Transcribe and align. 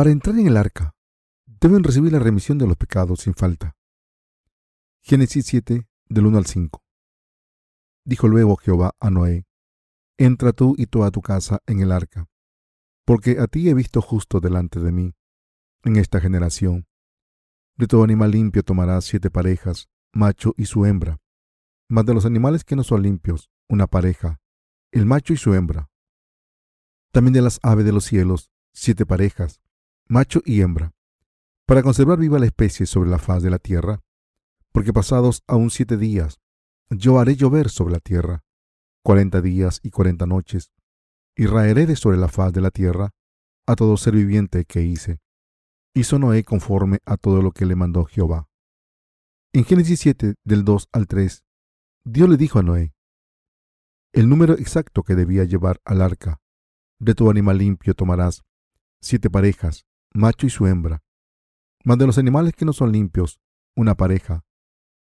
Para 0.00 0.12
entrar 0.12 0.38
en 0.38 0.46
el 0.46 0.56
arca, 0.56 0.94
deben 1.44 1.84
recibir 1.84 2.10
la 2.10 2.18
remisión 2.18 2.56
de 2.56 2.66
los 2.66 2.78
pecados 2.78 3.20
sin 3.20 3.34
falta. 3.34 3.76
Génesis 5.02 5.44
7, 5.44 5.86
del 6.08 6.24
1 6.24 6.38
al 6.38 6.46
5. 6.46 6.82
Dijo 8.06 8.26
luego 8.26 8.56
Jehová 8.56 8.94
a 8.98 9.10
Noé, 9.10 9.44
Entra 10.16 10.54
tú 10.54 10.74
y 10.78 10.86
toda 10.86 11.10
tu 11.10 11.20
casa 11.20 11.60
en 11.66 11.80
el 11.80 11.92
arca, 11.92 12.30
porque 13.04 13.40
a 13.40 13.46
ti 13.46 13.68
he 13.68 13.74
visto 13.74 14.00
justo 14.00 14.40
delante 14.40 14.80
de 14.80 14.90
mí, 14.90 15.12
en 15.84 15.96
esta 15.96 16.18
generación. 16.18 16.86
De 17.76 17.86
todo 17.86 18.02
animal 18.02 18.30
limpio 18.30 18.62
tomarás 18.62 19.04
siete 19.04 19.30
parejas, 19.30 19.90
macho 20.14 20.54
y 20.56 20.64
su 20.64 20.86
hembra, 20.86 21.18
mas 21.90 22.06
de 22.06 22.14
los 22.14 22.24
animales 22.24 22.64
que 22.64 22.74
no 22.74 22.84
son 22.84 23.02
limpios, 23.02 23.50
una 23.68 23.86
pareja, 23.86 24.40
el 24.92 25.04
macho 25.04 25.34
y 25.34 25.36
su 25.36 25.52
hembra. 25.52 25.90
También 27.12 27.34
de 27.34 27.42
las 27.42 27.60
aves 27.62 27.84
de 27.84 27.92
los 27.92 28.04
cielos, 28.04 28.50
siete 28.72 29.04
parejas, 29.04 29.59
macho 30.10 30.42
y 30.44 30.60
hembra, 30.60 30.92
para 31.66 31.84
conservar 31.84 32.18
viva 32.18 32.40
la 32.40 32.46
especie 32.46 32.84
sobre 32.84 33.08
la 33.08 33.20
faz 33.20 33.44
de 33.44 33.50
la 33.50 33.60
tierra, 33.60 34.00
porque 34.72 34.92
pasados 34.92 35.44
aún 35.46 35.70
siete 35.70 35.96
días, 35.96 36.40
yo 36.90 37.20
haré 37.20 37.36
llover 37.36 37.70
sobre 37.70 37.92
la 37.92 38.00
tierra, 38.00 38.42
cuarenta 39.04 39.40
días 39.40 39.78
y 39.84 39.90
cuarenta 39.90 40.26
noches, 40.26 40.72
y 41.36 41.46
raeré 41.46 41.86
de 41.86 41.94
sobre 41.94 42.16
la 42.16 42.26
faz 42.26 42.52
de 42.52 42.60
la 42.60 42.72
tierra 42.72 43.10
a 43.66 43.76
todo 43.76 43.96
ser 43.96 44.14
viviente 44.14 44.64
que 44.64 44.82
hice. 44.82 45.20
Hizo 45.94 46.18
Noé 46.18 46.42
conforme 46.42 46.98
a 47.06 47.16
todo 47.16 47.40
lo 47.40 47.52
que 47.52 47.64
le 47.64 47.76
mandó 47.76 48.04
Jehová. 48.04 48.48
En 49.52 49.64
Génesis 49.64 50.00
7, 50.00 50.34
del 50.44 50.64
2 50.64 50.88
al 50.90 51.06
3, 51.06 51.44
Dios 52.04 52.28
le 52.28 52.36
dijo 52.36 52.58
a 52.58 52.62
Noé, 52.64 52.92
el 54.12 54.28
número 54.28 54.54
exacto 54.54 55.04
que 55.04 55.14
debía 55.14 55.44
llevar 55.44 55.80
al 55.84 56.02
arca. 56.02 56.40
De 56.98 57.14
tu 57.14 57.30
animal 57.30 57.58
limpio 57.58 57.94
tomarás 57.94 58.42
siete 59.00 59.30
parejas, 59.30 59.86
macho 60.12 60.46
y 60.46 60.50
su 60.50 60.66
hembra. 60.66 61.02
Mas 61.84 61.98
de 61.98 62.06
los 62.06 62.18
animales 62.18 62.54
que 62.54 62.64
no 62.64 62.72
son 62.72 62.92
limpios, 62.92 63.40
una 63.74 63.96
pareja, 63.96 64.44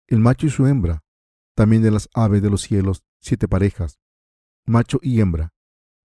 el 0.06 0.20
macho 0.20 0.46
y 0.46 0.50
su 0.50 0.66
hembra. 0.66 1.04
También 1.54 1.82
de 1.82 1.90
las 1.90 2.08
aves 2.14 2.40
de 2.40 2.50
los 2.50 2.62
cielos, 2.62 3.02
siete 3.20 3.48
parejas, 3.48 3.98
macho 4.64 5.00
y 5.02 5.20
hembra, 5.20 5.52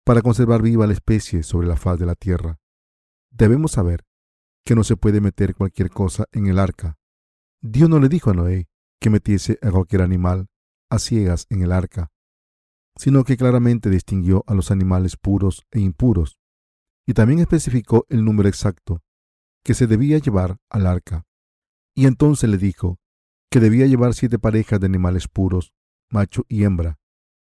para 0.04 0.22
conservar 0.22 0.62
viva 0.62 0.86
la 0.86 0.94
especie 0.94 1.42
sobre 1.42 1.68
la 1.68 1.76
faz 1.76 1.98
de 1.98 2.06
la 2.06 2.14
tierra. 2.14 2.58
Debemos 3.30 3.72
saber 3.72 4.06
que 4.64 4.74
no 4.74 4.84
se 4.84 4.96
puede 4.96 5.20
meter 5.20 5.54
cualquier 5.54 5.90
cosa 5.90 6.24
en 6.32 6.46
el 6.46 6.58
arca. 6.58 6.98
Dios 7.60 7.90
no 7.90 8.00
le 8.00 8.08
dijo 8.08 8.30
a 8.30 8.34
Noé 8.34 8.68
que 9.00 9.10
metiese 9.10 9.58
a 9.60 9.70
cualquier 9.70 10.02
animal 10.02 10.48
a 10.88 10.98
ciegas 10.98 11.46
en 11.50 11.62
el 11.62 11.72
arca, 11.72 12.10
sino 12.96 13.24
que 13.24 13.36
claramente 13.36 13.90
distinguió 13.90 14.44
a 14.46 14.54
los 14.54 14.70
animales 14.70 15.16
puros 15.16 15.66
e 15.70 15.80
impuros, 15.80 16.38
y 17.06 17.14
también 17.14 17.40
especificó 17.40 18.06
el 18.08 18.24
número 18.24 18.48
exacto 18.48 19.02
que 19.62 19.74
se 19.74 19.86
debía 19.86 20.18
llevar 20.18 20.58
al 20.68 20.86
arca. 20.86 21.26
Y 21.94 22.06
entonces 22.06 22.50
le 22.50 22.58
dijo 22.58 22.98
que 23.50 23.60
debía 23.60 23.86
llevar 23.86 24.14
siete 24.14 24.38
parejas 24.38 24.80
de 24.80 24.86
animales 24.86 25.28
puros, 25.28 25.72
macho 26.10 26.44
y 26.48 26.64
hembra. 26.64 26.98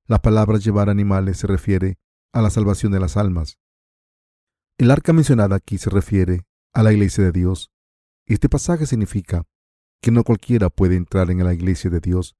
La 0.07 0.21
palabra 0.21 0.59
llevar 0.59 0.89
animales 0.89 1.37
se 1.37 1.47
refiere 1.47 1.97
a 2.31 2.41
la 2.41 2.49
salvación 2.49 2.91
de 2.91 2.99
las 2.99 3.17
almas. 3.17 3.57
El 4.77 4.91
arca 4.91 5.13
mencionada 5.13 5.55
aquí 5.55 5.77
se 5.77 5.89
refiere 5.89 6.45
a 6.73 6.83
la 6.83 6.93
iglesia 6.93 7.23
de 7.23 7.31
Dios. 7.31 7.71
Este 8.25 8.49
pasaje 8.49 8.85
significa 8.85 9.45
que 10.01 10.11
no 10.11 10.23
cualquiera 10.23 10.69
puede 10.69 10.95
entrar 10.95 11.31
en 11.31 11.43
la 11.43 11.53
iglesia 11.53 11.89
de 11.89 11.99
Dios, 11.99 12.35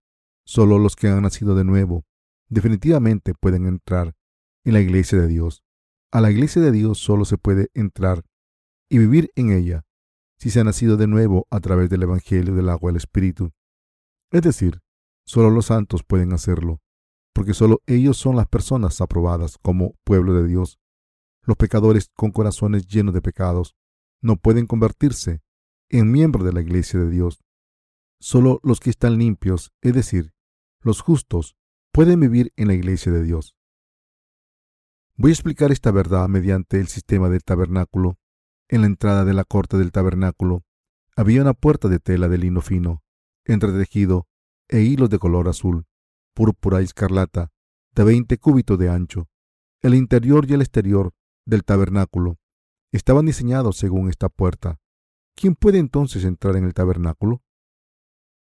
solo 0.46 0.78
los 0.78 0.96
que 0.96 1.08
han 1.08 1.22
nacido 1.22 1.56
de 1.56 1.64
nuevo 1.64 2.06
definitivamente 2.50 3.34
pueden 3.34 3.66
entrar 3.66 4.16
en 4.64 4.74
la 4.74 4.82
iglesia 4.82 5.20
de 5.20 5.28
Dios. 5.28 5.65
A 6.12 6.22
la 6.22 6.32
iglesia 6.32 6.62
de 6.62 6.72
Dios 6.72 7.00
solo 7.00 7.26
se 7.26 7.38
puede 7.38 7.70
entrar 7.74 8.24
y 8.90 8.98
vivir 8.98 9.32
en 9.36 9.52
ella 9.52 9.86
si 10.40 10.50
se 10.50 10.60
ha 10.60 10.64
nacido 10.64 10.98
de 10.98 11.08
nuevo 11.08 11.48
a 11.50 11.60
través 11.60 11.90
del 11.90 12.04
Evangelio 12.04 12.56
del 12.56 12.70
agua 12.70 12.90
del 12.90 12.98
Espíritu. 12.98 13.52
Es 14.32 14.42
decir, 14.42 14.82
solo 15.26 15.50
los 15.50 15.68
santos 15.68 16.04
pueden 16.04 16.34
hacerlo, 16.34 16.82
porque 17.34 17.54
solo 17.54 17.82
ellos 17.86 18.18
son 18.18 18.36
las 18.36 18.48
personas 18.48 19.02
aprobadas 19.02 19.58
como 19.62 19.96
pueblo 20.04 20.34
de 20.34 20.48
Dios. 20.48 20.80
Los 21.44 21.58
pecadores 21.58 22.10
con 22.16 22.32
corazones 22.32 22.88
llenos 22.88 23.14
de 23.14 23.22
pecados 23.22 23.76
no 24.22 24.38
pueden 24.38 24.68
convertirse 24.68 25.42
en 25.90 26.12
miembros 26.12 26.46
de 26.46 26.54
la 26.54 26.62
iglesia 26.62 27.00
de 27.00 27.10
Dios. 27.10 27.44
Solo 28.20 28.60
los 28.64 28.80
que 28.80 28.90
están 28.90 29.18
limpios, 29.18 29.72
es 29.82 29.94
decir, 29.94 30.34
los 30.82 31.02
justos, 31.02 31.56
pueden 31.92 32.20
vivir 32.20 32.52
en 32.56 32.68
la 32.68 32.74
iglesia 32.74 33.12
de 33.12 33.24
Dios. 33.24 33.56
Voy 35.18 35.32
a 35.32 35.34
explicar 35.34 35.72
esta 35.72 35.92
verdad 35.92 36.28
mediante 36.28 36.78
el 36.78 36.88
sistema 36.88 37.30
del 37.30 37.42
tabernáculo. 37.42 38.18
En 38.68 38.82
la 38.82 38.88
entrada 38.88 39.24
de 39.24 39.34
la 39.34 39.46
corte 39.46 39.78
del 39.78 39.94
tabernáculo 39.94 40.66
había 41.16 41.42
una 41.42 41.54
puerta 41.54 41.88
de 41.88 42.00
tela 42.00 42.28
de 42.28 42.38
lino 42.38 42.60
fino, 42.60 43.02
entretejido 43.46 44.28
e 44.68 44.82
hilos 44.82 45.10
de 45.10 45.18
color 45.18 45.48
azul, 45.48 45.86
púrpura 46.34 46.82
y 46.82 46.84
escarlata, 46.84 47.54
de 47.96 48.04
veinte 48.04 48.38
cúbitos 48.38 48.78
de 48.78 48.90
ancho. 48.90 49.30
El 49.82 49.96
interior 49.96 50.50
y 50.50 50.54
el 50.54 50.62
exterior 50.62 51.14
del 51.46 51.64
tabernáculo 51.64 52.38
estaban 52.92 53.26
diseñados 53.26 53.78
según 53.78 54.10
esta 54.10 54.28
puerta. 54.28 54.82
¿Quién 55.34 55.56
puede 55.56 55.80
entonces 55.80 56.26
entrar 56.26 56.58
en 56.58 56.66
el 56.66 56.74
tabernáculo? 56.74 57.42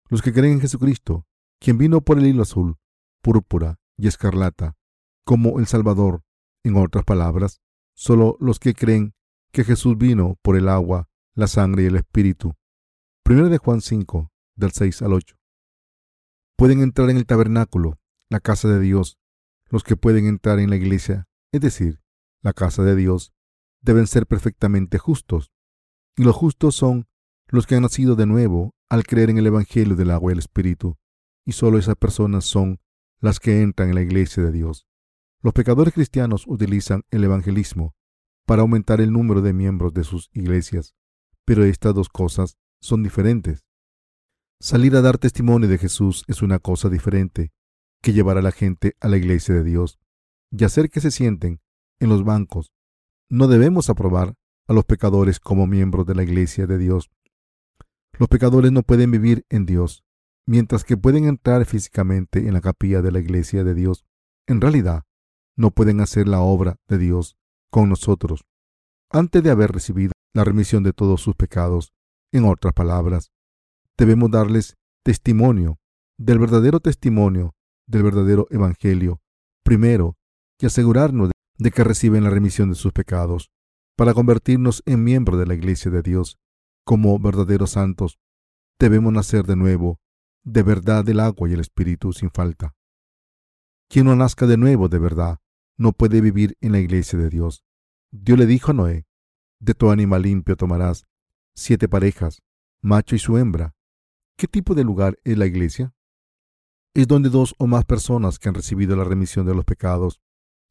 Los 0.07 0.21
que 0.21 0.31
creen 0.31 0.53
en 0.53 0.61
Jesucristo, 0.61 1.25
quien 1.59 1.77
vino 1.77 1.99
por 1.99 2.19
el 2.19 2.27
hilo 2.27 2.43
azul, 2.43 2.77
púrpura 3.21 3.79
y 3.97 4.07
escarlata, 4.07 4.77
como 5.25 5.59
el 5.59 5.67
Salvador. 5.67 6.23
En 6.63 6.77
otras 6.77 7.03
palabras, 7.03 7.61
solo 7.93 8.37
los 8.39 8.59
que 8.59 8.73
creen 8.73 9.13
que 9.51 9.63
Jesús 9.63 9.97
vino 9.97 10.37
por 10.41 10.55
el 10.55 10.69
agua, 10.69 11.09
la 11.35 11.47
sangre 11.47 11.83
y 11.83 11.85
el 11.87 11.97
Espíritu. 11.97 12.55
1 13.29 13.49
de 13.49 13.57
Juan 13.57 13.81
5, 13.81 14.31
del 14.55 14.71
6 14.71 15.01
al 15.01 15.13
8. 15.13 15.35
Pueden 16.57 16.81
entrar 16.81 17.09
en 17.09 17.17
el 17.17 17.25
tabernáculo, 17.25 17.99
la 18.29 18.39
casa 18.39 18.67
de 18.67 18.79
Dios. 18.79 19.17
Los 19.69 19.83
que 19.83 19.97
pueden 19.97 20.25
entrar 20.25 20.59
en 20.59 20.69
la 20.69 20.75
iglesia, 20.75 21.27
es 21.51 21.61
decir, 21.61 22.01
la 22.41 22.53
casa 22.53 22.83
de 22.83 22.95
Dios, 22.95 23.33
deben 23.81 24.07
ser 24.07 24.27
perfectamente 24.27 24.97
justos. 24.97 25.51
Y 26.15 26.23
los 26.23 26.35
justos 26.35 26.75
son 26.75 27.07
los 27.47 27.67
que 27.67 27.75
han 27.75 27.83
nacido 27.83 28.15
de 28.15 28.25
nuevo 28.25 28.75
al 28.89 29.03
creer 29.03 29.29
en 29.29 29.37
el 29.37 29.47
Evangelio 29.47 29.95
del 29.95 30.11
agua 30.11 30.31
y 30.31 30.33
el 30.33 30.39
Espíritu. 30.39 30.97
Y 31.45 31.53
solo 31.53 31.77
esas 31.77 31.95
personas 31.95 32.45
son 32.45 32.79
las 33.19 33.39
que 33.39 33.61
entran 33.61 33.89
en 33.89 33.95
la 33.95 34.01
iglesia 34.01 34.43
de 34.43 34.51
Dios. 34.51 34.87
Los 35.43 35.51
pecadores 35.51 35.93
cristianos 35.93 36.45
utilizan 36.47 37.03
el 37.11 37.25
evangelismo 37.25 37.93
para 38.45 38.61
aumentar 38.61 39.01
el 39.01 39.11
número 39.11 39.41
de 39.41 39.51
miembros 39.51 39.93
de 39.93 40.05
sus 40.05 40.29
iglesias, 40.31 40.95
pero 41.43 41.65
estas 41.65 41.93
dos 41.93 42.07
cosas 42.07 42.57
son 42.79 43.03
diferentes. 43.03 43.65
Salir 44.61 44.95
a 44.95 45.01
dar 45.01 45.17
testimonio 45.17 45.67
de 45.67 45.77
Jesús 45.77 46.23
es 46.29 46.41
una 46.41 46.59
cosa 46.59 46.87
diferente 46.87 47.51
que 48.01 48.13
llevar 48.13 48.37
a 48.37 48.41
la 48.41 48.53
gente 48.53 48.95
a 49.01 49.09
la 49.09 49.17
iglesia 49.17 49.53
de 49.53 49.65
Dios 49.65 49.99
y 50.49 50.63
hacer 50.63 50.89
que 50.89 51.01
se 51.01 51.11
sienten 51.11 51.59
en 51.99 52.07
los 52.07 52.23
bancos. 52.23 52.71
No 53.29 53.49
debemos 53.49 53.89
aprobar 53.89 54.35
a 54.69 54.73
los 54.73 54.85
pecadores 54.85 55.41
como 55.41 55.67
miembros 55.67 56.05
de 56.05 56.15
la 56.15 56.23
iglesia 56.23 56.67
de 56.67 56.77
Dios. 56.77 57.11
Los 58.17 58.29
pecadores 58.29 58.71
no 58.71 58.83
pueden 58.83 59.11
vivir 59.11 59.45
en 59.49 59.65
Dios 59.65 60.05
mientras 60.45 60.85
que 60.85 60.95
pueden 60.95 61.25
entrar 61.25 61.65
físicamente 61.65 62.47
en 62.47 62.53
la 62.53 62.61
capilla 62.61 63.01
de 63.01 63.11
la 63.11 63.19
iglesia 63.19 63.65
de 63.65 63.73
Dios, 63.73 64.05
en 64.47 64.61
realidad 64.61 65.03
no 65.55 65.71
pueden 65.71 66.01
hacer 66.01 66.27
la 66.27 66.41
obra 66.41 66.77
de 66.87 66.97
Dios 66.97 67.37
con 67.69 67.89
nosotros 67.89 68.45
antes 69.13 69.43
de 69.43 69.51
haber 69.51 69.71
recibido 69.71 70.11
la 70.33 70.43
remisión 70.43 70.83
de 70.83 70.91
todos 70.91 71.21
sus 71.21 71.35
pecados. 71.35 71.93
En 72.31 72.45
otras 72.45 72.73
palabras, 72.73 73.31
debemos 73.95 74.31
darles 74.31 74.75
testimonio 75.03 75.77
del 76.17 76.39
verdadero 76.39 76.79
testimonio 76.79 77.53
del 77.85 78.03
verdadero 78.03 78.47
evangelio 78.49 79.21
primero 79.63 80.17
y 80.59 80.65
asegurarnos 80.65 81.31
de 81.57 81.71
que 81.71 81.83
reciben 81.83 82.23
la 82.23 82.31
remisión 82.31 82.69
de 82.69 82.75
sus 82.75 82.91
pecados 82.91 83.51
para 83.95 84.13
convertirnos 84.13 84.81
en 84.85 85.03
miembros 85.03 85.39
de 85.39 85.45
la 85.45 85.53
iglesia 85.53 85.91
de 85.91 86.01
Dios 86.01 86.39
como 86.83 87.17
verdaderos 87.19 87.71
santos. 87.71 88.17
Debemos 88.79 89.13
nacer 89.13 89.45
de 89.45 89.55
nuevo 89.55 89.99
de 90.43 90.63
verdad 90.63 91.05
del 91.05 91.19
agua 91.19 91.49
y 91.49 91.53
el 91.53 91.59
espíritu 91.59 92.13
sin 92.13 92.31
falta. 92.31 92.75
Quien 93.89 94.05
no 94.05 94.15
nazca 94.15 94.47
de 94.47 94.57
nuevo 94.57 94.89
de 94.89 94.99
verdad 94.99 95.39
no 95.77 95.91
puede 95.93 96.21
vivir 96.21 96.57
en 96.61 96.71
la 96.71 96.79
iglesia 96.79 97.17
de 97.19 97.29
Dios. 97.29 97.63
Dios 98.11 98.37
le 98.37 98.45
dijo 98.45 98.71
a 98.71 98.73
Noé, 98.73 99.05
de 99.59 99.73
tu 99.73 99.89
animal 99.89 100.23
limpio 100.23 100.55
tomarás 100.55 101.05
siete 101.55 101.87
parejas, 101.87 102.41
macho 102.81 103.15
y 103.15 103.19
su 103.19 103.37
hembra. 103.37 103.75
¿Qué 104.37 104.47
tipo 104.47 104.75
de 104.75 104.83
lugar 104.83 105.17
es 105.23 105.37
la 105.37 105.45
iglesia? 105.45 105.93
Es 106.93 107.07
donde 107.07 107.29
dos 107.29 107.55
o 107.57 107.67
más 107.67 107.85
personas 107.85 108.39
que 108.39 108.49
han 108.49 108.55
recibido 108.55 108.95
la 108.95 109.03
remisión 109.03 109.45
de 109.45 109.55
los 109.55 109.65
pecados 109.65 110.21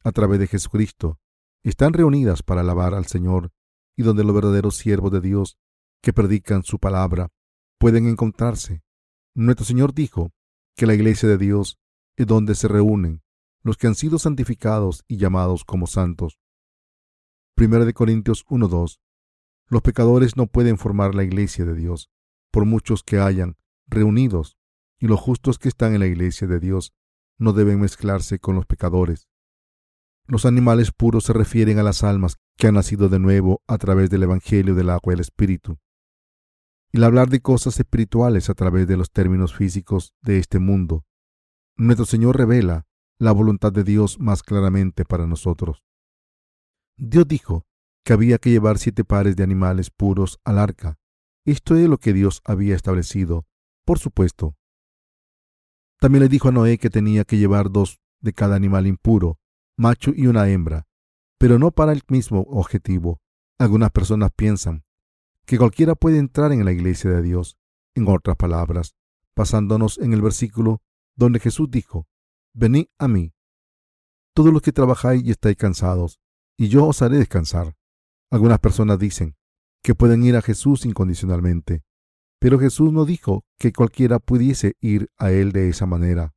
a 0.03 0.11
través 0.11 0.39
de 0.39 0.47
Jesucristo 0.47 1.19
están 1.63 1.93
reunidas 1.93 2.43
para 2.43 2.61
alabar 2.61 2.93
al 2.93 3.05
Señor 3.05 3.51
y 3.95 4.03
donde 4.03 4.23
los 4.23 4.35
verdaderos 4.35 4.77
siervos 4.77 5.11
de 5.11 5.21
Dios 5.21 5.57
que 6.01 6.13
predican 6.13 6.63
su 6.63 6.79
palabra 6.79 7.29
pueden 7.77 8.07
encontrarse 8.07 8.83
nuestro 9.35 9.65
Señor 9.65 9.95
dijo 9.95 10.31
que 10.75 10.85
la 10.85 10.93
iglesia 10.93 11.27
de 11.27 11.39
Dios 11.39 11.79
es 12.17 12.27
donde 12.27 12.53
se 12.53 12.67
reúnen 12.67 13.23
los 13.63 13.77
que 13.77 13.87
han 13.87 13.95
sido 13.95 14.19
santificados 14.19 15.03
y 15.07 15.17
llamados 15.17 15.63
como 15.63 15.87
santos. 15.87 16.39
1 17.57 17.85
de 17.85 17.93
Corintios 17.93 18.45
1:2. 18.49 18.99
Los 19.67 19.81
pecadores 19.81 20.35
no 20.35 20.47
pueden 20.47 20.77
formar 20.77 21.15
la 21.15 21.23
iglesia 21.23 21.65
de 21.65 21.73
Dios, 21.73 22.09
por 22.51 22.65
muchos 22.65 23.03
que 23.03 23.19
hayan 23.19 23.55
reunidos, 23.87 24.57
y 24.99 25.07
los 25.07 25.19
justos 25.19 25.57
que 25.57 25.69
están 25.69 25.93
en 25.93 26.01
la 26.01 26.07
iglesia 26.07 26.47
de 26.47 26.59
Dios 26.59 26.93
no 27.37 27.53
deben 27.53 27.79
mezclarse 27.79 28.39
con 28.39 28.55
los 28.55 28.65
pecadores. 28.65 29.27
Los 30.25 30.45
animales 30.45 30.91
puros 30.91 31.25
se 31.25 31.33
refieren 31.33 31.79
a 31.79 31.83
las 31.83 32.03
almas 32.03 32.37
que 32.57 32.67
han 32.67 32.75
nacido 32.75 33.09
de 33.09 33.19
nuevo 33.19 33.61
a 33.67 33.77
través 33.77 34.09
del 34.09 34.23
Evangelio 34.23 34.75
del 34.75 34.89
agua 34.89 35.13
y 35.13 35.15
el 35.15 35.19
Espíritu. 35.19 35.79
Al 36.93 37.03
hablar 37.03 37.29
de 37.29 37.41
cosas 37.41 37.79
espirituales 37.79 38.49
a 38.49 38.53
través 38.53 38.87
de 38.87 38.97
los 38.97 39.11
términos 39.11 39.53
físicos 39.55 40.13
de 40.21 40.37
este 40.37 40.59
mundo, 40.59 41.05
nuestro 41.75 42.05
Señor 42.05 42.37
revela 42.37 42.85
la 43.19 43.31
voluntad 43.31 43.71
de 43.71 43.83
Dios 43.83 44.19
más 44.19 44.43
claramente 44.43 45.05
para 45.05 45.27
nosotros. 45.27 45.83
Dios 46.97 47.27
dijo 47.27 47.65
que 48.03 48.13
había 48.13 48.37
que 48.37 48.49
llevar 48.49 48.77
siete 48.77 49.03
pares 49.03 49.35
de 49.35 49.43
animales 49.43 49.89
puros 49.89 50.39
al 50.43 50.59
arca. 50.59 50.97
Esto 51.45 51.75
es 51.75 51.87
lo 51.87 51.97
que 51.97 52.13
Dios 52.13 52.41
había 52.45 52.75
establecido, 52.75 53.45
por 53.85 53.99
supuesto. 53.99 54.55
También 55.99 56.23
le 56.23 56.29
dijo 56.29 56.49
a 56.49 56.51
Noé 56.51 56.77
que 56.77 56.89
tenía 56.89 57.23
que 57.23 57.37
llevar 57.37 57.71
dos 57.71 57.99
de 58.19 58.33
cada 58.33 58.55
animal 58.55 58.87
impuro, 58.87 59.39
macho 59.77 60.11
y 60.15 60.27
una 60.27 60.49
hembra, 60.49 60.87
pero 61.37 61.59
no 61.59 61.71
para 61.71 61.91
el 61.91 62.03
mismo 62.07 62.41
objetivo. 62.41 63.21
Algunas 63.57 63.91
personas 63.91 64.31
piensan 64.35 64.83
que 65.45 65.57
cualquiera 65.57 65.95
puede 65.95 66.17
entrar 66.17 66.51
en 66.51 66.65
la 66.65 66.71
iglesia 66.71 67.09
de 67.11 67.21
Dios. 67.21 67.57
En 67.95 68.07
otras 68.07 68.35
palabras, 68.35 68.95
pasándonos 69.33 69.97
en 69.99 70.13
el 70.13 70.21
versículo 70.21 70.81
donde 71.15 71.39
Jesús 71.39 71.69
dijo, 71.69 72.07
Venid 72.55 72.85
a 72.99 73.07
mí, 73.07 73.33
todos 74.35 74.53
los 74.53 74.61
que 74.61 74.71
trabajáis 74.71 75.23
y 75.23 75.31
estáis 75.31 75.57
cansados, 75.57 76.19
y 76.57 76.67
yo 76.67 76.85
os 76.85 77.01
haré 77.01 77.17
descansar. 77.17 77.75
Algunas 78.29 78.59
personas 78.59 78.99
dicen 78.99 79.35
que 79.83 79.95
pueden 79.95 80.23
ir 80.23 80.35
a 80.35 80.41
Jesús 80.41 80.85
incondicionalmente, 80.85 81.83
pero 82.39 82.59
Jesús 82.59 82.93
no 82.93 83.05
dijo 83.05 83.43
que 83.57 83.73
cualquiera 83.73 84.19
pudiese 84.19 84.75
ir 84.81 85.09
a 85.17 85.31
Él 85.31 85.51
de 85.51 85.69
esa 85.69 85.85
manera. 85.85 86.33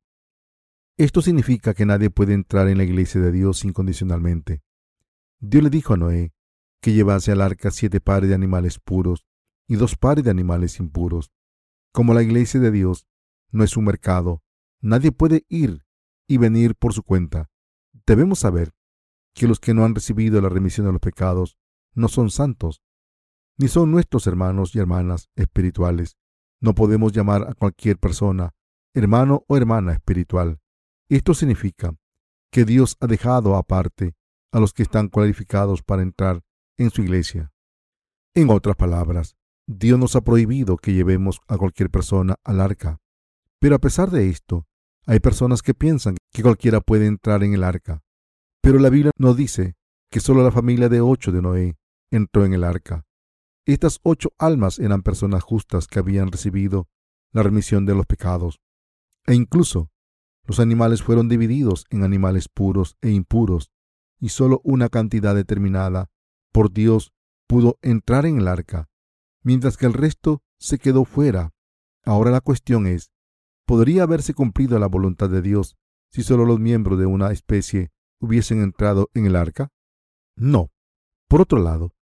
Esto 0.97 1.21
significa 1.21 1.75
que 1.75 1.85
nadie 1.85 2.09
puede 2.09 2.33
entrar 2.33 2.67
en 2.67 2.77
la 2.77 2.83
iglesia 2.83 3.21
de 3.21 3.31
Dios 3.31 3.63
incondicionalmente. 3.63 4.63
Dios 5.39 5.63
le 5.63 5.69
dijo 5.69 5.93
a 5.93 5.97
Noé 5.97 6.33
que 6.81 6.93
llevase 6.93 7.31
al 7.31 7.41
arca 7.41 7.69
siete 7.69 8.01
pares 8.01 8.29
de 8.29 8.35
animales 8.35 8.79
puros 8.79 9.27
y 9.67 9.75
dos 9.75 9.95
pares 9.95 10.23
de 10.23 10.31
animales 10.31 10.79
impuros. 10.79 11.31
Como 11.91 12.15
la 12.15 12.23
iglesia 12.23 12.59
de 12.59 12.71
Dios 12.71 13.07
no 13.51 13.63
es 13.63 13.77
un 13.77 13.85
mercado, 13.85 14.41
nadie 14.81 15.11
puede 15.11 15.45
ir 15.49 15.86
y 16.27 16.37
venir 16.37 16.75
por 16.75 16.93
su 16.93 17.03
cuenta. 17.03 17.49
Debemos 18.05 18.39
saber 18.39 18.73
que 19.33 19.47
los 19.47 19.59
que 19.59 19.73
no 19.73 19.85
han 19.85 19.95
recibido 19.95 20.41
la 20.41 20.49
remisión 20.49 20.85
de 20.85 20.93
los 20.93 21.01
pecados 21.01 21.57
no 21.93 22.07
son 22.07 22.29
santos, 22.29 22.81
ni 23.57 23.67
son 23.67 23.91
nuestros 23.91 24.27
hermanos 24.27 24.75
y 24.75 24.79
hermanas 24.79 25.29
espirituales. 25.35 26.17
No 26.59 26.75
podemos 26.75 27.11
llamar 27.11 27.47
a 27.49 27.53
cualquier 27.53 27.97
persona 27.97 28.53
hermano 28.93 29.45
o 29.47 29.57
hermana 29.57 29.93
espiritual. 29.93 30.59
Esto 31.09 31.33
significa 31.33 31.95
que 32.51 32.65
Dios 32.65 32.97
ha 32.99 33.07
dejado 33.07 33.55
aparte 33.55 34.15
a 34.51 34.59
los 34.59 34.73
que 34.73 34.83
están 34.83 35.09
cualificados 35.09 35.83
para 35.83 36.01
entrar 36.01 36.41
en 36.77 36.89
su 36.89 37.01
iglesia. 37.01 37.51
En 38.33 38.49
otras 38.49 38.75
palabras, 38.75 39.35
Dios 39.67 39.99
nos 39.99 40.15
ha 40.15 40.21
prohibido 40.21 40.77
que 40.77 40.93
llevemos 40.93 41.41
a 41.47 41.57
cualquier 41.57 41.89
persona 41.89 42.35
al 42.43 42.61
arca. 42.61 42.99
Pero 43.59 43.75
a 43.75 43.79
pesar 43.79 44.09
de 44.11 44.29
esto, 44.29 44.66
hay 45.07 45.21
personas 45.21 45.61
que 45.61 45.73
piensan 45.73 46.17
que 46.33 46.43
cualquiera 46.43 46.81
puede 46.81 47.07
entrar 47.07 47.41
en 47.43 47.53
el 47.53 47.63
arca. 47.63 48.03
Pero 48.61 48.77
la 48.77 48.89
Biblia 48.89 49.11
nos 49.17 49.37
dice 49.37 49.75
que 50.11 50.19
solo 50.19 50.43
la 50.43 50.51
familia 50.51 50.89
de 50.89 50.99
ocho 50.99 51.31
de 51.31 51.41
Noé 51.41 51.77
entró 52.11 52.45
en 52.45 52.53
el 52.53 52.65
arca. 52.65 53.05
Estas 53.65 53.99
ocho 54.03 54.33
almas 54.37 54.79
eran 54.79 55.03
personas 55.03 55.43
justas 55.43 55.87
que 55.87 55.99
habían 55.99 56.29
recibido 56.29 56.87
la 57.31 57.41
remisión 57.41 57.85
de 57.85 57.95
los 57.95 58.05
pecados. 58.05 58.59
E 59.25 59.33
incluso 59.33 59.89
los 60.43 60.59
animales 60.59 61.01
fueron 61.01 61.29
divididos 61.29 61.85
en 61.89 62.03
animales 62.03 62.49
puros 62.49 62.97
e 63.01 63.09
impuros, 63.09 63.71
y 64.19 64.29
solo 64.29 64.61
una 64.63 64.89
cantidad 64.89 65.35
determinada 65.35 66.09
por 66.51 66.71
Dios 66.71 67.13
pudo 67.47 67.77
entrar 67.81 68.25
en 68.25 68.39
el 68.39 68.47
arca, 68.47 68.89
mientras 69.41 69.77
que 69.77 69.85
el 69.85 69.93
resto 69.93 70.41
se 70.59 70.79
quedó 70.79 71.05
fuera. 71.05 71.53
Ahora 72.03 72.31
la 72.31 72.41
cuestión 72.41 72.87
es, 72.87 73.11
¿podría 73.67 74.03
haberse 74.03 74.33
cumplido 74.33 74.79
la 74.79 74.87
voluntad 74.87 75.29
de 75.29 75.41
Dios 75.41 75.75
si 76.09 76.23
solo 76.23 76.45
los 76.45 76.59
miembros 76.59 76.97
de 76.97 77.05
una 77.05 77.31
especie 77.31 77.91
hubiesen 78.19 78.61
entrado 78.61 79.09
en 79.13 79.25
el 79.25 79.35
arca? 79.35 79.69
No. 80.37 80.71
Por 81.27 81.41
otro 81.41 81.59
lado, 81.61 81.93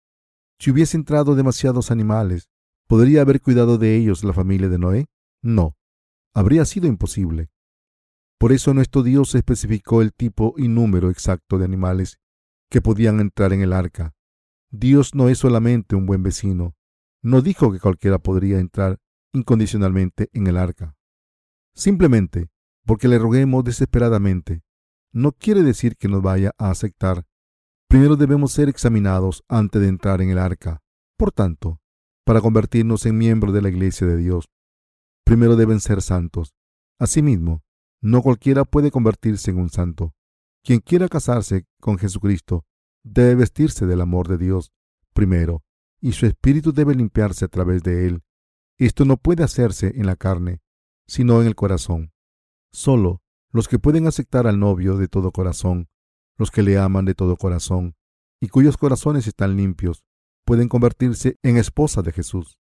si 0.60 0.70
hubiese 0.72 0.96
entrado 0.96 1.36
demasiados 1.36 1.90
animales, 1.90 2.50
¿podría 2.88 3.22
haber 3.22 3.42
cuidado 3.42 3.80
de 3.80 3.96
ellos 3.96 4.24
la 4.24 4.32
familia 4.32 4.70
de 4.70 4.78
Noé? 4.78 5.08
No. 5.42 5.76
Habría 6.36 6.66
sido 6.66 6.88
imposible. 6.88 7.50
Por 8.38 8.52
eso 8.52 8.74
nuestro 8.76 9.02
Dios 9.02 9.34
especificó 9.34 10.04
el 10.04 10.14
tipo 10.14 10.54
y 10.58 10.68
número 10.68 11.10
exacto 11.10 11.58
de 11.58 11.66
animales 11.66 12.20
que 12.70 12.82
podían 12.82 13.20
entrar 13.20 13.54
en 13.54 13.62
el 13.62 13.74
arca. 13.74 14.14
Dios 14.70 15.16
no 15.16 15.30
es 15.30 15.40
solamente 15.40 15.96
un 15.96 16.06
buen 16.06 16.22
vecino. 16.22 16.76
No 17.24 17.42
dijo 17.42 17.72
que 17.72 17.80
cualquiera 17.80 18.20
podría 18.20 18.60
entrar 18.60 19.00
incondicionalmente 19.34 20.30
en 20.34 20.46
el 20.46 20.58
arca. 20.58 20.96
Simplemente 21.76 22.50
porque 22.86 23.08
le 23.08 23.18
roguemos 23.18 23.64
desesperadamente, 23.64 24.64
no 25.12 25.32
quiere 25.32 25.64
decir 25.64 25.98
que 25.98 26.08
nos 26.08 26.22
vaya 26.22 26.52
a 26.58 26.70
aceptar. 26.70 27.26
Primero 27.88 28.16
debemos 28.16 28.52
ser 28.52 28.70
examinados 28.70 29.44
antes 29.48 29.82
de 29.82 29.88
entrar 29.88 30.22
en 30.22 30.30
el 30.30 30.38
arca. 30.38 30.82
Por 31.18 31.32
tanto, 31.32 31.80
para 32.26 32.42
convertirnos 32.42 33.06
en 33.06 33.18
miembros 33.18 33.54
de 33.54 33.62
la 33.62 33.70
iglesia 33.70 34.08
de 34.08 34.18
Dios, 34.18 34.50
primero 35.24 35.56
deben 35.56 35.80
ser 35.80 36.02
santos. 36.02 36.54
Asimismo, 37.00 37.64
no 38.02 38.22
cualquiera 38.22 38.66
puede 38.66 38.92
convertirse 38.92 39.52
en 39.52 39.60
un 39.60 39.70
santo. 39.70 40.14
Quien 40.64 40.80
quiera 40.80 41.08
casarse 41.08 41.66
con 41.80 41.98
Jesucristo 41.98 42.66
debe 43.04 43.36
vestirse 43.36 43.86
del 43.86 44.02
amor 44.02 44.28
de 44.28 44.38
Dios 44.38 44.72
primero, 45.14 45.64
y 46.02 46.12
su 46.12 46.26
espíritu 46.26 46.74
debe 46.74 46.94
limpiarse 46.94 47.46
a 47.46 47.48
través 47.48 47.84
de 47.84 48.08
él. 48.08 48.24
Esto 48.78 49.06
no 49.06 49.18
puede 49.18 49.44
hacerse 49.44 49.94
en 49.96 50.06
la 50.06 50.16
carne, 50.16 50.62
sino 51.08 51.42
en 51.42 51.48
el 51.48 51.56
corazón. 51.56 52.12
Solo 52.72 53.22
los 53.52 53.68
que 53.68 53.80
pueden 53.80 54.08
aceptar 54.08 54.48
al 54.48 54.60
novio 54.60 54.98
de 54.98 55.08
todo 55.08 55.32
corazón, 55.32 55.88
los 56.38 56.52
que 56.52 56.62
le 56.62 56.78
aman 56.78 57.06
de 57.06 57.16
todo 57.16 57.38
corazón, 57.38 57.96
y 58.42 58.50
cuyos 58.50 58.78
corazones 58.78 59.28
están 59.28 59.56
limpios, 59.56 60.04
pueden 60.46 60.68
convertirse 60.68 61.38
en 61.42 61.58
esposa 61.58 62.02
de 62.02 62.12
Jesús. 62.12 62.60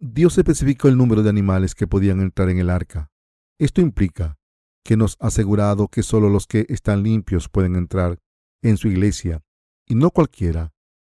Dios 0.00 0.36
especificó 0.38 0.88
el 0.88 0.96
número 0.96 1.22
de 1.22 1.30
animales 1.30 1.74
que 1.74 1.86
podían 1.86 2.20
entrar 2.20 2.48
en 2.48 2.58
el 2.58 2.70
arca. 2.70 3.10
Esto 3.58 3.80
implica 3.80 4.38
que 4.84 4.96
nos 4.96 5.16
ha 5.20 5.28
asegurado 5.28 5.88
que 5.88 6.02
solo 6.02 6.28
los 6.28 6.46
que 6.46 6.66
están 6.68 7.02
limpios 7.02 7.48
pueden 7.48 7.76
entrar 7.76 8.18
en 8.62 8.76
su 8.76 8.88
iglesia, 8.88 9.44
y 9.86 9.94
no 9.94 10.10
cualquiera. 10.10 10.72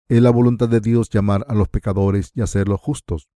Es 0.08 0.22
la 0.22 0.30
voluntad 0.30 0.70
de 0.70 0.82
Dios 0.82 1.10
llamar 1.10 1.46
a 1.48 1.56
los 1.56 1.70
pecadores 1.70 2.32
y 2.36 2.42
hacerlos 2.42 2.80
justos. 2.80 3.30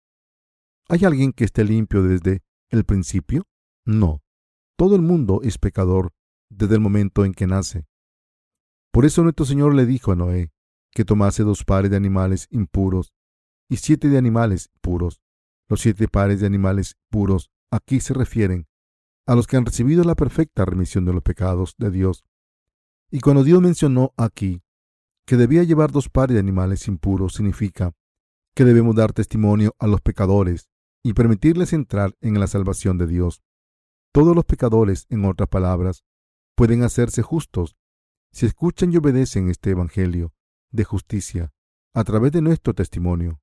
¿Hay 0.90 1.06
alguien 1.06 1.32
que 1.32 1.46
esté 1.46 1.64
limpio 1.64 2.04
desde 2.04 2.42
el 2.70 2.84
principio? 2.84 3.48
No. 3.86 4.22
Todo 4.78 4.96
el 4.96 5.02
mundo 5.02 5.42
es 5.44 5.58
pecador 5.58 6.14
desde 6.50 6.76
el 6.76 6.82
momento 6.82 7.26
en 7.26 7.34
que 7.34 7.48
nace. 7.48 7.88
Por 8.92 9.06
eso 9.06 9.24
nuestro 9.24 9.46
Señor 9.46 9.74
le 9.76 9.86
dijo 9.86 10.12
a 10.12 10.16
Noé 10.16 10.52
que 10.92 11.06
tomase 11.06 11.44
dos 11.44 11.64
pares 11.64 11.92
de 11.92 11.98
animales 11.98 12.48
impuros 12.50 13.14
y 13.70 13.78
siete 13.78 14.10
de 14.10 14.18
animales 14.18 14.70
puros. 14.82 15.22
Los 15.70 15.82
siete 15.82 16.08
pares 16.08 16.40
de 16.40 16.48
animales 16.48 16.96
puros 17.10 17.52
aquí 17.72 18.00
se 18.00 18.14
refieren 18.14 18.68
a 19.26 19.36
los 19.36 19.46
que 19.46 19.58
han 19.58 19.66
recibido 19.66 20.04
la 20.04 20.16
perfecta 20.16 20.66
remisión 20.66 21.06
de 21.06 21.14
los 21.14 21.22
pecados 21.22 21.76
de 21.78 21.92
Dios. 21.92 22.24
Y 23.12 23.20
cuando 23.20 23.44
Dios 23.44 23.62
mencionó 23.62 24.14
aquí 24.18 24.64
que 25.26 25.36
debía 25.36 25.64
llevar 25.64 25.92
dos 25.92 26.10
pares 26.10 26.36
de 26.36 26.40
animales 26.40 26.88
impuros, 26.88 27.34
significa 27.34 27.94
que 28.56 28.64
debemos 28.64 28.96
dar 28.96 29.12
testimonio 29.12 29.76
a 29.80 29.88
los 29.88 30.02
pecadores 30.02 30.70
y 31.08 31.14
permitirles 31.14 31.72
entrar 31.72 32.18
en 32.20 32.38
la 32.38 32.48
salvación 32.48 32.98
de 32.98 33.08
Dios. 33.08 33.42
Todos 34.12 34.36
los 34.36 34.44
pecadores, 34.44 35.06
en 35.08 35.24
otras 35.24 35.48
palabras, 35.48 36.04
pueden 36.54 36.84
hacerse 36.84 37.22
justos 37.22 37.78
si 38.34 38.46
escuchan 38.46 38.92
y 38.92 38.98
obedecen 38.98 39.50
este 39.50 39.70
Evangelio 39.70 40.34
de 40.70 40.84
justicia 40.84 41.54
a 41.94 42.04
través 42.04 42.34
de 42.34 42.42
nuestro 42.42 42.74
testimonio. 42.74 43.40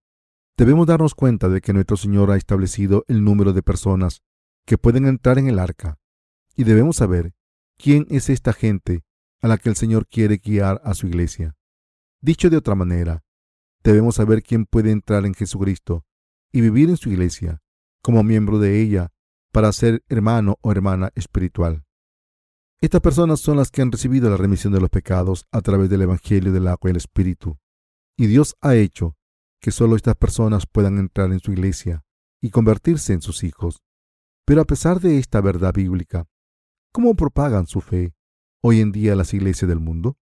Debemos 0.59 0.87
darnos 0.87 1.15
cuenta 1.15 1.49
de 1.49 1.63
que 1.63 1.73
nuestro 1.73 1.97
Señor 1.97 2.31
ha 2.31 2.37
establecido 2.37 3.07
el 3.09 3.25
número 3.25 3.55
de 3.55 3.63
personas 3.63 4.23
que 4.67 4.77
pueden 4.77 5.07
entrar 5.07 5.39
en 5.39 5.49
el 5.49 5.59
arca. 5.59 5.99
Y 6.55 6.65
debemos 6.65 6.97
saber 6.97 7.33
quién 7.79 8.07
es 8.11 8.29
esta 8.29 8.53
gente 8.53 9.05
a 9.41 9.49
la 9.49 9.57
que 9.57 9.71
el 9.71 9.77
Señor 9.77 10.07
quiere 10.07 10.37
guiar 10.37 10.83
a 10.85 10.93
su 10.93 11.07
iglesia. 11.07 11.57
Dicho 12.21 12.51
de 12.51 12.59
otra 12.59 12.75
manera, 12.75 13.25
debemos 13.83 14.17
saber 14.17 14.43
quién 14.43 14.67
puede 14.67 14.91
entrar 14.91 15.25
en 15.25 15.33
Jesucristo 15.33 16.05
y 16.55 16.61
vivir 16.61 16.89
en 16.89 16.97
su 16.97 17.11
iglesia 17.11 17.61
como 18.01 18.23
miembro 18.23 18.61
de 18.61 18.81
ella 18.81 19.13
para 19.53 19.73
ser 19.73 20.05
hermano 20.09 20.57
o 20.63 20.71
hermana 20.71 21.11
espiritual. 21.17 21.85
Estas 22.81 23.01
personas 23.01 23.41
son 23.41 23.57
las 23.57 23.73
que 23.73 23.83
han 23.83 23.91
recibido 23.91 24.31
la 24.31 24.37
remisión 24.37 24.73
de 24.73 24.81
los 24.81 24.89
pecados 24.89 25.47
a 25.51 25.63
través 25.63 25.91
del 25.91 26.03
Evangelio 26.03 26.53
del 26.53 26.69
agua 26.69 26.89
y 26.89 26.93
el 26.93 26.97
Espíritu. 26.97 27.59
Y 28.17 28.29
Dios 28.29 28.55
ha 28.61 28.77
hecho 28.77 29.17
que 29.61 29.73
solo 29.73 29.97
estas 29.97 30.15
personas 30.15 30.67
puedan 30.67 30.99
entrar 30.99 31.33
en 31.33 31.41
su 31.41 31.51
iglesia 31.51 32.05
y 32.41 32.51
convertirse 32.51 33.13
en 33.13 33.21
sus 33.21 33.43
hijos. 33.43 33.83
Pero 34.47 34.61
a 34.61 34.65
pesar 34.65 35.01
de 35.01 35.19
esta 35.19 35.41
verdad 35.41 35.75
bíblica, 35.75 36.29
¿cómo 36.93 37.17
propagan 37.17 37.67
su 37.67 37.81
fe 37.81 38.15
hoy 38.63 38.81
en 38.81 38.93
día 38.93 39.17
las 39.17 39.35
iglesias 39.35 39.69
del 39.69 39.81
mundo? 39.81 40.19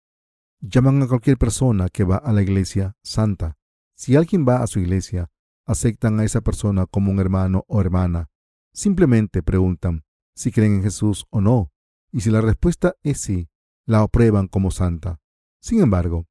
Llaman 0.59 1.01
a 1.01 1.07
cualquier 1.07 1.39
persona 1.39 1.89
que 1.89 2.03
va 2.03 2.17
a 2.17 2.31
la 2.33 2.43
iglesia 2.43 2.95
santa. 3.01 3.57
Si 3.95 4.15
alguien 4.15 4.45
va 4.47 4.61
a 4.61 4.67
su 4.67 4.79
iglesia, 4.79 5.31
aceptan 5.69 6.19
a 6.19 6.23
esa 6.23 6.41
persona 6.41 6.87
como 6.87 7.11
un 7.11 7.19
hermano 7.19 7.63
o 7.67 7.79
hermana. 7.79 8.27
Simplemente 8.73 9.43
preguntan 9.43 10.03
si 10.33 10.51
creen 10.51 10.77
en 10.77 10.83
Jesús 10.83 11.27
o 11.29 11.41
no, 11.41 11.71
y 12.11 12.21
si 12.21 12.31
la 12.31 12.41
respuesta 12.41 12.95
es 13.03 13.21
sí, 13.21 13.49
la 13.85 14.01
aprueban 14.01 14.47
como 14.47 14.71
santa. 14.71 15.21
Sin 15.61 15.81
embargo, 15.81 16.25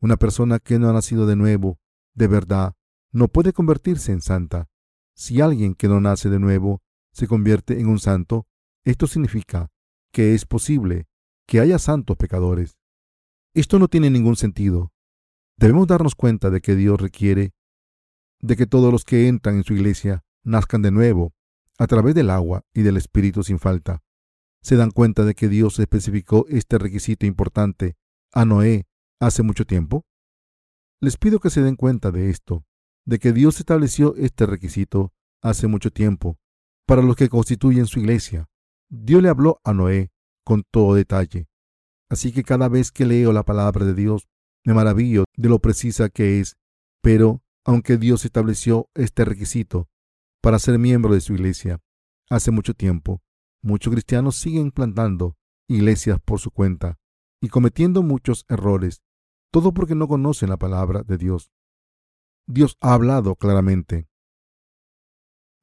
una 0.00 0.16
persona 0.16 0.60
que 0.60 0.78
no 0.78 0.88
ha 0.88 0.92
nacido 0.92 1.26
de 1.26 1.34
nuevo, 1.34 1.80
de 2.14 2.28
verdad, 2.28 2.76
no 3.10 3.26
puede 3.26 3.52
convertirse 3.52 4.12
en 4.12 4.20
santa. 4.20 4.68
Si 5.16 5.40
alguien 5.40 5.74
que 5.74 5.88
no 5.88 6.00
nace 6.00 6.30
de 6.30 6.38
nuevo 6.38 6.80
se 7.12 7.26
convierte 7.26 7.80
en 7.80 7.88
un 7.88 7.98
santo, 7.98 8.46
esto 8.84 9.08
significa 9.08 9.72
que 10.12 10.34
es 10.34 10.44
posible 10.44 11.08
que 11.48 11.58
haya 11.58 11.80
santos 11.80 12.16
pecadores. 12.16 12.78
Esto 13.54 13.80
no 13.80 13.88
tiene 13.88 14.08
ningún 14.10 14.36
sentido. 14.36 14.92
Debemos 15.56 15.88
darnos 15.88 16.14
cuenta 16.14 16.50
de 16.50 16.60
que 16.60 16.76
Dios 16.76 17.00
requiere 17.00 17.54
de 18.44 18.56
que 18.56 18.66
todos 18.66 18.92
los 18.92 19.04
que 19.04 19.26
entran 19.26 19.56
en 19.56 19.64
su 19.64 19.72
iglesia 19.72 20.22
nazcan 20.42 20.82
de 20.82 20.90
nuevo 20.90 21.32
a 21.78 21.86
través 21.86 22.14
del 22.14 22.28
agua 22.28 22.62
y 22.74 22.82
del 22.82 22.98
Espíritu 22.98 23.42
sin 23.42 23.58
falta. 23.58 24.02
¿Se 24.60 24.76
dan 24.76 24.90
cuenta 24.90 25.24
de 25.24 25.34
que 25.34 25.48
Dios 25.48 25.78
especificó 25.78 26.44
este 26.50 26.76
requisito 26.76 27.24
importante 27.24 27.96
a 28.32 28.44
Noé 28.44 28.86
hace 29.18 29.42
mucho 29.42 29.64
tiempo? 29.64 30.04
Les 31.00 31.16
pido 31.16 31.40
que 31.40 31.48
se 31.48 31.62
den 31.62 31.76
cuenta 31.76 32.10
de 32.10 32.28
esto, 32.28 32.66
de 33.06 33.18
que 33.18 33.32
Dios 33.32 33.60
estableció 33.60 34.14
este 34.16 34.44
requisito 34.44 35.14
hace 35.40 35.66
mucho 35.66 35.90
tiempo 35.90 36.38
para 36.86 37.00
los 37.00 37.16
que 37.16 37.30
constituyen 37.30 37.86
su 37.86 37.98
iglesia. 38.00 38.46
Dios 38.90 39.22
le 39.22 39.30
habló 39.30 39.58
a 39.64 39.72
Noé 39.72 40.12
con 40.44 40.64
todo 40.70 40.94
detalle. 40.94 41.48
Así 42.10 42.30
que 42.30 42.42
cada 42.42 42.68
vez 42.68 42.92
que 42.92 43.06
leo 43.06 43.32
la 43.32 43.44
palabra 43.44 43.86
de 43.86 43.94
Dios, 43.94 44.28
me 44.64 44.74
maravillo 44.74 45.24
de 45.34 45.48
lo 45.48 45.60
precisa 45.60 46.10
que 46.10 46.40
es. 46.40 46.56
Pero, 47.02 47.42
aunque 47.64 47.96
Dios 47.96 48.24
estableció 48.24 48.90
este 48.94 49.24
requisito 49.24 49.88
para 50.42 50.58
ser 50.58 50.78
miembro 50.78 51.14
de 51.14 51.20
su 51.20 51.32
iglesia, 51.32 51.80
hace 52.28 52.50
mucho 52.50 52.74
tiempo, 52.74 53.22
muchos 53.62 53.92
cristianos 53.92 54.36
siguen 54.36 54.70
plantando 54.70 55.36
iglesias 55.68 56.18
por 56.22 56.40
su 56.40 56.50
cuenta 56.50 56.98
y 57.40 57.48
cometiendo 57.48 58.02
muchos 58.02 58.44
errores, 58.48 59.02
todo 59.50 59.72
porque 59.72 59.94
no 59.94 60.08
conocen 60.08 60.50
la 60.50 60.58
palabra 60.58 61.02
de 61.02 61.16
Dios. 61.16 61.50
Dios 62.46 62.76
ha 62.80 62.92
hablado 62.92 63.36
claramente 63.36 64.08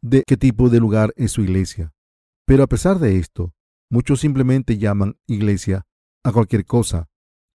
de 0.02 0.24
qué 0.26 0.38
tipo 0.38 0.70
de 0.70 0.80
lugar 0.80 1.14
es 1.16 1.32
su 1.32 1.42
iglesia, 1.42 1.94
pero 2.46 2.64
a 2.64 2.68
pesar 2.68 2.98
de 2.98 3.18
esto, 3.18 3.54
muchos 3.90 4.20
simplemente 4.20 4.80
llaman 4.80 5.20
iglesia 5.28 5.86
a 6.24 6.32
cualquier 6.32 6.66
cosa, 6.66 7.10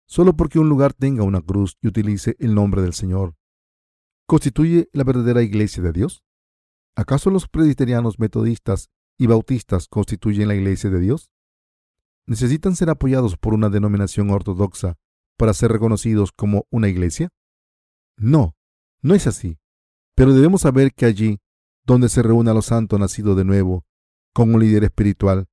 solo 0.08 0.36
porque 0.36 0.58
un 0.58 0.68
lugar 0.68 0.92
tenga 0.92 1.22
una 1.22 1.40
cruz 1.40 1.78
y 1.80 1.88
utilice 1.88 2.34
el 2.40 2.54
nombre 2.54 2.82
del 2.82 2.94
Señor. 2.94 3.36
¿Constituye 4.26 4.88
la 4.92 5.04
verdadera 5.04 5.42
iglesia 5.42 5.82
de 5.82 5.92
Dios? 5.92 6.22
¿Acaso 6.96 7.30
los 7.30 7.48
presbiterianos 7.48 8.18
metodistas 8.18 8.90
y 9.18 9.26
bautistas 9.26 9.88
constituyen 9.88 10.48
la 10.48 10.54
iglesia 10.54 10.90
de 10.90 11.00
Dios? 11.00 11.30
¿Necesitan 12.26 12.76
ser 12.76 12.90
apoyados 12.90 13.36
por 13.36 13.54
una 13.54 13.68
denominación 13.68 14.30
ortodoxa 14.30 14.96
para 15.36 15.54
ser 15.54 15.72
reconocidos 15.72 16.32
como 16.32 16.66
una 16.70 16.88
iglesia? 16.88 17.30
No, 18.16 18.54
no 19.00 19.14
es 19.14 19.26
así. 19.26 19.58
Pero 20.14 20.34
debemos 20.34 20.62
saber 20.62 20.92
que 20.92 21.06
allí, 21.06 21.40
donde 21.84 22.08
se 22.08 22.22
reúne 22.22 22.50
a 22.50 22.54
los 22.54 22.66
santos 22.66 23.00
nacidos 23.00 23.36
de 23.36 23.44
nuevo, 23.44 23.84
con 24.34 24.54
un 24.54 24.60
líder 24.60 24.84
espiritual, 24.84 25.48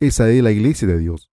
esa 0.00 0.30
es 0.30 0.42
la 0.42 0.52
iglesia 0.52 0.88
de 0.88 0.98
Dios. 0.98 1.30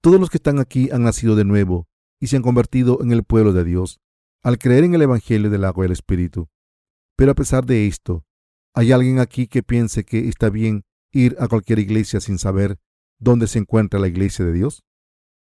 Todos 0.00 0.20
los 0.20 0.30
que 0.30 0.38
están 0.38 0.58
aquí 0.58 0.90
han 0.90 1.02
nacido 1.02 1.34
de 1.34 1.44
nuevo 1.44 1.88
y 2.20 2.28
se 2.28 2.36
han 2.36 2.42
convertido 2.42 3.02
en 3.02 3.12
el 3.12 3.24
pueblo 3.24 3.52
de 3.52 3.64
Dios 3.64 4.00
al 4.44 4.58
creer 4.58 4.84
en 4.84 4.94
el 4.94 5.02
Evangelio 5.02 5.48
del 5.48 5.64
agua 5.64 5.84
y 5.84 5.86
el 5.86 5.92
Espíritu. 5.92 6.48
Pero 7.16 7.32
a 7.32 7.34
pesar 7.34 7.64
de 7.64 7.86
esto, 7.86 8.26
¿hay 8.74 8.92
alguien 8.92 9.18
aquí 9.18 9.46
que 9.46 9.62
piense 9.62 10.04
que 10.04 10.28
está 10.28 10.50
bien 10.50 10.84
ir 11.12 11.34
a 11.40 11.48
cualquier 11.48 11.78
iglesia 11.78 12.20
sin 12.20 12.38
saber 12.38 12.78
dónde 13.18 13.46
se 13.46 13.58
encuentra 13.58 13.98
la 13.98 14.06
iglesia 14.06 14.44
de 14.44 14.52
Dios? 14.52 14.84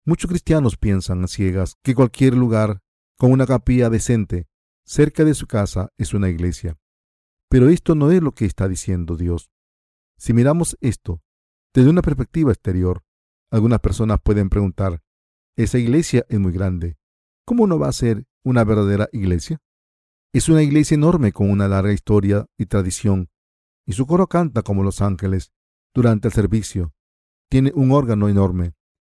Muchos 0.05 0.29
cristianos 0.29 0.77
piensan 0.77 1.23
a 1.23 1.27
ciegas 1.27 1.75
que 1.83 1.93
cualquier 1.93 2.35
lugar 2.35 2.79
con 3.17 3.31
una 3.33 3.45
capilla 3.45 3.89
decente 3.89 4.47
cerca 4.85 5.25
de 5.25 5.33
su 5.33 5.45
casa 5.45 5.91
es 5.97 6.13
una 6.13 6.29
iglesia. 6.29 6.77
Pero 7.49 7.69
esto 7.69 7.95
no 7.95 8.11
es 8.11 8.21
lo 8.21 8.31
que 8.31 8.45
está 8.45 8.69
diciendo 8.69 9.17
Dios. 9.17 9.49
Si 10.17 10.31
miramos 10.31 10.77
esto 10.79 11.21
desde 11.73 11.89
una 11.89 12.01
perspectiva 12.01 12.53
exterior, 12.53 13.03
algunas 13.51 13.79
personas 13.79 14.19
pueden 14.23 14.49
preguntar, 14.49 15.01
esa 15.57 15.79
iglesia 15.79 16.25
es 16.29 16.39
muy 16.39 16.53
grande. 16.53 16.97
¿Cómo 17.45 17.67
no 17.67 17.77
va 17.77 17.89
a 17.89 17.93
ser 17.93 18.25
una 18.45 18.63
verdadera 18.63 19.09
iglesia? 19.11 19.59
Es 20.31 20.47
una 20.47 20.61
iglesia 20.61 20.95
enorme 20.95 21.33
con 21.33 21.49
una 21.49 21.67
larga 21.67 21.91
historia 21.91 22.45
y 22.57 22.67
tradición, 22.67 23.29
y 23.85 23.93
su 23.93 24.05
coro 24.05 24.27
canta 24.27 24.61
como 24.61 24.83
los 24.83 25.01
ángeles 25.01 25.51
durante 25.93 26.27
el 26.27 26.33
servicio. 26.33 26.93
Tiene 27.49 27.71
un 27.75 27.91
órgano 27.91 28.29
enorme, 28.29 28.73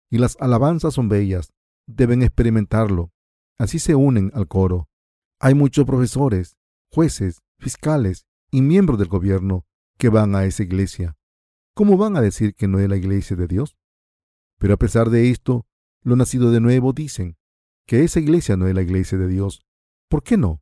y 0.09 0.17
las 0.17 0.35
alabanzas 0.39 0.93
son 0.93 1.09
bellas. 1.09 1.53
Deben 1.87 2.23
experimentarlo. 2.23 3.11
Así 3.57 3.79
se 3.79 3.95
unen 3.95 4.31
al 4.33 4.47
coro. 4.47 4.89
Hay 5.39 5.53
muchos 5.53 5.85
profesores, 5.85 6.57
jueces, 6.91 7.41
fiscales 7.59 8.25
y 8.51 8.61
miembros 8.61 8.99
del 8.99 9.07
gobierno 9.07 9.65
que 9.97 10.09
van 10.09 10.35
a 10.35 10.45
esa 10.45 10.63
iglesia. 10.63 11.17
¿Cómo 11.75 11.97
van 11.97 12.17
a 12.17 12.21
decir 12.21 12.55
que 12.55 12.67
no 12.67 12.79
es 12.79 12.89
la 12.89 12.97
iglesia 12.97 13.35
de 13.35 13.47
Dios? 13.47 13.77
Pero 14.57 14.73
a 14.73 14.77
pesar 14.77 15.09
de 15.09 15.29
esto, 15.29 15.65
los 16.01 16.17
nacidos 16.17 16.51
de 16.51 16.61
nuevo 16.61 16.93
dicen 16.93 17.38
que 17.89 18.03
esa 18.03 18.19
iglesia 18.19 18.55
no 18.55 18.67
es 18.67 18.75
la 18.75 18.83
iglesia 18.83 19.17
de 19.17 19.27
Dios. 19.27 19.65
¿Por 20.09 20.21
qué 20.21 20.37
no? 20.37 20.61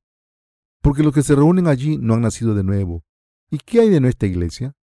Porque 0.82 1.04
los 1.04 1.14
que 1.14 1.24
se 1.24 1.36
reúnen 1.36 1.68
allí 1.68 1.98
no 1.98 2.14
han 2.14 2.22
nacido 2.22 2.56
de 2.56 2.64
nuevo. 2.64 3.04
¿Y 3.52 3.58
qué 3.58 3.82
hay 3.82 3.90
de 3.90 4.00
nuestra 4.00 4.30
iglesia? 4.30 4.78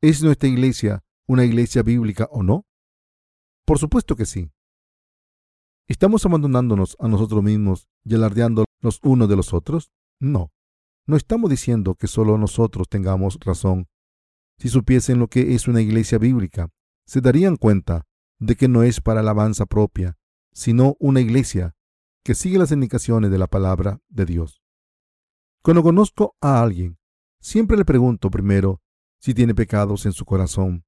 ¿Es 0.00 0.22
nuestra 0.22 0.48
iglesia 0.48 1.04
una 1.26 1.44
iglesia 1.44 1.82
bíblica 1.82 2.26
o 2.30 2.42
no? 2.42 2.64
Por 3.66 3.78
supuesto 3.78 4.16
que 4.16 4.24
sí. 4.24 4.50
¿Estamos 5.88 6.24
abandonándonos 6.24 6.96
a 6.98 7.06
nosotros 7.06 7.42
mismos 7.42 7.86
y 8.02 8.14
alardeando 8.14 8.64
los 8.80 8.98
unos 9.02 9.28
de 9.28 9.36
los 9.36 9.52
otros? 9.52 9.92
No. 10.20 10.50
No 11.06 11.16
estamos 11.16 11.50
diciendo 11.50 11.96
que 11.96 12.06
solo 12.06 12.38
nosotros 12.38 12.88
tengamos 12.88 13.38
razón. 13.44 13.88
Si 14.56 14.70
supiesen 14.70 15.18
lo 15.18 15.28
que 15.28 15.54
es 15.54 15.68
una 15.68 15.82
iglesia 15.82 16.16
bíblica, 16.16 16.70
se 17.04 17.20
darían 17.20 17.56
cuenta 17.56 18.06
de 18.38 18.56
que 18.56 18.68
no 18.68 18.84
es 18.84 19.02
para 19.02 19.20
alabanza 19.20 19.66
propia, 19.66 20.16
sino 20.52 20.96
una 20.98 21.20
iglesia 21.20 21.74
que 22.22 22.34
sigue 22.34 22.58
las 22.58 22.72
indicaciones 22.72 23.30
de 23.30 23.38
la 23.38 23.46
palabra 23.46 24.00
de 24.08 24.26
Dios. 24.26 24.62
Cuando 25.62 25.82
conozco 25.82 26.36
a 26.40 26.62
alguien, 26.62 26.98
siempre 27.40 27.76
le 27.76 27.84
pregunto 27.84 28.30
primero 28.30 28.80
si 29.18 29.34
tiene 29.34 29.54
pecados 29.54 30.06
en 30.06 30.12
su 30.12 30.24
corazón. 30.24 30.84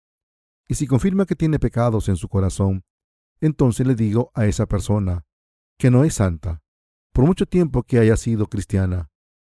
Y 0.68 0.74
si 0.74 0.86
confirma 0.86 1.26
que 1.26 1.36
tiene 1.36 1.58
pecados 1.58 2.08
en 2.08 2.16
su 2.16 2.28
corazón, 2.28 2.84
entonces 3.40 3.86
le 3.86 3.94
digo 3.94 4.30
a 4.34 4.46
esa 4.46 4.66
persona 4.66 5.26
que 5.78 5.90
no 5.90 6.04
es 6.04 6.14
santa, 6.14 6.62
por 7.12 7.26
mucho 7.26 7.46
tiempo 7.46 7.82
que 7.82 7.98
haya 7.98 8.16
sido 8.16 8.46
cristiana. 8.46 9.10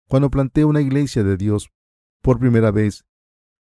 Cuando 0.09 0.31
planteé 0.31 0.65
una 0.65 0.81
iglesia 0.81 1.25
de 1.25 1.37
Dios 1.37 1.71
por 2.23 2.39
primera 2.39 2.71
vez, 2.71 3.05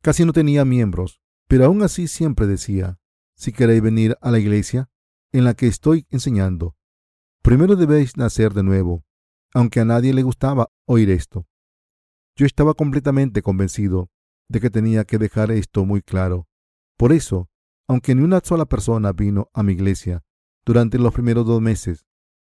casi 0.02 0.26
no 0.26 0.34
tenía 0.34 0.66
miembros, 0.66 1.22
pero 1.48 1.66
aún 1.66 1.82
así 1.84 2.08
siempre 2.08 2.48
decía, 2.48 3.00
si 3.36 3.52
queréis 3.52 3.82
venir 3.82 4.18
a 4.22 4.32
la 4.32 4.40
iglesia 4.40 4.90
en 5.32 5.44
la 5.44 5.54
que 5.54 5.68
estoy 5.68 6.08
enseñando, 6.10 6.76
primero 7.42 7.76
debéis 7.76 8.18
nacer 8.18 8.54
de 8.54 8.64
nuevo, 8.64 9.04
aunque 9.54 9.80
a 9.80 9.86
nadie 9.86 10.14
le 10.14 10.24
gustaba 10.24 10.72
oír 10.86 11.10
esto. 11.10 11.48
Yo 12.36 12.46
estaba 12.46 12.74
completamente 12.74 13.42
convencido 13.42 14.10
de 14.48 14.60
que 14.60 14.70
tenía 14.70 15.06
que 15.06 15.18
dejar 15.18 15.52
esto 15.52 15.86
muy 15.86 16.02
claro. 16.02 16.48
Por 16.98 17.14
eso, 17.14 17.50
aunque 17.88 18.16
ni 18.16 18.22
una 18.22 18.42
sola 18.44 18.66
persona 18.66 19.12
vino 19.12 19.50
a 19.54 19.64
mi 19.64 19.74
iglesia 19.74 20.24
durante 20.66 20.98
los 20.98 21.14
primeros 21.14 21.46
dos 21.46 21.62
meses, 21.62 22.06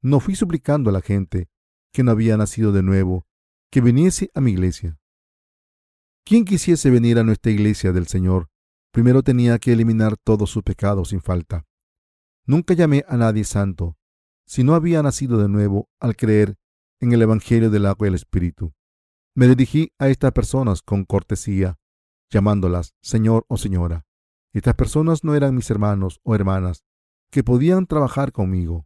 no 0.01 0.19
fui 0.19 0.35
suplicando 0.35 0.89
a 0.89 0.93
la 0.93 1.01
gente 1.01 1.49
que 1.91 2.03
no 2.03 2.11
había 2.11 2.37
nacido 2.37 2.71
de 2.71 2.83
nuevo 2.83 3.25
que 3.69 3.81
viniese 3.81 4.31
a 4.33 4.41
mi 4.41 4.51
iglesia. 4.51 4.97
Quien 6.25 6.45
quisiese 6.45 6.89
venir 6.89 7.19
a 7.19 7.23
nuestra 7.23 7.51
iglesia 7.51 7.91
del 7.91 8.07
Señor 8.07 8.49
primero 8.91 9.23
tenía 9.23 9.57
que 9.57 9.71
eliminar 9.71 10.17
todos 10.17 10.49
sus 10.49 10.63
pecados 10.63 11.09
sin 11.09 11.21
falta. 11.21 11.65
Nunca 12.45 12.73
llamé 12.73 13.05
a 13.07 13.17
nadie 13.17 13.43
santo 13.43 13.97
si 14.45 14.63
no 14.63 14.75
había 14.75 15.01
nacido 15.01 15.37
de 15.37 15.47
nuevo 15.47 15.89
al 15.99 16.15
creer 16.15 16.57
en 16.99 17.13
el 17.13 17.21
Evangelio 17.21 17.69
del 17.69 17.85
agua 17.85 18.07
y 18.07 18.09
el 18.09 18.15
Espíritu. 18.15 18.73
Me 19.33 19.47
dirigí 19.47 19.93
a 19.97 20.09
estas 20.09 20.33
personas 20.33 20.81
con 20.81 21.05
cortesía, 21.05 21.79
llamándolas 22.29 22.93
Señor 23.01 23.45
o 23.47 23.57
Señora. 23.57 24.05
Estas 24.53 24.75
personas 24.75 25.23
no 25.23 25.35
eran 25.35 25.55
mis 25.55 25.69
hermanos 25.69 26.19
o 26.23 26.35
hermanas 26.35 26.83
que 27.31 27.43
podían 27.43 27.87
trabajar 27.87 28.33
conmigo. 28.33 28.85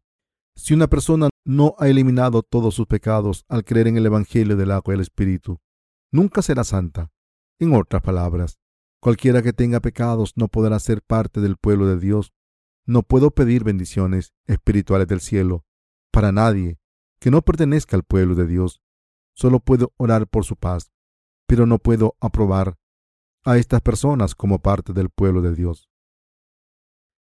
Si 0.56 0.74
una 0.74 0.88
persona 0.88 1.30
no 1.44 1.76
ha 1.80 1.88
eliminado 1.88 2.44
todos 2.44 2.76
sus 2.76 2.86
pecados 2.86 3.44
al 3.50 3.66
creer 3.66 3.88
en 3.88 3.98
el 3.98 4.06
Evangelio 4.06 4.56
del 4.56 4.72
agua 4.72 4.94
y 4.94 4.96
el 4.96 5.02
Espíritu, 5.02 5.60
nunca 6.12 6.42
será 6.42 6.64
santa. 6.64 7.12
En 7.60 7.74
otras 7.74 8.02
palabras, 8.02 8.60
cualquiera 9.02 9.42
que 9.42 9.54
tenga 9.54 9.80
pecados 9.80 10.34
no 10.36 10.48
podrá 10.48 10.80
ser 10.80 11.02
parte 11.02 11.42
del 11.42 11.58
pueblo 11.58 11.88
de 11.88 12.00
Dios. 12.00 12.32
No 12.86 13.02
puedo 13.02 13.32
pedir 13.32 13.64
bendiciones 13.64 14.34
espirituales 14.46 15.08
del 15.08 15.20
cielo 15.20 15.66
para 16.12 16.32
nadie 16.32 16.80
que 17.20 17.32
no 17.32 17.42
pertenezca 17.42 17.98
al 17.98 18.04
pueblo 18.04 18.36
de 18.36 18.46
Dios. 18.46 18.82
Solo 19.34 19.60
puedo 19.60 19.94
orar 19.98 20.28
por 20.28 20.46
su 20.46 20.56
paz, 20.56 20.92
pero 21.48 21.66
no 21.66 21.80
puedo 21.80 22.16
aprobar 22.20 22.78
a 23.44 23.58
estas 23.58 23.82
personas 23.82 24.36
como 24.36 24.60
parte 24.60 24.94
del 24.94 25.10
pueblo 25.10 25.42
de 25.42 25.56
Dios. 25.56 25.90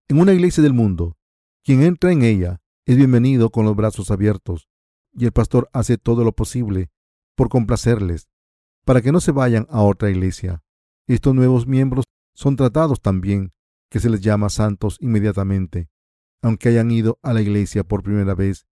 En 0.07 0.19
una 0.19 0.33
iglesia 0.33 0.63
del 0.63 0.73
mundo, 0.73 1.15
quien 1.63 1.83
entra 1.83 2.11
en 2.11 2.23
ella 2.23 2.61
es 2.85 2.97
bienvenido 2.97 3.49
con 3.51 3.65
los 3.65 3.75
brazos 3.75 4.11
abiertos, 4.11 4.67
y 5.13 5.25
el 5.25 5.31
pastor 5.31 5.69
hace 5.73 5.97
todo 5.97 6.23
lo 6.23 6.31
posible 6.31 6.89
por 7.35 7.49
complacerles, 7.49 8.27
para 8.83 9.01
que 9.01 9.11
no 9.11 9.19
se 9.19 9.31
vayan 9.31 9.67
a 9.69 9.83
otra 9.83 10.09
iglesia. 10.09 10.63
Estos 11.07 11.35
nuevos 11.35 11.67
miembros 11.67 12.05
son 12.33 12.55
tratados 12.55 13.01
también, 13.01 13.53
que 13.91 13.99
se 13.99 14.09
les 14.09 14.21
llama 14.21 14.49
santos 14.49 14.97
inmediatamente, 15.01 15.89
aunque 16.41 16.69
hayan 16.69 16.89
ido 16.89 17.19
a 17.21 17.33
la 17.33 17.41
iglesia 17.41 17.83
por 17.83 18.01
primera 18.01 18.33
vez, 18.33 18.65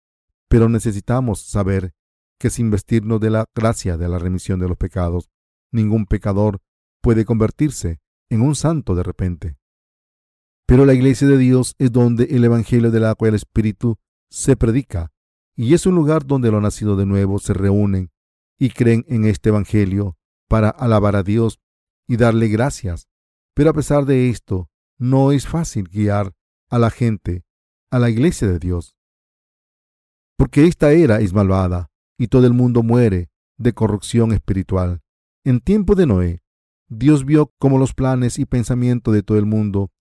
pero 0.48 0.70
necesitamos 0.70 1.42
saber 1.42 1.94
que 2.40 2.50
sin 2.50 2.72
vestirnos 2.72 3.20
de 3.20 3.30
la 3.30 3.46
gracia 3.54 3.98
de 3.98 4.08
la 4.08 4.18
remisión 4.18 4.60
de 4.60 4.70
los 4.70 4.78
pecados, 4.78 5.30
ningún 5.72 6.06
pecador 6.06 6.62
puede 7.02 7.26
convertirse 7.26 8.00
en 8.30 8.42
un 8.42 8.56
santo 8.56 8.96
de 8.96 9.04
repente. 9.04 9.58
Pero 10.66 10.86
la 10.86 10.94
iglesia 10.94 11.28
de 11.28 11.38
Dios 11.38 11.76
es 11.80 11.92
donde 11.92 12.24
el 12.32 12.46
Evangelio 12.46 12.90
del 12.90 13.04
agua 13.04 13.28
y 13.28 13.30
el 13.30 13.36
Espíritu 13.36 13.98
se 14.30 14.56
predica, 14.56 15.12
y 15.56 15.74
es 15.74 15.86
un 15.86 15.96
lugar 15.96 16.26
donde 16.26 16.50
los 16.50 16.62
nacidos 16.62 16.98
de 16.98 17.06
nuevo 17.06 17.40
se 17.40 17.54
reúnen 17.54 18.12
y 18.58 18.70
creen 18.70 19.04
en 19.10 19.26
este 19.26 19.50
Evangelio 19.50 20.16
para 20.48 20.70
alabar 20.70 21.18
a 21.18 21.24
Dios 21.24 21.60
y 22.08 22.16
darle 22.16 22.48
gracias. 22.48 23.10
Pero 23.54 23.72
a 23.72 23.74
pesar 23.74 24.06
de 24.06 24.30
esto, 24.30 24.70
no 25.00 25.32
es 25.32 25.48
fácil 25.48 25.88
guiar 25.88 26.36
a 26.70 26.78
la 26.78 26.92
gente 26.92 27.46
a 27.90 28.00
la 28.00 28.10
iglesia 28.10 28.48
de 28.48 28.60
Dios. 28.60 28.96
Porque 30.38 30.66
esta 30.66 30.92
era 30.92 31.22
es 31.22 31.34
malvada 31.34 31.90
y 32.18 32.28
todo 32.28 32.46
el 32.46 32.54
mundo 32.54 32.84
muere 32.84 33.32
de 33.58 33.74
corrupción 33.74 34.34
espiritual. 34.34 35.02
En 35.44 35.62
tiempo 35.62 35.96
de 35.96 36.06
Noé, 36.06 36.44
Dios 36.90 37.26
vio 37.26 37.54
cómo 37.58 37.78
los 37.78 37.94
planes 37.94 38.40
y 38.40 38.46
pensamientos 38.46 39.14
de 39.14 39.24
todo 39.24 39.38
el 39.38 39.46
mundo 39.46 39.92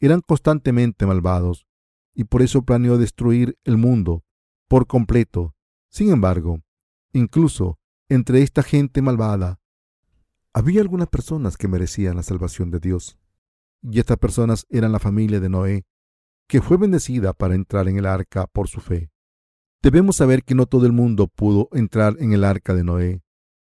eran 0.00 0.20
constantemente 0.20 1.06
malvados 1.06 1.66
y 2.14 2.24
por 2.24 2.42
eso 2.42 2.62
planeó 2.62 2.98
destruir 2.98 3.56
el 3.64 3.76
mundo 3.76 4.24
por 4.66 4.86
completo. 4.86 5.54
Sin 5.88 6.10
embargo, 6.10 6.60
incluso 7.12 7.78
entre 8.08 8.42
esta 8.42 8.62
gente 8.62 9.02
malvada, 9.02 9.60
había 10.52 10.80
algunas 10.80 11.08
personas 11.08 11.56
que 11.56 11.68
merecían 11.68 12.16
la 12.16 12.22
salvación 12.22 12.70
de 12.70 12.80
Dios. 12.80 13.18
Y 13.82 13.98
estas 13.98 14.18
personas 14.18 14.66
eran 14.68 14.92
la 14.92 14.98
familia 14.98 15.40
de 15.40 15.48
Noé, 15.48 15.86
que 16.48 16.60
fue 16.62 16.76
bendecida 16.76 17.32
para 17.32 17.54
entrar 17.54 17.88
en 17.88 17.98
el 17.98 18.06
arca 18.06 18.46
por 18.46 18.68
su 18.68 18.80
fe. 18.80 19.10
Debemos 19.82 20.16
saber 20.16 20.42
que 20.42 20.54
no 20.54 20.66
todo 20.66 20.86
el 20.86 20.92
mundo 20.92 21.28
pudo 21.28 21.68
entrar 21.72 22.16
en 22.18 22.32
el 22.32 22.44
arca 22.44 22.74
de 22.74 22.84
Noé. 22.84 23.22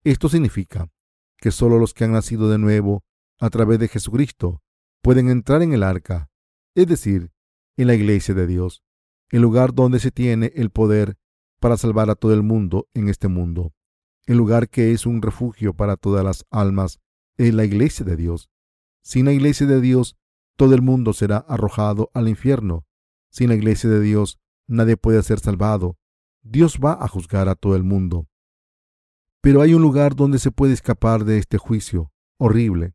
Esto 0.04 0.30
significa 0.30 0.90
que 1.38 1.52
solo 1.52 1.78
los 1.78 1.94
que 1.94 2.06
han 2.06 2.14
nacido 2.14 2.50
de 2.50 2.58
nuevo 2.58 3.04
a 3.40 3.50
través 3.50 3.80
de 3.80 3.88
Jesucristo 3.88 4.62
pueden 5.02 5.30
entrar 5.30 5.62
en 5.62 5.74
el 5.74 5.84
arca, 5.84 6.30
es 6.76 6.88
decir, 6.88 7.32
en 7.78 7.88
la 7.88 7.96
iglesia 7.96 8.34
de 8.34 8.48
Dios, 8.48 8.84
el 9.30 9.42
lugar 9.42 9.74
donde 9.74 10.00
se 10.00 10.12
tiene 10.12 10.52
el 10.56 10.72
poder 10.72 11.18
para 11.60 11.78
salvar 11.78 12.10
a 12.10 12.16
todo 12.16 12.34
el 12.34 12.44
mundo 12.44 12.88
en 12.94 13.08
este 13.10 13.28
mundo, 13.28 13.74
el 14.26 14.38
lugar 14.38 14.70
que 14.70 14.92
es 14.92 15.06
un 15.06 15.22
refugio 15.22 15.74
para 15.74 15.96
todas 15.96 16.24
las 16.24 16.46
almas, 16.50 17.00
es 17.38 17.54
la 17.54 17.66
iglesia 17.66 18.06
de 18.06 18.16
Dios. 18.16 18.50
Sin 19.02 19.26
la 19.26 19.34
iglesia 19.34 19.66
de 19.68 19.82
Dios, 19.82 20.18
todo 20.56 20.76
el 20.76 20.82
mundo 20.82 21.14
será 21.14 21.38
arrojado 21.38 22.12
al 22.14 22.28
infierno. 22.28 22.86
Sin 23.30 23.50
la 23.50 23.56
iglesia 23.56 23.90
de 23.90 24.02
Dios, 24.02 24.40
nadie 24.68 24.98
puede 24.98 25.22
ser 25.24 25.40
salvado. 25.40 25.98
Dios 26.42 26.80
va 26.84 26.94
a 26.94 27.08
juzgar 27.08 27.50
a 27.50 27.56
todo 27.56 27.76
el 27.76 27.84
mundo. 27.84 28.28
Pero 29.42 29.62
hay 29.62 29.74
un 29.74 29.82
lugar 29.82 30.16
donde 30.16 30.40
se 30.40 30.52
puede 30.52 30.74
escapar 30.74 31.24
de 31.24 31.38
este 31.38 31.58
juicio 31.58 32.12
horrible. 32.38 32.94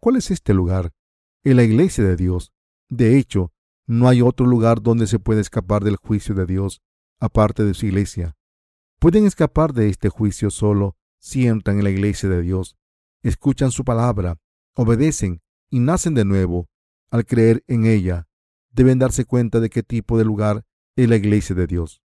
¿Cuál 0.00 0.16
es 0.16 0.30
este 0.30 0.54
lugar? 0.54 0.92
En 1.44 1.56
la 1.56 1.62
iglesia 1.62 2.04
de 2.04 2.16
Dios. 2.16 2.52
De 2.88 3.18
hecho, 3.18 3.52
no 3.86 4.08
hay 4.08 4.20
otro 4.22 4.46
lugar 4.46 4.82
donde 4.82 5.06
se 5.06 5.18
pueda 5.18 5.40
escapar 5.40 5.82
del 5.82 5.96
juicio 5.96 6.34
de 6.34 6.46
Dios, 6.46 6.82
aparte 7.20 7.64
de 7.64 7.74
su 7.74 7.86
iglesia. 7.86 8.36
Pueden 8.98 9.26
escapar 9.26 9.72
de 9.72 9.88
este 9.88 10.08
juicio 10.08 10.50
solo 10.50 10.96
si 11.18 11.46
entran 11.46 11.78
en 11.78 11.84
la 11.84 11.90
iglesia 11.90 12.28
de 12.28 12.42
Dios, 12.42 12.76
escuchan 13.22 13.70
su 13.70 13.84
palabra, 13.84 14.38
obedecen 14.78 15.42
y 15.70 15.80
nacen 15.80 16.14
de 16.14 16.24
nuevo. 16.24 16.68
Al 17.10 17.24
creer 17.24 17.64
en 17.66 17.86
ella, 17.86 18.28
deben 18.70 18.98
darse 18.98 19.24
cuenta 19.24 19.60
de 19.60 19.70
qué 19.70 19.82
tipo 19.82 20.18
de 20.18 20.24
lugar 20.24 20.64
es 20.94 21.08
la 21.08 21.16
iglesia 21.16 21.56
de 21.56 21.66
Dios. 21.66 22.02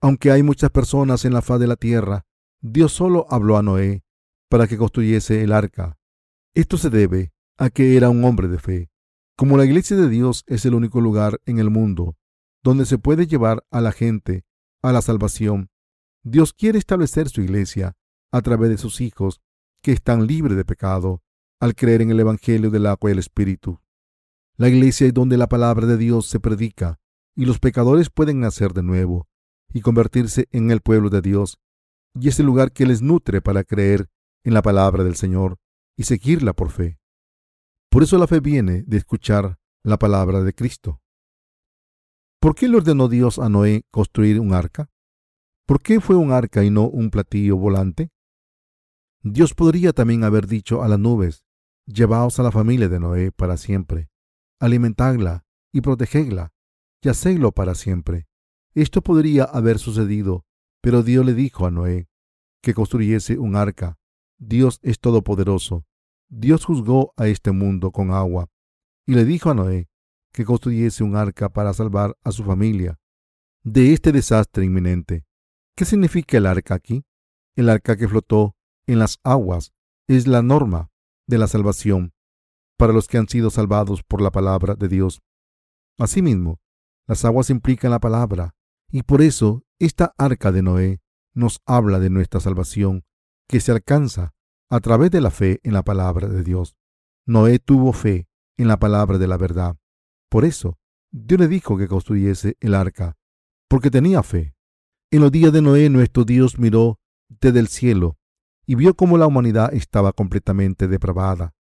Aunque 0.00 0.30
hay 0.30 0.42
muchas 0.42 0.70
personas 0.70 1.24
en 1.24 1.32
la 1.32 1.42
faz 1.42 1.60
de 1.60 1.66
la 1.66 1.76
tierra 1.76 2.26
Dios 2.60 2.92
solo 2.92 3.26
habló 3.30 3.58
a 3.58 3.62
Noé 3.62 4.02
para 4.48 4.66
que 4.66 4.76
construyese 4.76 5.42
el 5.42 5.52
arca. 5.52 5.98
Esto 6.54 6.78
se 6.78 6.90
debe 6.90 7.32
a 7.58 7.70
que 7.70 7.96
era 7.96 8.08
un 8.08 8.24
hombre 8.24 8.48
de 8.48 8.58
fe. 8.58 8.90
Como 9.36 9.56
la 9.56 9.64
iglesia 9.64 9.96
de 9.96 10.08
Dios 10.08 10.42
es 10.46 10.64
el 10.64 10.74
único 10.74 11.00
lugar 11.00 11.40
en 11.46 11.58
el 11.58 11.70
mundo 11.70 12.16
donde 12.64 12.86
se 12.86 12.98
puede 12.98 13.26
llevar 13.26 13.64
a 13.70 13.80
la 13.80 13.92
gente 13.92 14.44
a 14.82 14.92
la 14.92 15.02
salvación, 15.02 15.70
Dios 16.24 16.52
quiere 16.52 16.78
establecer 16.78 17.28
su 17.28 17.40
iglesia 17.40 17.96
a 18.32 18.42
través 18.42 18.70
de 18.70 18.78
sus 18.78 19.00
hijos 19.00 19.40
que 19.82 19.92
están 19.92 20.26
libres 20.26 20.56
de 20.56 20.64
pecado 20.64 21.22
al 21.60 21.74
creer 21.74 22.02
en 22.02 22.10
el 22.10 22.20
Evangelio 22.20 22.70
del 22.70 22.86
agua 22.86 23.10
y 23.10 23.12
el 23.12 23.18
Espíritu. 23.18 23.80
La 24.56 24.68
iglesia 24.68 25.06
es 25.06 25.14
donde 25.14 25.36
la 25.36 25.48
palabra 25.48 25.86
de 25.86 25.96
Dios 25.96 26.26
se 26.26 26.40
predica 26.40 26.98
y 27.34 27.44
los 27.44 27.58
pecadores 27.58 28.10
pueden 28.10 28.40
nacer 28.40 28.72
de 28.72 28.82
nuevo 28.82 29.28
y 29.72 29.80
convertirse 29.80 30.48
en 30.50 30.70
el 30.70 30.80
pueblo 30.80 31.10
de 31.10 31.20
Dios 31.22 31.58
y 32.14 32.28
es 32.28 32.40
el 32.40 32.46
lugar 32.46 32.72
que 32.72 32.86
les 32.86 33.02
nutre 33.02 33.42
para 33.42 33.64
creer 33.64 34.08
en 34.44 34.54
la 34.54 34.62
palabra 34.62 35.04
del 35.04 35.16
Señor 35.16 35.58
y 35.96 36.04
seguirla 36.04 36.52
por 36.54 36.70
fe. 36.70 36.98
Por 37.90 38.02
eso 38.02 38.18
la 38.18 38.26
fe 38.26 38.40
viene 38.40 38.82
de 38.86 38.96
escuchar 38.96 39.58
la 39.82 39.98
palabra 39.98 40.42
de 40.42 40.52
Cristo. 40.52 41.00
¿Por 42.40 42.54
qué 42.54 42.68
le 42.68 42.76
ordenó 42.76 43.08
Dios 43.08 43.38
a 43.38 43.48
Noé 43.48 43.84
construir 43.90 44.40
un 44.40 44.52
arca? 44.52 44.90
¿Por 45.66 45.82
qué 45.82 46.00
fue 46.00 46.16
un 46.16 46.32
arca 46.32 46.64
y 46.64 46.70
no 46.70 46.88
un 46.88 47.10
platillo 47.10 47.56
volante? 47.56 48.10
Dios 49.22 49.54
podría 49.54 49.92
también 49.92 50.24
haber 50.24 50.46
dicho 50.46 50.82
a 50.82 50.88
las 50.88 50.98
nubes, 50.98 51.45
llevaos 51.86 52.38
a 52.38 52.42
la 52.42 52.52
familia 52.52 52.88
de 52.88 53.00
Noé 53.00 53.32
para 53.32 53.56
siempre, 53.56 54.10
alimentadla 54.60 55.44
y 55.72 55.80
protegedla, 55.80 56.52
y 57.02 57.08
hacedlo 57.08 57.52
para 57.52 57.74
siempre. 57.74 58.26
Esto 58.74 59.00
podría 59.00 59.44
haber 59.44 59.78
sucedido 59.78 60.46
pero 60.86 61.02
Dios 61.02 61.26
le 61.26 61.34
dijo 61.34 61.66
a 61.66 61.72
Noé 61.72 62.08
que 62.62 62.72
construyese 62.72 63.40
un 63.40 63.56
arca. 63.56 63.98
Dios 64.38 64.78
es 64.84 65.00
todopoderoso. 65.00 65.84
Dios 66.28 66.64
juzgó 66.64 67.12
a 67.16 67.26
este 67.26 67.50
mundo 67.50 67.90
con 67.90 68.12
agua 68.12 68.46
y 69.04 69.14
le 69.14 69.24
dijo 69.24 69.50
a 69.50 69.54
Noé 69.54 69.88
que 70.32 70.44
construyese 70.44 71.02
un 71.02 71.16
arca 71.16 71.48
para 71.48 71.74
salvar 71.74 72.16
a 72.22 72.30
su 72.30 72.44
familia 72.44 73.00
de 73.64 73.94
este 73.94 74.12
desastre 74.12 74.64
inminente. 74.64 75.24
¿Qué 75.76 75.84
significa 75.84 76.36
el 76.36 76.46
arca 76.46 76.74
aquí? 76.74 77.04
El 77.56 77.68
arca 77.68 77.96
que 77.96 78.06
flotó 78.06 78.54
en 78.86 79.00
las 79.00 79.18
aguas 79.24 79.72
es 80.06 80.28
la 80.28 80.40
norma 80.40 80.92
de 81.26 81.38
la 81.38 81.46
salvación 81.46 82.12
para 82.76 82.92
los 82.92 83.08
que 83.08 83.18
han 83.18 83.28
sido 83.28 83.50
salvados 83.50 84.02
por 84.02 84.20
la 84.20 84.30
palabra 84.30 84.74
de 84.74 84.88
Dios. 84.88 85.22
Asimismo, 85.98 86.60
las 87.06 87.24
aguas 87.24 87.50
implican 87.50 87.90
la 87.90 88.00
palabra 88.00 88.54
y 88.90 89.02
por 89.02 89.22
eso 89.22 89.64
esta 89.78 90.14
arca 90.18 90.52
de 90.52 90.62
Noé 90.62 91.00
nos 91.34 91.60
habla 91.66 91.98
de 91.98 92.10
nuestra 92.10 92.40
salvación 92.40 93.04
que 93.48 93.60
se 93.60 93.72
alcanza 93.72 94.34
a 94.68 94.80
través 94.80 95.10
de 95.10 95.20
la 95.20 95.30
fe 95.30 95.60
en 95.62 95.72
la 95.72 95.82
palabra 95.82 96.28
de 96.28 96.42
Dios. 96.42 96.76
Noé 97.26 97.58
tuvo 97.58 97.92
fe 97.92 98.28
en 98.56 98.68
la 98.68 98.78
palabra 98.78 99.18
de 99.18 99.28
la 99.28 99.36
verdad. 99.36 99.76
Por 100.28 100.44
eso, 100.44 100.78
Dios 101.12 101.40
le 101.40 101.48
dijo 101.48 101.76
que 101.78 101.88
construyese 101.88 102.56
el 102.60 102.74
arca, 102.74 103.16
porque 103.68 103.90
tenía 103.90 104.22
fe. 104.22 104.54
En 105.10 105.20
los 105.20 105.30
días 105.30 105.52
de 105.52 105.62
Noé 105.62 105.88
nuestro 105.88 106.24
Dios 106.24 106.58
miró 106.58 106.98
desde 107.28 107.60
el 107.60 107.68
cielo 107.68 108.18
y 108.66 108.74
vio 108.74 108.94
cómo 108.94 109.16
la 109.16 109.26
humanidad 109.26 109.72
estaba 109.72 110.12
completamente 110.12 110.88
depravada, 110.88 111.54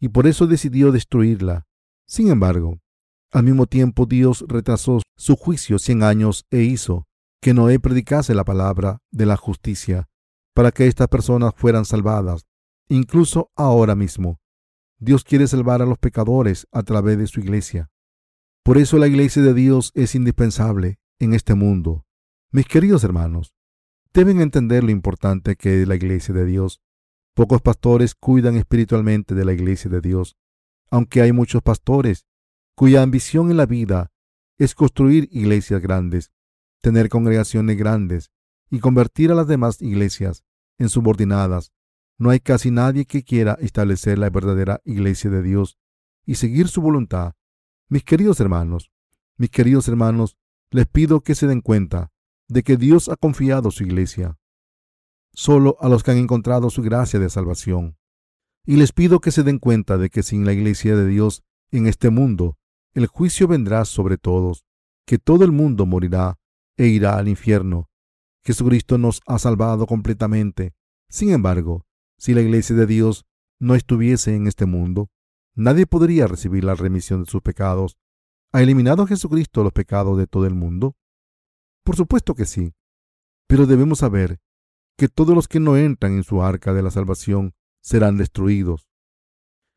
y 0.00 0.08
por 0.08 0.26
eso 0.26 0.46
decidió 0.46 0.90
destruirla. 0.90 1.66
Sin 2.06 2.28
embargo, 2.28 2.80
al 3.30 3.44
mismo 3.44 3.66
tiempo 3.66 4.04
Dios 4.04 4.44
retrasó 4.48 5.00
su 5.16 5.36
juicio 5.36 5.78
cien 5.78 6.02
años 6.02 6.44
e 6.50 6.62
hizo 6.62 7.06
que 7.40 7.54
Noé 7.54 7.78
predicase 7.80 8.34
la 8.34 8.44
palabra 8.44 8.98
de 9.10 9.26
la 9.26 9.36
justicia 9.36 10.08
para 10.54 10.70
que 10.70 10.86
estas 10.86 11.08
personas 11.08 11.54
fueran 11.56 11.84
salvadas, 11.84 12.46
incluso 12.88 13.50
ahora 13.56 13.94
mismo. 13.94 14.38
Dios 14.98 15.24
quiere 15.24 15.46
salvar 15.46 15.82
a 15.82 15.86
los 15.86 15.98
pecadores 15.98 16.66
a 16.72 16.82
través 16.82 17.18
de 17.18 17.26
su 17.26 17.40
iglesia. 17.40 17.90
Por 18.62 18.78
eso 18.78 18.98
la 18.98 19.08
iglesia 19.08 19.42
de 19.42 19.54
Dios 19.54 19.90
es 19.94 20.14
indispensable 20.14 20.98
en 21.18 21.34
este 21.34 21.54
mundo. 21.54 22.04
Mis 22.52 22.66
queridos 22.66 23.02
hermanos, 23.02 23.54
deben 24.14 24.40
entender 24.40 24.84
lo 24.84 24.90
importante 24.90 25.56
que 25.56 25.82
es 25.82 25.88
la 25.88 25.94
iglesia 25.94 26.34
de 26.34 26.44
Dios. 26.44 26.80
Pocos 27.34 27.62
pastores 27.62 28.14
cuidan 28.14 28.56
espiritualmente 28.56 29.34
de 29.34 29.44
la 29.44 29.52
iglesia 29.52 29.90
de 29.90 30.00
Dios, 30.00 30.36
aunque 30.90 31.22
hay 31.22 31.32
muchos 31.32 31.62
pastores 31.62 32.26
cuya 32.74 33.02
ambición 33.02 33.50
en 33.50 33.56
la 33.56 33.66
vida 33.66 34.12
es 34.58 34.74
construir 34.74 35.28
iglesias 35.32 35.80
grandes, 35.80 36.30
tener 36.82 37.08
congregaciones 37.08 37.78
grandes 37.78 38.30
y 38.70 38.80
convertir 38.80 39.32
a 39.32 39.34
las 39.34 39.46
demás 39.46 39.80
iglesias 39.80 40.44
en 40.78 40.88
subordinadas. 40.88 41.72
No 42.18 42.30
hay 42.30 42.40
casi 42.40 42.70
nadie 42.70 43.06
que 43.06 43.24
quiera 43.24 43.56
establecer 43.60 44.18
la 44.18 44.30
verdadera 44.30 44.80
iglesia 44.84 45.30
de 45.30 45.42
Dios 45.42 45.78
y 46.26 46.34
seguir 46.34 46.68
su 46.68 46.82
voluntad. 46.82 47.34
Mis 47.88 48.04
queridos 48.04 48.40
hermanos, 48.40 48.90
mis 49.36 49.50
queridos 49.50 49.88
hermanos, 49.88 50.36
les 50.70 50.86
pido 50.86 51.20
que 51.22 51.34
se 51.34 51.46
den 51.46 51.60
cuenta 51.62 52.12
de 52.48 52.62
que 52.62 52.76
Dios 52.76 53.08
ha 53.08 53.16
confiado 53.16 53.70
su 53.70 53.84
iglesia 53.84 54.36
solo 55.34 55.76
a 55.80 55.88
los 55.88 56.02
que 56.02 56.10
han 56.10 56.18
encontrado 56.18 56.70
su 56.70 56.82
gracia 56.82 57.18
de 57.18 57.30
salvación. 57.30 57.96
Y 58.64 58.76
les 58.76 58.92
pido 58.92 59.20
que 59.20 59.30
se 59.30 59.42
den 59.42 59.58
cuenta 59.58 59.98
de 59.98 60.10
que 60.10 60.22
sin 60.22 60.44
la 60.44 60.52
iglesia 60.52 60.94
de 60.94 61.06
Dios 61.06 61.42
en 61.70 61.86
este 61.86 62.10
mundo, 62.10 62.58
el 62.94 63.06
juicio 63.06 63.48
vendrá 63.48 63.84
sobre 63.84 64.18
todos, 64.18 64.64
que 65.06 65.18
todo 65.18 65.44
el 65.44 65.52
mundo 65.52 65.86
morirá 65.86 66.38
e 66.76 66.86
irá 66.86 67.16
al 67.16 67.28
infierno. 67.28 67.88
Jesucristo 68.44 68.98
nos 68.98 69.20
ha 69.26 69.38
salvado 69.38 69.86
completamente. 69.86 70.74
Sin 71.08 71.30
embargo, 71.30 71.84
si 72.18 72.34
la 72.34 72.42
iglesia 72.42 72.76
de 72.76 72.86
Dios 72.86 73.24
no 73.58 73.74
estuviese 73.74 74.34
en 74.34 74.46
este 74.46 74.66
mundo, 74.66 75.10
nadie 75.54 75.86
podría 75.86 76.26
recibir 76.26 76.64
la 76.64 76.74
remisión 76.74 77.24
de 77.24 77.30
sus 77.30 77.42
pecados. 77.42 77.96
¿Ha 78.52 78.62
eliminado 78.62 79.06
Jesucristo 79.06 79.62
los 79.62 79.72
pecados 79.72 80.18
de 80.18 80.26
todo 80.26 80.46
el 80.46 80.54
mundo? 80.54 80.94
Por 81.84 81.96
supuesto 81.96 82.34
que 82.34 82.44
sí, 82.44 82.74
pero 83.48 83.66
debemos 83.66 83.98
saber 83.98 84.40
que 84.96 85.08
todos 85.08 85.34
los 85.34 85.48
que 85.48 85.60
no 85.60 85.76
entran 85.76 86.12
en 86.12 86.24
su 86.24 86.42
arca 86.42 86.72
de 86.72 86.82
la 86.82 86.90
salvación 86.90 87.54
serán 87.80 88.16
destruidos. 88.16 88.88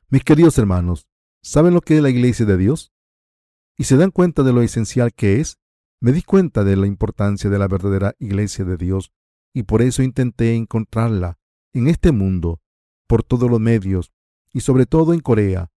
Mis 0.10 0.24
queridos 0.24 0.58
hermanos, 0.58 1.08
¿saben 1.42 1.74
lo 1.74 1.82
que 1.82 1.98
es 1.98 2.04
la 2.04 2.10
iglesia 2.10 2.46
de 2.46 2.58
Dios? 2.58 2.94
¿Y 3.78 3.86
se 3.86 3.98
dan 3.98 4.12
cuenta 4.12 4.44
de 4.44 4.54
lo 4.54 4.62
esencial 4.62 5.14
que 5.14 5.42
es? 5.42 5.58
Me 6.00 6.12
di 6.12 6.22
cuenta 6.22 6.64
de 6.64 6.76
la 6.76 6.88
importancia 6.88 7.50
de 7.50 7.58
la 7.58 7.68
verdadera 7.68 8.14
iglesia 8.20 8.66
de 8.66 8.78
Dios 8.78 9.12
y 9.54 9.64
por 9.64 9.82
eso 9.82 10.04
intenté 10.04 10.54
encontrarla 10.54 11.40
en 11.74 11.88
este 11.88 12.12
mundo, 12.12 12.62
por 13.08 13.24
todos 13.24 13.50
los 13.50 13.60
medios 13.60 14.14
y 14.54 14.62
sobre 14.62 14.86
todo 14.86 15.14
en 15.14 15.20
Corea. 15.20 15.72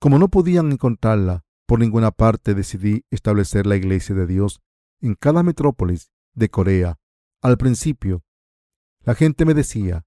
Como 0.00 0.18
no 0.18 0.28
podían 0.28 0.72
encontrarla 0.72 1.44
por 1.66 1.80
ninguna 1.80 2.10
parte, 2.10 2.54
decidí 2.54 3.04
establecer 3.10 3.66
la 3.66 3.76
iglesia 3.76 4.14
de 4.14 4.26
Dios 4.26 4.60
en 5.00 5.14
cada 5.14 5.42
metrópolis 5.42 6.10
de 6.34 6.48
Corea. 6.48 6.98
Al 7.42 7.56
principio, 7.56 8.24
la 9.00 9.14
gente 9.14 9.44
me 9.44 9.54
decía, 9.54 10.04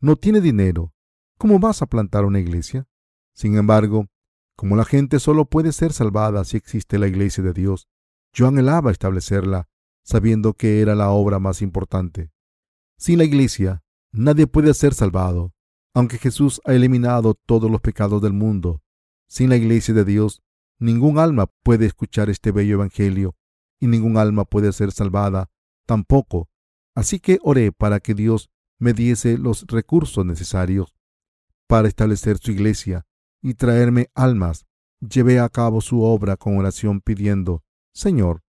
no 0.00 0.16
tiene 0.16 0.40
dinero, 0.40 0.92
¿cómo 1.38 1.58
vas 1.58 1.82
a 1.82 1.86
plantar 1.86 2.24
una 2.24 2.40
iglesia? 2.40 2.86
Sin 3.34 3.56
embargo, 3.56 4.08
como 4.56 4.76
la 4.76 4.84
gente 4.84 5.18
solo 5.20 5.46
puede 5.46 5.72
ser 5.72 5.92
salvada 5.92 6.44
si 6.44 6.56
existe 6.56 6.98
la 6.98 7.08
iglesia 7.08 7.42
de 7.42 7.52
Dios, 7.52 7.88
yo 8.32 8.46
anhelaba 8.48 8.90
establecerla, 8.90 9.68
sabiendo 10.04 10.54
que 10.54 10.80
era 10.80 10.94
la 10.94 11.10
obra 11.10 11.38
más 11.38 11.62
importante. 11.62 12.30
Sin 12.98 13.18
la 13.18 13.24
iglesia, 13.24 13.82
nadie 14.12 14.46
puede 14.46 14.74
ser 14.74 14.94
salvado. 14.94 15.52
Aunque 15.94 16.18
Jesús 16.18 16.60
ha 16.64 16.72
eliminado 16.72 17.34
todos 17.34 17.70
los 17.70 17.80
pecados 17.80 18.22
del 18.22 18.32
mundo, 18.32 18.82
sin 19.28 19.50
la 19.50 19.56
iglesia 19.56 19.94
de 19.94 20.04
Dios, 20.04 20.42
ningún 20.78 21.18
alma 21.18 21.46
puede 21.62 21.86
escuchar 21.86 22.30
este 22.30 22.50
bello 22.50 22.74
Evangelio 22.74 23.34
y 23.82 23.88
ningún 23.88 24.16
alma 24.16 24.44
puede 24.44 24.72
ser 24.72 24.92
salvada 24.92 25.50
tampoco. 25.86 26.48
Así 26.94 27.18
que 27.18 27.40
oré 27.42 27.72
para 27.72 27.98
que 27.98 28.14
Dios 28.14 28.48
me 28.78 28.92
diese 28.92 29.38
los 29.38 29.66
recursos 29.66 30.24
necesarios 30.24 30.94
para 31.66 31.88
establecer 31.88 32.38
su 32.38 32.52
iglesia 32.52 33.06
y 33.42 33.54
traerme 33.54 34.08
almas. 34.14 34.66
Llevé 35.00 35.40
a 35.40 35.48
cabo 35.48 35.80
su 35.80 36.02
obra 36.02 36.36
con 36.36 36.58
oración 36.58 37.00
pidiendo, 37.00 37.64
Señor, 37.92 38.44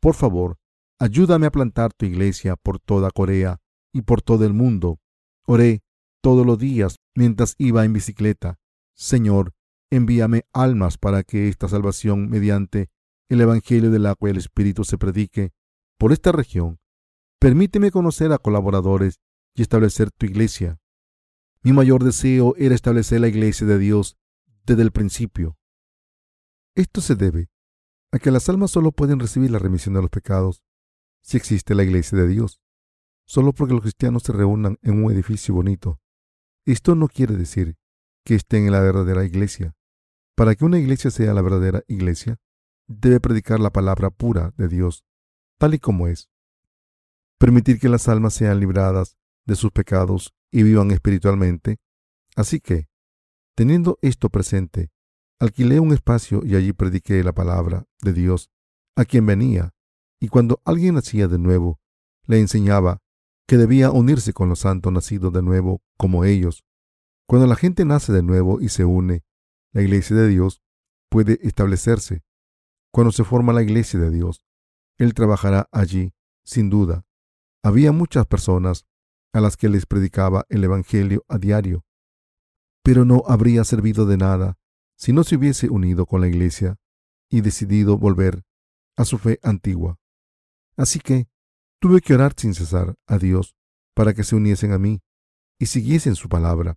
por 0.00 0.16
favor, 0.16 0.58
ayúdame 0.98 1.46
a 1.46 1.52
plantar 1.52 1.92
tu 1.92 2.04
iglesia 2.04 2.56
por 2.56 2.80
toda 2.80 3.12
Corea 3.12 3.60
y 3.92 4.02
por 4.02 4.20
todo 4.20 4.44
el 4.44 4.52
mundo. 4.52 4.98
Oré 5.46 5.84
todos 6.20 6.44
los 6.44 6.58
días 6.58 6.98
mientras 7.14 7.54
iba 7.56 7.84
en 7.84 7.92
bicicleta. 7.92 8.58
Señor, 8.96 9.52
envíame 9.92 10.44
almas 10.52 10.98
para 10.98 11.22
que 11.22 11.46
esta 11.46 11.68
salvación 11.68 12.28
mediante 12.28 12.90
el 13.34 13.42
Evangelio 13.42 13.90
del 13.90 14.06
agua 14.06 14.28
y 14.28 14.32
el 14.32 14.38
Espíritu 14.38 14.84
se 14.84 14.98
predique 14.98 15.52
por 15.98 16.12
esta 16.12 16.32
región. 16.32 16.78
Permíteme 17.38 17.90
conocer 17.90 18.32
a 18.32 18.38
colaboradores 18.38 19.20
y 19.54 19.62
establecer 19.62 20.10
tu 20.10 20.26
iglesia. 20.26 20.78
Mi 21.62 21.72
mayor 21.72 22.02
deseo 22.04 22.54
era 22.56 22.74
establecer 22.74 23.20
la 23.20 23.28
iglesia 23.28 23.66
de 23.66 23.78
Dios 23.78 24.16
desde 24.64 24.82
el 24.82 24.92
principio. 24.92 25.56
Esto 26.74 27.00
se 27.00 27.14
debe 27.14 27.50
a 28.12 28.18
que 28.18 28.30
las 28.30 28.48
almas 28.48 28.70
solo 28.70 28.92
pueden 28.92 29.20
recibir 29.20 29.50
la 29.50 29.58
remisión 29.58 29.94
de 29.94 30.02
los 30.02 30.10
pecados 30.10 30.62
si 31.22 31.36
existe 31.36 31.74
la 31.74 31.84
iglesia 31.84 32.18
de 32.18 32.28
Dios, 32.28 32.60
solo 33.26 33.52
porque 33.52 33.74
los 33.74 33.82
cristianos 33.82 34.24
se 34.24 34.32
reúnan 34.32 34.78
en 34.82 35.04
un 35.04 35.12
edificio 35.12 35.54
bonito. 35.54 36.00
Esto 36.66 36.94
no 36.94 37.08
quiere 37.08 37.36
decir 37.36 37.76
que 38.24 38.34
estén 38.34 38.66
en 38.66 38.72
la 38.72 38.80
verdadera 38.80 39.24
iglesia. 39.24 39.74
Para 40.34 40.54
que 40.54 40.64
una 40.64 40.78
iglesia 40.78 41.10
sea 41.10 41.34
la 41.34 41.42
verdadera 41.42 41.82
iglesia, 41.86 42.38
debe 43.00 43.20
predicar 43.20 43.60
la 43.60 43.70
palabra 43.70 44.10
pura 44.10 44.52
de 44.56 44.68
Dios, 44.68 45.04
tal 45.58 45.74
y 45.74 45.78
como 45.78 46.08
es. 46.08 46.28
Permitir 47.38 47.78
que 47.78 47.88
las 47.88 48.08
almas 48.08 48.34
sean 48.34 48.60
libradas 48.60 49.16
de 49.44 49.56
sus 49.56 49.72
pecados 49.72 50.34
y 50.50 50.62
vivan 50.62 50.90
espiritualmente. 50.90 51.78
Así 52.36 52.60
que, 52.60 52.88
teniendo 53.54 53.98
esto 54.02 54.30
presente, 54.30 54.90
alquilé 55.38 55.80
un 55.80 55.92
espacio 55.92 56.42
y 56.44 56.54
allí 56.56 56.72
prediqué 56.72 57.22
la 57.24 57.32
palabra 57.32 57.86
de 58.00 58.12
Dios 58.12 58.50
a 58.94 59.04
quien 59.04 59.26
venía, 59.26 59.74
y 60.20 60.28
cuando 60.28 60.60
alguien 60.64 60.94
nacía 60.94 61.26
de 61.26 61.38
nuevo, 61.38 61.80
le 62.26 62.38
enseñaba 62.38 63.02
que 63.46 63.56
debía 63.56 63.90
unirse 63.90 64.32
con 64.32 64.48
los 64.48 64.60
santos 64.60 64.92
nacidos 64.92 65.32
de 65.32 65.42
nuevo 65.42 65.82
como 65.96 66.24
ellos. 66.24 66.64
Cuando 67.26 67.46
la 67.46 67.56
gente 67.56 67.84
nace 67.84 68.12
de 68.12 68.22
nuevo 68.22 68.60
y 68.60 68.68
se 68.68 68.84
une, 68.84 69.24
la 69.72 69.82
iglesia 69.82 70.14
de 70.16 70.28
Dios 70.28 70.62
puede 71.08 71.38
establecerse 71.42 72.22
cuando 72.92 73.10
se 73.10 73.24
forma 73.24 73.52
la 73.52 73.62
iglesia 73.62 73.98
de 73.98 74.10
Dios. 74.10 74.44
Él 74.98 75.14
trabajará 75.14 75.68
allí, 75.72 76.12
sin 76.44 76.70
duda. 76.70 77.04
Había 77.64 77.90
muchas 77.90 78.26
personas 78.26 78.86
a 79.32 79.40
las 79.40 79.56
que 79.56 79.68
les 79.68 79.86
predicaba 79.86 80.44
el 80.50 80.62
Evangelio 80.62 81.24
a 81.28 81.38
diario, 81.38 81.84
pero 82.84 83.04
no 83.04 83.22
habría 83.26 83.64
servido 83.64 84.04
de 84.06 84.18
nada 84.18 84.58
si 84.96 85.12
no 85.12 85.24
se 85.24 85.36
hubiese 85.36 85.70
unido 85.70 86.06
con 86.06 86.20
la 86.20 86.28
iglesia 86.28 86.76
y 87.30 87.40
decidido 87.40 87.96
volver 87.96 88.44
a 88.96 89.04
su 89.04 89.18
fe 89.18 89.40
antigua. 89.42 89.98
Así 90.76 91.00
que 91.00 91.28
tuve 91.80 92.00
que 92.00 92.14
orar 92.14 92.34
sin 92.36 92.54
cesar 92.54 92.94
a 93.06 93.18
Dios 93.18 93.56
para 93.94 94.12
que 94.12 94.22
se 94.22 94.36
uniesen 94.36 94.72
a 94.72 94.78
mí 94.78 95.00
y 95.58 95.66
siguiesen 95.66 96.14
su 96.14 96.28
palabra, 96.28 96.76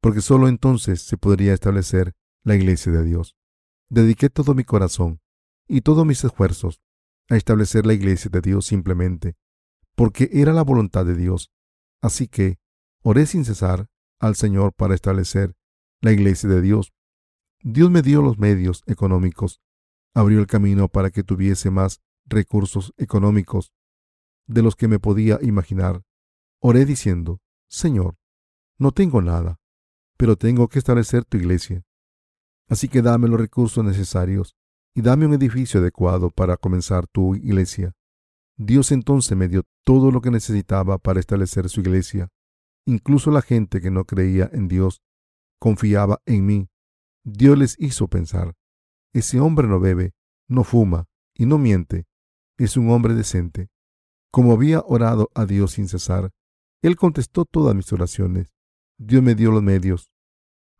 porque 0.00 0.20
sólo 0.20 0.48
entonces 0.48 1.02
se 1.02 1.16
podría 1.16 1.54
establecer 1.54 2.12
la 2.44 2.56
iglesia 2.56 2.92
de 2.92 3.04
Dios. 3.04 3.36
Dediqué 3.88 4.28
todo 4.28 4.54
mi 4.54 4.64
corazón 4.64 5.20
y 5.72 5.82
todos 5.82 6.04
mis 6.04 6.24
esfuerzos 6.24 6.82
a 7.28 7.36
establecer 7.36 7.86
la 7.86 7.94
iglesia 7.94 8.28
de 8.28 8.40
Dios 8.40 8.66
simplemente, 8.66 9.36
porque 9.94 10.28
era 10.32 10.52
la 10.52 10.64
voluntad 10.64 11.06
de 11.06 11.14
Dios. 11.14 11.52
Así 12.02 12.26
que 12.26 12.58
oré 13.02 13.24
sin 13.24 13.44
cesar 13.44 13.86
al 14.18 14.34
Señor 14.34 14.72
para 14.74 14.96
establecer 14.96 15.54
la 16.00 16.10
iglesia 16.10 16.48
de 16.48 16.60
Dios. 16.60 16.92
Dios 17.62 17.88
me 17.88 18.02
dio 18.02 18.20
los 18.20 18.36
medios 18.36 18.82
económicos, 18.86 19.60
abrió 20.12 20.40
el 20.40 20.48
camino 20.48 20.88
para 20.88 21.10
que 21.10 21.22
tuviese 21.22 21.70
más 21.70 22.00
recursos 22.26 22.92
económicos 22.96 23.72
de 24.48 24.62
los 24.62 24.74
que 24.74 24.88
me 24.88 24.98
podía 24.98 25.38
imaginar. 25.40 26.02
Oré 26.58 26.84
diciendo, 26.84 27.38
Señor, 27.68 28.16
no 28.76 28.90
tengo 28.90 29.22
nada, 29.22 29.60
pero 30.16 30.34
tengo 30.34 30.66
que 30.66 30.80
establecer 30.80 31.24
tu 31.24 31.36
iglesia. 31.36 31.84
Así 32.68 32.88
que 32.88 33.02
dame 33.02 33.28
los 33.28 33.38
recursos 33.38 33.84
necesarios 33.84 34.56
y 34.94 35.02
dame 35.02 35.26
un 35.26 35.34
edificio 35.34 35.80
adecuado 35.80 36.30
para 36.30 36.56
comenzar 36.56 37.06
tu 37.06 37.34
iglesia. 37.34 37.92
Dios 38.56 38.92
entonces 38.92 39.36
me 39.36 39.48
dio 39.48 39.62
todo 39.84 40.10
lo 40.10 40.20
que 40.20 40.30
necesitaba 40.30 40.98
para 40.98 41.20
establecer 41.20 41.68
su 41.68 41.80
iglesia. 41.80 42.28
Incluso 42.86 43.30
la 43.30 43.42
gente 43.42 43.80
que 43.80 43.90
no 43.90 44.04
creía 44.04 44.50
en 44.52 44.68
Dios 44.68 45.02
confiaba 45.58 46.20
en 46.26 46.46
mí. 46.46 46.68
Dios 47.24 47.56
les 47.56 47.76
hizo 47.78 48.08
pensar, 48.08 48.54
ese 49.12 49.40
hombre 49.40 49.68
no 49.68 49.80
bebe, 49.80 50.12
no 50.48 50.64
fuma 50.64 51.06
y 51.34 51.46
no 51.46 51.58
miente, 51.58 52.06
es 52.58 52.76
un 52.76 52.90
hombre 52.90 53.14
decente. 53.14 53.68
Como 54.30 54.52
había 54.52 54.80
orado 54.80 55.30
a 55.34 55.44
Dios 55.46 55.72
sin 55.72 55.88
cesar, 55.88 56.30
Él 56.82 56.96
contestó 56.96 57.44
todas 57.44 57.74
mis 57.74 57.92
oraciones. 57.92 58.54
Dios 58.98 59.22
me 59.22 59.34
dio 59.34 59.50
los 59.50 59.62
medios 59.62 60.12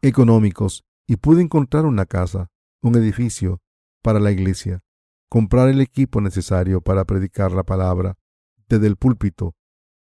económicos 0.02 0.84
y 1.06 1.16
pude 1.16 1.42
encontrar 1.42 1.84
una 1.84 2.06
casa, 2.06 2.48
un 2.82 2.96
edificio 2.96 3.60
para 4.02 4.20
la 4.20 4.30
iglesia, 4.30 4.82
comprar 5.28 5.68
el 5.68 5.80
equipo 5.80 6.20
necesario 6.20 6.80
para 6.80 7.04
predicar 7.04 7.52
la 7.52 7.62
palabra 7.62 8.18
desde 8.68 8.86
el 8.86 8.96
púlpito, 8.96 9.54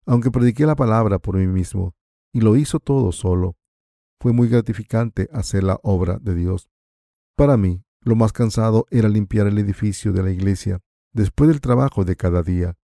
aunque 0.07 0.31
prediqué 0.31 0.66
la 0.66 0.77
palabra 0.77 1.18
por 1.18 1.37
mí 1.37 1.47
mismo, 1.47 1.94
y 2.33 2.40
lo 2.40 2.57
hizo 2.57 2.81
todo 2.81 3.12
solo. 3.12 3.57
Fue 4.20 4.33
muy 4.33 4.49
gratificante 4.49 5.29
hacer 5.33 5.64
la 5.64 5.79
obra 5.83 6.18
de 6.20 6.35
Dios. 6.35 6.68
Para 7.37 7.57
mí, 7.57 7.85
lo 8.01 8.16
más 8.16 8.33
cansado 8.33 8.87
era 8.90 9.09
limpiar 9.09 9.47
el 9.47 9.59
edificio 9.59 10.12
de 10.12 10.23
la 10.23 10.31
iglesia 10.31 10.81
después 11.12 11.49
del 11.49 11.61
trabajo 11.61 12.05
de 12.05 12.16
cada 12.16 12.42
día. 12.42 12.77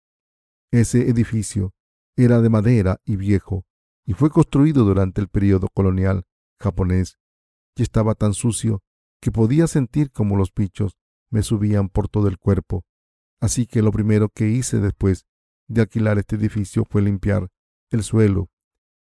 Ese 0.72 1.08
edificio 1.08 1.72
era 2.16 2.40
de 2.40 2.48
madera 2.48 3.00
y 3.04 3.16
viejo, 3.16 3.64
y 4.06 4.12
fue 4.12 4.30
construido 4.30 4.84
durante 4.84 5.20
el 5.20 5.28
periodo 5.28 5.68
colonial 5.74 6.24
japonés, 6.58 7.18
y 7.76 7.82
estaba 7.82 8.14
tan 8.14 8.34
sucio 8.34 8.82
que 9.20 9.30
podía 9.30 9.66
sentir 9.66 10.10
como 10.10 10.36
los 10.36 10.52
bichos 10.54 10.96
me 11.30 11.42
subían 11.42 11.88
por 11.88 12.08
todo 12.08 12.28
el 12.28 12.38
cuerpo. 12.38 12.84
Así 13.40 13.66
que 13.66 13.82
lo 13.82 13.92
primero 13.92 14.28
que 14.28 14.48
hice 14.48 14.80
después 14.80 15.26
de 15.68 15.82
alquilar 15.82 16.18
este 16.18 16.36
edificio 16.36 16.84
fue 16.84 17.02
limpiar 17.02 17.48
el 17.90 18.02
suelo, 18.02 18.50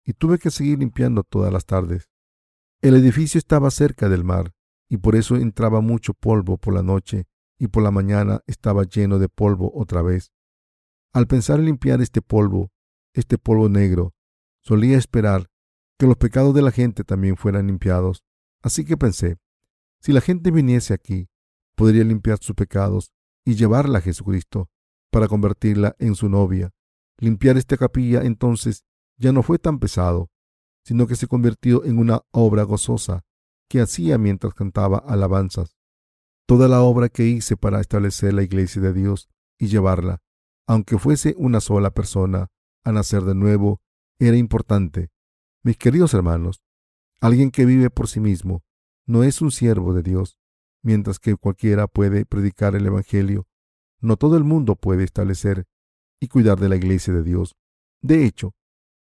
y 0.05 0.13
tuve 0.13 0.37
que 0.39 0.51
seguir 0.51 0.79
limpiando 0.79 1.23
todas 1.23 1.51
las 1.51 1.65
tardes. 1.65 2.09
El 2.81 2.95
edificio 2.95 3.37
estaba 3.37 3.71
cerca 3.71 4.09
del 4.09 4.23
mar, 4.23 4.53
y 4.89 4.97
por 4.97 5.15
eso 5.15 5.35
entraba 5.35 5.81
mucho 5.81 6.13
polvo 6.13 6.57
por 6.57 6.73
la 6.73 6.83
noche, 6.83 7.25
y 7.59 7.67
por 7.67 7.83
la 7.83 7.91
mañana 7.91 8.41
estaba 8.47 8.83
lleno 8.83 9.19
de 9.19 9.29
polvo 9.29 9.71
otra 9.75 10.01
vez. 10.01 10.31
Al 11.11 11.27
pensar 11.27 11.59
en 11.59 11.65
limpiar 11.65 12.01
este 12.01 12.21
polvo, 12.21 12.71
este 13.13 13.37
polvo 13.37 13.67
negro, 13.67 14.13
solía 14.61 14.97
esperar 14.97 15.49
que 15.97 16.05
los 16.05 16.17
pecados 16.17 16.53
de 16.53 16.61
la 16.61 16.71
gente 16.71 17.03
también 17.03 17.35
fueran 17.35 17.67
limpiados. 17.67 18.23
Así 18.61 18.85
que 18.85 18.97
pensé, 18.97 19.37
si 20.01 20.13
la 20.13 20.21
gente 20.21 20.51
viniese 20.51 20.93
aquí, 20.93 21.29
podría 21.75 22.03
limpiar 22.03 22.39
sus 22.39 22.55
pecados 22.55 23.11
y 23.45 23.55
llevarla 23.55 23.99
a 23.99 24.01
Jesucristo 24.01 24.69
para 25.11 25.27
convertirla 25.27 25.95
en 25.99 26.15
su 26.15 26.29
novia. 26.29 26.71
Limpiar 27.19 27.57
esta 27.57 27.77
capilla 27.77 28.21
entonces 28.23 28.83
ya 29.17 29.31
no 29.31 29.43
fue 29.43 29.57
tan 29.59 29.79
pesado, 29.79 30.29
sino 30.83 31.07
que 31.07 31.15
se 31.15 31.27
convirtió 31.27 31.83
en 31.85 31.97
una 31.97 32.21
obra 32.31 32.63
gozosa 32.63 33.23
que 33.69 33.81
hacía 33.81 34.17
mientras 34.17 34.53
cantaba 34.53 34.97
alabanzas. 34.99 35.77
Toda 36.45 36.67
la 36.67 36.81
obra 36.81 37.09
que 37.09 37.25
hice 37.25 37.57
para 37.57 37.81
establecer 37.81 38.33
la 38.33 38.43
iglesia 38.43 38.81
de 38.81 38.93
Dios 38.93 39.29
y 39.59 39.67
llevarla, 39.67 40.21
aunque 40.67 40.97
fuese 40.97 41.35
una 41.37 41.59
sola 41.59 41.91
persona, 41.91 42.47
a 42.83 42.91
nacer 42.91 43.23
de 43.23 43.35
nuevo, 43.35 43.81
era 44.19 44.37
importante. 44.37 45.09
Mis 45.63 45.77
queridos 45.77 46.13
hermanos, 46.13 46.61
alguien 47.19 47.51
que 47.51 47.65
vive 47.65 47.89
por 47.89 48.07
sí 48.07 48.19
mismo 48.19 48.63
no 49.07 49.23
es 49.23 49.41
un 49.41 49.51
siervo 49.51 49.93
de 49.93 50.03
Dios, 50.03 50.37
mientras 50.83 51.17
que 51.17 51.35
cualquiera 51.35 51.87
puede 51.87 52.25
predicar 52.25 52.75
el 52.75 52.85
Evangelio. 52.85 53.47
No 53.99 54.17
todo 54.17 54.37
el 54.37 54.43
mundo 54.43 54.75
puede 54.75 55.05
establecer 55.05 55.65
y 56.19 56.27
cuidar 56.27 56.59
de 56.59 56.69
la 56.69 56.75
iglesia 56.75 57.13
de 57.13 57.23
Dios. 57.23 57.55
De 58.01 58.25
hecho, 58.25 58.53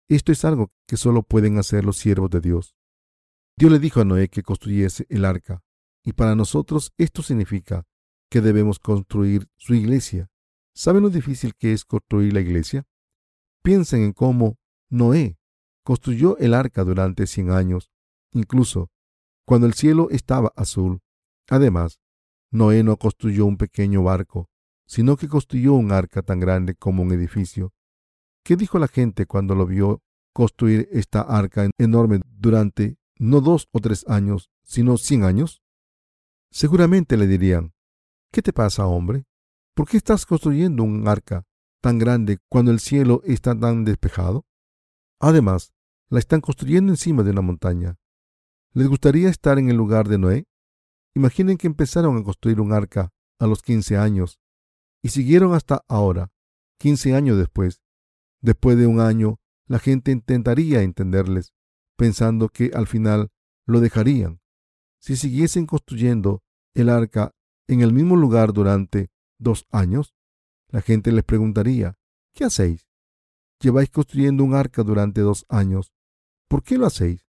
esto 0.10 0.32
es 0.32 0.46
algo 0.46 0.72
que 0.86 0.98
solo 0.98 1.24
pueden 1.24 1.58
hacer 1.58 1.86
los 1.86 1.98
siervos 1.98 2.30
de 2.30 2.42
Dios. 2.42 2.76
Dios 3.58 3.72
le 3.72 3.80
dijo 3.80 4.02
a 4.02 4.06
Noé 4.06 4.28
que 4.28 4.44
construyese 4.44 5.08
el 5.10 5.26
arca, 5.26 5.64
y 6.04 6.14
para 6.14 6.36
nosotros 6.36 6.94
esto 6.98 7.24
significa 7.24 7.86
que 8.30 8.42
debemos 8.42 8.80
construir 8.80 9.48
su 9.56 9.74
iglesia. 9.74 10.30
¿Saben 10.76 11.02
lo 11.02 11.10
difícil 11.10 11.56
que 11.56 11.74
es 11.74 11.86
construir 11.86 12.34
la 12.34 12.42
iglesia? 12.42 12.86
Piensen 13.64 14.04
en 14.04 14.14
cómo 14.14 14.60
Noé 14.90 15.40
construyó 15.84 16.38
el 16.38 16.54
arca 16.54 16.84
durante 16.84 17.26
cien 17.26 17.50
años, 17.50 17.90
incluso 18.32 18.92
cuando 19.48 19.66
el 19.66 19.76
cielo 19.76 20.10
estaba 20.12 20.52
azul. 20.58 21.00
Además, 21.50 22.02
Noé 22.52 22.84
no 22.84 22.98
construyó 22.98 23.46
un 23.46 23.56
pequeño 23.56 24.04
barco, 24.04 24.50
sino 24.86 25.16
que 25.16 25.30
construyó 25.30 25.74
un 25.74 25.94
arca 25.94 26.22
tan 26.22 26.42
grande 26.42 26.76
como 26.76 27.02
un 27.02 27.14
edificio. 27.14 27.72
¿Qué 28.44 28.58
dijo 28.58 28.78
la 28.78 28.90
gente 28.90 29.26
cuando 29.26 29.56
lo 29.56 29.66
vio 29.66 30.04
construir 30.34 30.90
esta 30.92 31.22
arca 31.22 31.70
enorme 31.78 32.20
durante 32.28 32.98
no 33.20 33.40
dos 33.40 33.70
o 33.72 33.80
tres 33.80 34.06
años, 34.10 34.50
sino 34.64 34.98
cien 34.98 35.24
años? 35.24 35.62
Seguramente 36.52 37.16
le 37.16 37.26
dirían, 37.26 37.74
¿qué 38.34 38.42
te 38.42 38.52
pasa, 38.52 38.86
hombre? 38.86 39.24
¿Por 39.74 39.88
qué 39.88 39.96
estás 39.96 40.26
construyendo 40.26 40.84
un 40.84 41.08
arca 41.08 41.46
tan 41.82 42.00
grande 42.00 42.40
cuando 42.50 42.72
el 42.72 42.82
cielo 42.82 43.22
está 43.24 43.58
tan 43.58 43.86
despejado? 43.86 44.46
Además, 45.22 45.72
la 46.10 46.20
están 46.20 46.42
construyendo 46.42 46.92
encima 46.92 47.24
de 47.24 47.32
una 47.32 47.42
montaña. 47.42 47.98
¿Les 48.78 48.88
gustaría 48.88 49.30
estar 49.30 49.58
en 49.58 49.72
el 49.72 49.76
lugar 49.76 50.08
de 50.08 50.20
Noé? 50.20 50.46
Imaginen 51.16 51.58
que 51.58 51.66
empezaron 51.66 52.16
a 52.16 52.24
construir 52.24 52.62
un 52.62 52.72
arca 52.72 53.10
a 53.40 53.48
los 53.48 53.64
15 53.64 53.98
años 53.98 54.40
y 55.02 55.10
siguieron 55.10 55.56
hasta 55.56 55.84
ahora, 55.88 56.32
15 56.80 57.16
años 57.16 57.40
después. 57.40 57.82
Después 58.40 58.78
de 58.78 58.86
un 58.86 59.00
año, 59.00 59.40
la 59.66 59.80
gente 59.80 60.12
intentaría 60.12 60.84
entenderles, 60.84 61.56
pensando 61.98 62.50
que 62.50 62.70
al 62.76 62.86
final 62.86 63.32
lo 63.66 63.80
dejarían. 63.80 64.42
Si 65.02 65.16
siguiesen 65.16 65.66
construyendo 65.66 66.44
el 66.76 66.90
arca 66.90 67.34
en 67.68 67.82
el 67.82 67.92
mismo 67.92 68.16
lugar 68.16 68.54
durante 68.54 69.10
dos 69.40 69.66
años, 69.72 70.14
la 70.68 70.82
gente 70.82 71.12
les 71.12 71.24
preguntaría, 71.24 71.98
¿qué 72.36 72.44
hacéis? 72.46 72.86
Lleváis 73.60 73.90
construyendo 73.90 74.44
un 74.44 74.54
arca 74.54 74.84
durante 74.84 75.22
dos 75.22 75.48
años. 75.50 75.96
¿Por 76.48 76.62
qué 76.62 76.78
lo 76.78 76.86
hacéis? 76.86 77.27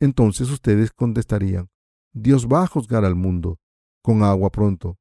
Entonces 0.00 0.50
ustedes 0.50 0.92
contestarían, 0.92 1.70
Dios 2.12 2.46
va 2.46 2.62
a 2.62 2.66
juzgar 2.66 3.04
al 3.04 3.14
mundo 3.14 3.58
con 4.02 4.22
agua 4.22 4.50
pronto. 4.50 4.98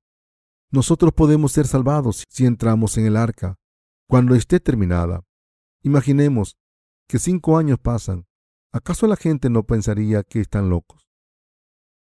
Nosotros 0.71 1.13
podemos 1.13 1.51
ser 1.51 1.67
salvados 1.67 2.23
si 2.29 2.45
entramos 2.45 2.97
en 2.97 3.05
el 3.05 3.17
arca 3.17 3.57
cuando 4.07 4.35
esté 4.35 4.59
terminada. 4.59 5.23
Imaginemos 5.83 6.57
que 7.07 7.19
cinco 7.19 7.57
años 7.57 7.79
pasan. 7.79 8.25
¿Acaso 8.71 9.07
la 9.07 9.15
gente 9.15 9.49
no 9.49 9.63
pensaría 9.63 10.23
que 10.23 10.41
están 10.41 10.69
locos? 10.69 11.07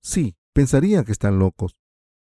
Sí, 0.03 0.35
pensarían 0.53 1.05
que 1.05 1.11
están 1.11 1.39
locos. 1.39 1.75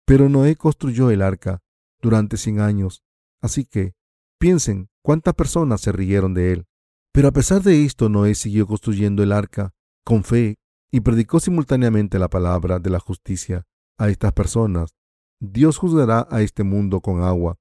Pero 0.05 0.27
Noé 0.27 0.55
construyó 0.55 1.11
el 1.11 1.21
arca 1.21 1.61
durante 2.01 2.37
cien 2.37 2.59
años. 2.59 3.03
Así 3.41 3.65
que 3.65 3.93
piensen 4.39 4.89
cuántas 5.01 5.33
personas 5.33 5.81
se 5.81 5.91
rieron 5.91 6.33
de 6.33 6.53
él. 6.53 6.67
Pero 7.13 7.29
a 7.29 7.31
pesar 7.31 7.61
de 7.61 7.85
esto, 7.85 8.09
Noé 8.09 8.35
siguió 8.35 8.67
construyendo 8.67 9.23
el 9.23 9.31
arca 9.31 9.73
con 10.07 10.23
fe 10.23 10.55
y 10.89 11.01
predicó 11.01 11.41
simultáneamente 11.41 12.17
la 12.17 12.29
palabra 12.29 12.79
de 12.79 12.89
la 12.89 12.97
justicia 12.97 13.65
a 13.97 14.07
estas 14.07 14.31
personas. 14.31 14.95
Dios 15.41 15.77
juzgará 15.77 16.25
a 16.31 16.41
este 16.41 16.63
mundo 16.63 17.01
con 17.01 17.23
agua, 17.23 17.57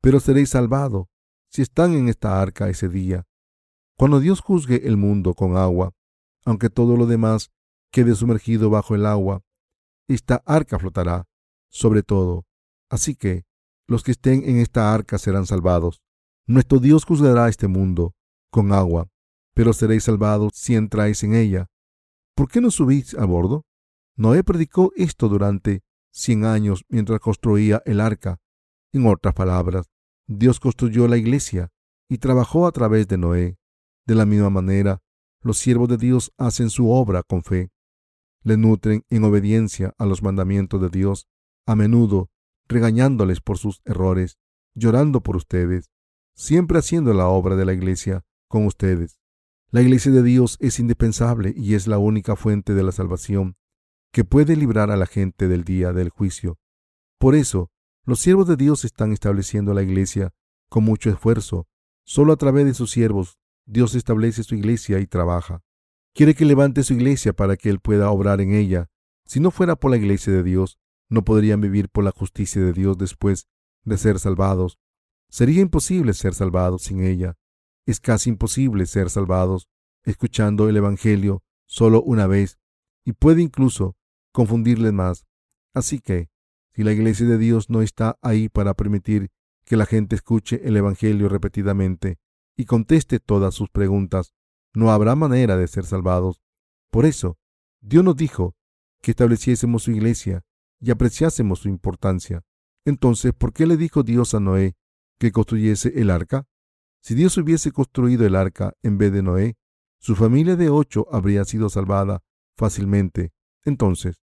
pero 0.00 0.20
seréis 0.20 0.50
salvados 0.50 1.06
si 1.50 1.62
están 1.62 1.94
en 1.94 2.08
esta 2.08 2.40
arca 2.40 2.68
ese 2.68 2.88
día. 2.88 3.24
Cuando 3.98 4.20
Dios 4.20 4.38
juzgue 4.38 4.86
el 4.86 4.96
mundo 4.96 5.34
con 5.34 5.56
agua, 5.56 5.90
aunque 6.44 6.70
todo 6.70 6.96
lo 6.96 7.06
demás 7.06 7.50
quede 7.90 8.14
sumergido 8.14 8.70
bajo 8.70 8.94
el 8.94 9.04
agua, 9.04 9.42
esta 10.06 10.44
arca 10.46 10.78
flotará 10.78 11.24
sobre 11.70 12.04
todo. 12.04 12.46
Así 12.88 13.16
que 13.16 13.46
los 13.88 14.04
que 14.04 14.12
estén 14.12 14.48
en 14.48 14.58
esta 14.58 14.94
arca 14.94 15.18
serán 15.18 15.44
salvados. 15.44 16.02
Nuestro 16.46 16.78
Dios 16.78 17.04
juzgará 17.04 17.48
este 17.48 17.66
mundo 17.66 18.14
con 18.52 18.72
agua, 18.72 19.08
pero 19.54 19.72
seréis 19.72 20.04
salvados 20.04 20.52
si 20.54 20.74
entráis 20.74 21.22
en 21.22 21.34
ella. 21.34 21.70
¿Por 22.34 22.50
qué 22.50 22.60
no 22.60 22.70
subís 22.70 23.14
a 23.14 23.24
bordo? 23.24 23.64
Noé 24.16 24.44
predicó 24.44 24.92
esto 24.96 25.28
durante 25.28 25.82
cien 26.12 26.44
años 26.44 26.84
mientras 26.88 27.20
construía 27.20 27.82
el 27.86 28.00
arca. 28.00 28.38
En 28.92 29.06
otras 29.06 29.34
palabras, 29.34 29.86
Dios 30.26 30.60
construyó 30.60 31.08
la 31.08 31.16
iglesia 31.16 31.70
y 32.08 32.18
trabajó 32.18 32.66
a 32.66 32.72
través 32.72 33.08
de 33.08 33.18
Noé. 33.18 33.58
De 34.06 34.14
la 34.14 34.26
misma 34.26 34.50
manera, 34.50 35.00
los 35.40 35.58
siervos 35.58 35.88
de 35.88 35.96
Dios 35.96 36.32
hacen 36.36 36.70
su 36.70 36.90
obra 36.90 37.22
con 37.22 37.42
fe. 37.42 37.70
Le 38.42 38.56
nutren 38.56 39.04
en 39.08 39.24
obediencia 39.24 39.94
a 39.98 40.06
los 40.06 40.22
mandamientos 40.22 40.80
de 40.80 40.90
Dios, 40.90 41.26
a 41.66 41.74
menudo 41.74 42.30
regañándoles 42.66 43.40
por 43.40 43.58
sus 43.58 43.80
errores, 43.84 44.38
llorando 44.74 45.22
por 45.22 45.36
ustedes, 45.36 45.90
siempre 46.34 46.78
haciendo 46.78 47.12
la 47.14 47.28
obra 47.28 47.56
de 47.56 47.64
la 47.64 47.72
iglesia 47.72 48.24
con 48.48 48.66
ustedes. 48.66 49.18
La 49.70 49.82
iglesia 49.82 50.12
de 50.12 50.22
Dios 50.22 50.56
es 50.60 50.78
indispensable 50.78 51.52
y 51.56 51.74
es 51.74 51.86
la 51.86 51.98
única 51.98 52.36
fuente 52.36 52.74
de 52.74 52.82
la 52.82 52.92
salvación 52.92 53.56
que 54.12 54.24
puede 54.24 54.56
librar 54.56 54.90
a 54.90 54.96
la 54.96 55.06
gente 55.06 55.48
del 55.48 55.64
día 55.64 55.92
del 55.92 56.10
juicio. 56.10 56.58
Por 57.18 57.34
eso, 57.34 57.70
los 58.04 58.20
siervos 58.20 58.46
de 58.46 58.56
Dios 58.56 58.84
están 58.84 59.12
estableciendo 59.12 59.74
la 59.74 59.82
iglesia 59.82 60.32
con 60.68 60.84
mucho 60.84 61.10
esfuerzo. 61.10 61.66
Solo 62.04 62.32
a 62.32 62.36
través 62.36 62.66
de 62.66 62.74
sus 62.74 62.90
siervos 62.90 63.38
Dios 63.66 63.94
establece 63.94 64.42
su 64.42 64.54
iglesia 64.54 65.00
y 65.00 65.06
trabaja. 65.06 65.62
Quiere 66.14 66.34
que 66.34 66.44
levante 66.44 66.82
su 66.82 66.94
iglesia 66.94 67.32
para 67.32 67.56
que 67.56 67.70
Él 67.70 67.80
pueda 67.80 68.10
obrar 68.10 68.40
en 68.40 68.54
ella. 68.54 68.88
Si 69.24 69.40
no 69.40 69.50
fuera 69.50 69.74
por 69.74 69.90
la 69.90 69.96
iglesia 69.96 70.32
de 70.32 70.42
Dios, 70.42 70.78
no 71.08 71.24
podrían 71.24 71.60
vivir 71.60 71.88
por 71.88 72.04
la 72.04 72.12
justicia 72.12 72.62
de 72.62 72.72
Dios 72.72 72.98
después 72.98 73.48
de 73.84 73.98
ser 73.98 74.18
salvados. 74.18 74.78
Sería 75.28 75.62
imposible 75.62 76.12
ser 76.14 76.34
salvados 76.34 76.82
sin 76.82 77.02
ella. 77.02 77.36
Es 77.86 78.00
casi 78.00 78.30
imposible 78.30 78.86
ser 78.86 79.10
salvados 79.10 79.68
escuchando 80.04 80.68
el 80.68 80.76
Evangelio 80.76 81.42
solo 81.66 82.02
una 82.02 82.26
vez 82.26 82.58
y 83.04 83.12
puede 83.12 83.42
incluso 83.42 83.96
confundirles 84.32 84.92
más. 84.92 85.26
Así 85.74 86.00
que, 86.00 86.28
si 86.72 86.82
la 86.82 86.92
iglesia 86.92 87.26
de 87.26 87.38
Dios 87.38 87.70
no 87.70 87.82
está 87.82 88.18
ahí 88.22 88.48
para 88.48 88.74
permitir 88.74 89.30
que 89.64 89.76
la 89.76 89.86
gente 89.86 90.16
escuche 90.16 90.60
el 90.64 90.76
Evangelio 90.76 91.28
repetidamente 91.28 92.18
y 92.56 92.64
conteste 92.64 93.20
todas 93.20 93.54
sus 93.54 93.70
preguntas, 93.70 94.34
no 94.74 94.90
habrá 94.90 95.14
manera 95.14 95.56
de 95.56 95.68
ser 95.68 95.84
salvados. 95.84 96.40
Por 96.90 97.06
eso, 97.06 97.38
Dios 97.80 98.04
nos 98.04 98.16
dijo 98.16 98.56
que 99.02 99.12
estableciésemos 99.12 99.84
su 99.84 99.92
iglesia 99.92 100.44
y 100.80 100.90
apreciásemos 100.90 101.60
su 101.60 101.68
importancia. 101.68 102.42
Entonces, 102.84 103.32
¿por 103.32 103.52
qué 103.52 103.66
le 103.66 103.76
dijo 103.76 104.02
Dios 104.02 104.34
a 104.34 104.40
Noé 104.40 104.76
que 105.18 105.32
construyese 105.32 106.00
el 106.00 106.10
arca? 106.10 106.46
Si 107.04 107.14
Dios 107.14 107.36
hubiese 107.36 107.70
construido 107.70 108.24
el 108.24 108.34
arca 108.34 108.72
en 108.82 108.96
vez 108.96 109.12
de 109.12 109.22
Noé, 109.22 109.58
su 110.00 110.16
familia 110.16 110.56
de 110.56 110.70
ocho 110.70 111.06
habría 111.12 111.44
sido 111.44 111.68
salvada 111.68 112.22
fácilmente. 112.56 113.34
Entonces, 113.62 114.22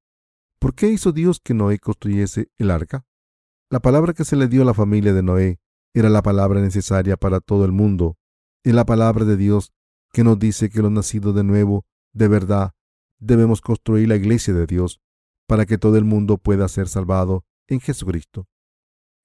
¿por 0.57 0.73
qué 0.73 0.87
hizo 0.87 1.11
Dios 1.11 1.39
que 1.39 1.53
Noé 1.53 1.77
construyese 1.77 2.49
el 2.57 2.71
arca? 2.71 3.05
La 3.69 3.81
palabra 3.81 4.13
que 4.13 4.25
se 4.25 4.35
le 4.35 4.47
dio 4.47 4.63
a 4.63 4.65
la 4.65 4.73
familia 4.73 5.13
de 5.13 5.21
Noé 5.21 5.59
era 5.93 6.09
la 6.09 6.23
palabra 6.23 6.59
necesaria 6.59 7.17
para 7.17 7.39
todo 7.39 7.65
el 7.65 7.71
mundo. 7.71 8.17
Es 8.63 8.73
la 8.73 8.85
palabra 8.85 9.25
de 9.25 9.37
Dios 9.37 9.71
que 10.11 10.23
nos 10.23 10.39
dice 10.39 10.71
que 10.71 10.81
los 10.81 10.91
nacidos 10.91 11.35
de 11.35 11.43
nuevo, 11.43 11.85
de 12.13 12.29
verdad, 12.29 12.73
debemos 13.19 13.61
construir 13.61 14.07
la 14.07 14.15
iglesia 14.15 14.55
de 14.55 14.65
Dios 14.65 14.99
para 15.45 15.67
que 15.67 15.77
todo 15.77 15.97
el 15.97 16.05
mundo 16.05 16.39
pueda 16.39 16.67
ser 16.67 16.87
salvado 16.87 17.45
en 17.67 17.79
Jesucristo. 17.79 18.47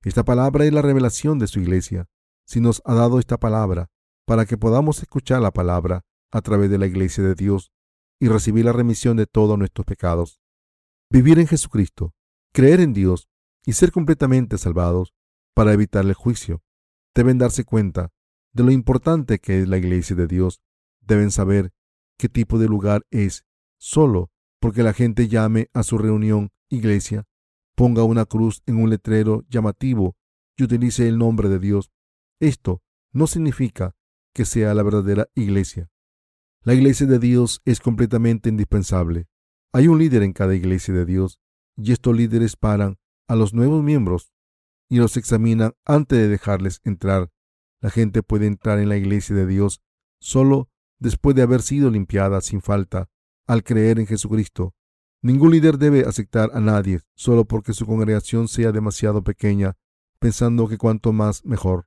Esta 0.04 0.26
palabra 0.26 0.66
es 0.66 0.74
la 0.74 0.82
revelación 0.82 1.38
de 1.38 1.46
su 1.46 1.58
iglesia. 1.58 2.06
Si 2.46 2.60
nos 2.60 2.80
ha 2.84 2.94
dado 2.94 3.18
esta 3.18 3.38
palabra 3.38 3.90
para 4.24 4.46
que 4.46 4.56
podamos 4.56 5.00
escuchar 5.00 5.42
la 5.42 5.50
palabra 5.50 6.04
a 6.30 6.40
través 6.42 6.70
de 6.70 6.78
la 6.78 6.86
iglesia 6.86 7.22
de 7.24 7.34
Dios 7.34 7.72
y 8.20 8.28
recibir 8.28 8.64
la 8.64 8.72
remisión 8.72 9.16
de 9.16 9.26
todos 9.26 9.58
nuestros 9.58 9.84
pecados. 9.84 10.40
Vivir 11.10 11.38
en 11.38 11.46
Jesucristo, 11.46 12.14
creer 12.52 12.80
en 12.80 12.92
Dios 12.92 13.28
y 13.64 13.72
ser 13.72 13.92
completamente 13.92 14.58
salvados 14.58 15.14
para 15.54 15.72
evitar 15.72 16.04
el 16.04 16.14
juicio. 16.14 16.62
Deben 17.14 17.38
darse 17.38 17.64
cuenta 17.64 18.12
de 18.52 18.64
lo 18.64 18.70
importante 18.70 19.38
que 19.38 19.60
es 19.60 19.68
la 19.68 19.76
iglesia 19.76 20.16
de 20.16 20.26
Dios. 20.26 20.60
Deben 21.00 21.30
saber 21.30 21.72
qué 22.18 22.28
tipo 22.28 22.58
de 22.58 22.68
lugar 22.68 23.06
es 23.10 23.44
solo 23.78 24.30
porque 24.60 24.82
la 24.82 24.92
gente 24.92 25.28
llame 25.28 25.68
a 25.74 25.82
su 25.82 25.98
reunión 25.98 26.50
iglesia, 26.68 27.24
ponga 27.74 28.02
una 28.02 28.24
cruz 28.24 28.62
en 28.66 28.78
un 28.78 28.90
letrero 28.90 29.44
llamativo 29.48 30.16
y 30.56 30.64
utilice 30.64 31.08
el 31.08 31.18
nombre 31.18 31.48
de 31.48 31.58
Dios. 31.58 31.92
Esto 32.40 32.82
no 33.12 33.26
significa 33.26 33.94
que 34.34 34.44
sea 34.44 34.74
la 34.74 34.82
verdadera 34.82 35.28
iglesia. 35.34 35.90
La 36.62 36.74
iglesia 36.74 37.06
de 37.06 37.18
Dios 37.18 37.62
es 37.64 37.80
completamente 37.80 38.48
indispensable. 38.48 39.26
Hay 39.72 39.88
un 39.88 39.98
líder 39.98 40.22
en 40.22 40.32
cada 40.32 40.54
iglesia 40.54 40.92
de 40.92 41.06
Dios 41.06 41.38
y 41.76 41.92
estos 41.92 42.14
líderes 42.14 42.56
paran 42.56 42.98
a 43.28 43.36
los 43.36 43.54
nuevos 43.54 43.82
miembros 43.82 44.32
y 44.88 44.98
los 44.98 45.16
examinan 45.16 45.72
antes 45.84 46.18
de 46.18 46.28
dejarles 46.28 46.80
entrar. 46.84 47.30
La 47.80 47.90
gente 47.90 48.22
puede 48.22 48.46
entrar 48.46 48.78
en 48.78 48.88
la 48.88 48.96
iglesia 48.96 49.34
de 49.34 49.46
Dios 49.46 49.80
solo 50.20 50.68
después 50.98 51.36
de 51.36 51.42
haber 51.42 51.62
sido 51.62 51.90
limpiada 51.90 52.40
sin 52.40 52.60
falta 52.60 53.08
al 53.46 53.62
creer 53.62 53.98
en 53.98 54.06
Jesucristo. 54.06 54.74
Ningún 55.22 55.52
líder 55.52 55.78
debe 55.78 56.04
aceptar 56.06 56.50
a 56.52 56.60
nadie 56.60 57.00
solo 57.14 57.46
porque 57.46 57.72
su 57.72 57.86
congregación 57.86 58.48
sea 58.48 58.72
demasiado 58.72 59.22
pequeña, 59.22 59.76
pensando 60.18 60.68
que 60.68 60.78
cuanto 60.78 61.12
más 61.12 61.44
mejor. 61.44 61.86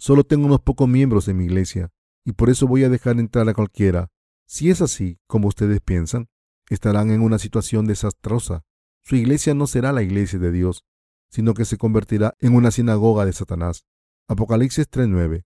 Solo 0.00 0.24
tengo 0.24 0.46
unos 0.46 0.62
pocos 0.62 0.88
miembros 0.88 1.28
en 1.28 1.36
mi 1.36 1.44
iglesia 1.44 1.92
y 2.24 2.32
por 2.32 2.48
eso 2.48 2.66
voy 2.66 2.84
a 2.84 2.88
dejar 2.88 3.20
entrar 3.20 3.46
a 3.50 3.52
cualquiera. 3.52 4.08
Si 4.46 4.70
es 4.70 4.80
así, 4.80 5.18
como 5.26 5.46
ustedes 5.46 5.82
piensan, 5.82 6.30
estarán 6.70 7.10
en 7.10 7.20
una 7.20 7.38
situación 7.38 7.84
desastrosa. 7.84 8.64
Su 9.02 9.16
iglesia 9.16 9.52
no 9.52 9.66
será 9.66 9.92
la 9.92 10.00
iglesia 10.00 10.38
de 10.38 10.52
Dios, 10.52 10.86
sino 11.28 11.52
que 11.52 11.66
se 11.66 11.76
convertirá 11.76 12.34
en 12.40 12.54
una 12.54 12.70
sinagoga 12.70 13.26
de 13.26 13.34
Satanás. 13.34 13.84
Apocalipsis 14.26 14.88
3:9. 14.88 15.44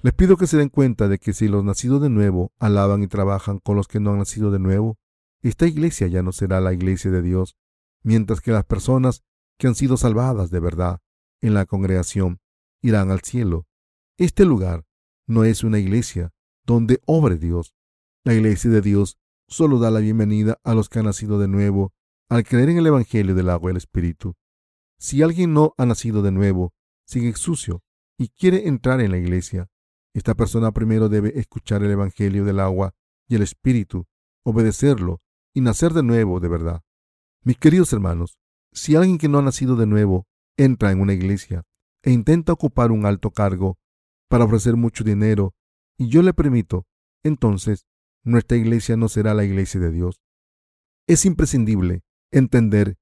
Les 0.00 0.12
pido 0.12 0.36
que 0.36 0.48
se 0.48 0.56
den 0.56 0.68
cuenta 0.68 1.06
de 1.06 1.18
que 1.20 1.32
si 1.32 1.46
los 1.46 1.62
nacidos 1.62 2.02
de 2.02 2.10
nuevo 2.10 2.52
alaban 2.58 3.04
y 3.04 3.06
trabajan 3.06 3.60
con 3.60 3.76
los 3.76 3.86
que 3.86 4.00
no 4.00 4.10
han 4.10 4.18
nacido 4.18 4.50
de 4.50 4.58
nuevo, 4.58 4.98
esta 5.42 5.68
iglesia 5.68 6.08
ya 6.08 6.24
no 6.24 6.32
será 6.32 6.60
la 6.60 6.72
iglesia 6.72 7.12
de 7.12 7.22
Dios, 7.22 7.56
mientras 8.02 8.40
que 8.40 8.50
las 8.50 8.64
personas 8.64 9.22
que 9.58 9.68
han 9.68 9.76
sido 9.76 9.96
salvadas 9.96 10.50
de 10.50 10.58
verdad 10.58 10.98
en 11.40 11.54
la 11.54 11.66
congregación 11.66 12.40
irán 12.80 13.12
al 13.12 13.20
cielo. 13.20 13.68
Este 14.18 14.44
lugar 14.44 14.84
no 15.26 15.44
es 15.44 15.64
una 15.64 15.78
iglesia 15.78 16.34
donde 16.66 17.00
obre 17.06 17.38
Dios. 17.38 17.74
La 18.24 18.34
iglesia 18.34 18.70
de 18.70 18.82
Dios 18.82 19.16
solo 19.48 19.78
da 19.78 19.90
la 19.90 20.00
bienvenida 20.00 20.58
a 20.64 20.74
los 20.74 20.90
que 20.90 20.98
han 20.98 21.06
nacido 21.06 21.38
de 21.38 21.48
nuevo 21.48 21.94
al 22.28 22.44
creer 22.44 22.68
en 22.68 22.78
el 22.78 22.86
Evangelio 22.86 23.34
del 23.34 23.48
agua 23.48 23.70
y 23.70 23.72
el 23.72 23.78
Espíritu. 23.78 24.34
Si 24.98 25.22
alguien 25.22 25.54
no 25.54 25.74
ha 25.78 25.86
nacido 25.86 26.20
de 26.20 26.30
nuevo, 26.30 26.74
sigue 27.06 27.34
sucio 27.34 27.82
y 28.18 28.28
quiere 28.28 28.68
entrar 28.68 29.00
en 29.00 29.12
la 29.12 29.18
iglesia, 29.18 29.70
esta 30.14 30.34
persona 30.34 30.72
primero 30.72 31.08
debe 31.08 31.38
escuchar 31.38 31.82
el 31.82 31.90
Evangelio 31.90 32.44
del 32.44 32.60
agua 32.60 32.94
y 33.28 33.36
el 33.36 33.42
Espíritu, 33.42 34.06
obedecerlo 34.44 35.22
y 35.54 35.62
nacer 35.62 35.94
de 35.94 36.02
nuevo 36.02 36.38
de 36.38 36.48
verdad. 36.48 36.82
Mis 37.44 37.56
queridos 37.56 37.94
hermanos, 37.94 38.36
si 38.72 38.94
alguien 38.94 39.16
que 39.16 39.28
no 39.28 39.38
ha 39.38 39.42
nacido 39.42 39.74
de 39.74 39.86
nuevo 39.86 40.26
entra 40.58 40.92
en 40.92 41.00
una 41.00 41.14
iglesia 41.14 41.64
e 42.02 42.10
intenta 42.10 42.52
ocupar 42.52 42.92
un 42.92 43.06
alto 43.06 43.30
cargo 43.30 43.78
para 44.32 44.46
ofrecer 44.46 44.76
mucho 44.76 45.04
dinero 45.04 45.54
y 45.98 46.08
yo 46.08 46.22
le 46.22 46.32
permito, 46.32 46.86
entonces 47.22 47.84
nuestra 48.24 48.56
iglesia 48.56 48.96
no 48.96 49.10
será 49.10 49.34
la 49.34 49.44
iglesia 49.44 49.78
de 49.78 49.92
Dios. 49.92 50.22
Es 51.06 51.26
imprescindible 51.26 52.00
entender 52.30 52.96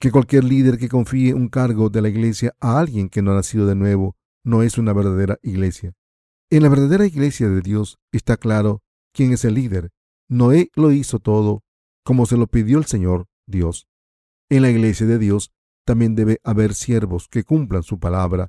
que 0.00 0.10
cualquier 0.10 0.44
líder 0.44 0.78
que 0.78 0.88
confíe 0.88 1.34
un 1.34 1.50
cargo 1.50 1.90
de 1.90 2.00
la 2.00 2.08
iglesia 2.08 2.54
a 2.60 2.80
alguien 2.80 3.10
que 3.10 3.20
no 3.20 3.32
ha 3.32 3.34
nacido 3.34 3.66
de 3.66 3.74
nuevo 3.74 4.16
no 4.42 4.62
es 4.62 4.78
una 4.78 4.94
verdadera 4.94 5.38
iglesia. 5.42 5.92
En 6.48 6.62
la 6.62 6.70
verdadera 6.70 7.04
iglesia 7.04 7.50
de 7.50 7.60
Dios 7.60 7.98
está 8.10 8.38
claro 8.38 8.82
quién 9.12 9.34
es 9.34 9.44
el 9.44 9.56
líder. 9.56 9.90
Noé 10.30 10.70
lo 10.74 10.92
hizo 10.92 11.18
todo 11.18 11.62
como 12.06 12.24
se 12.24 12.38
lo 12.38 12.46
pidió 12.46 12.78
el 12.78 12.86
Señor 12.86 13.26
Dios. 13.46 13.86
En 14.48 14.62
la 14.62 14.70
iglesia 14.70 15.06
de 15.06 15.18
Dios 15.18 15.52
también 15.84 16.14
debe 16.14 16.40
haber 16.42 16.72
siervos 16.72 17.28
que 17.28 17.44
cumplan 17.44 17.82
su 17.82 17.98
palabra, 17.98 18.48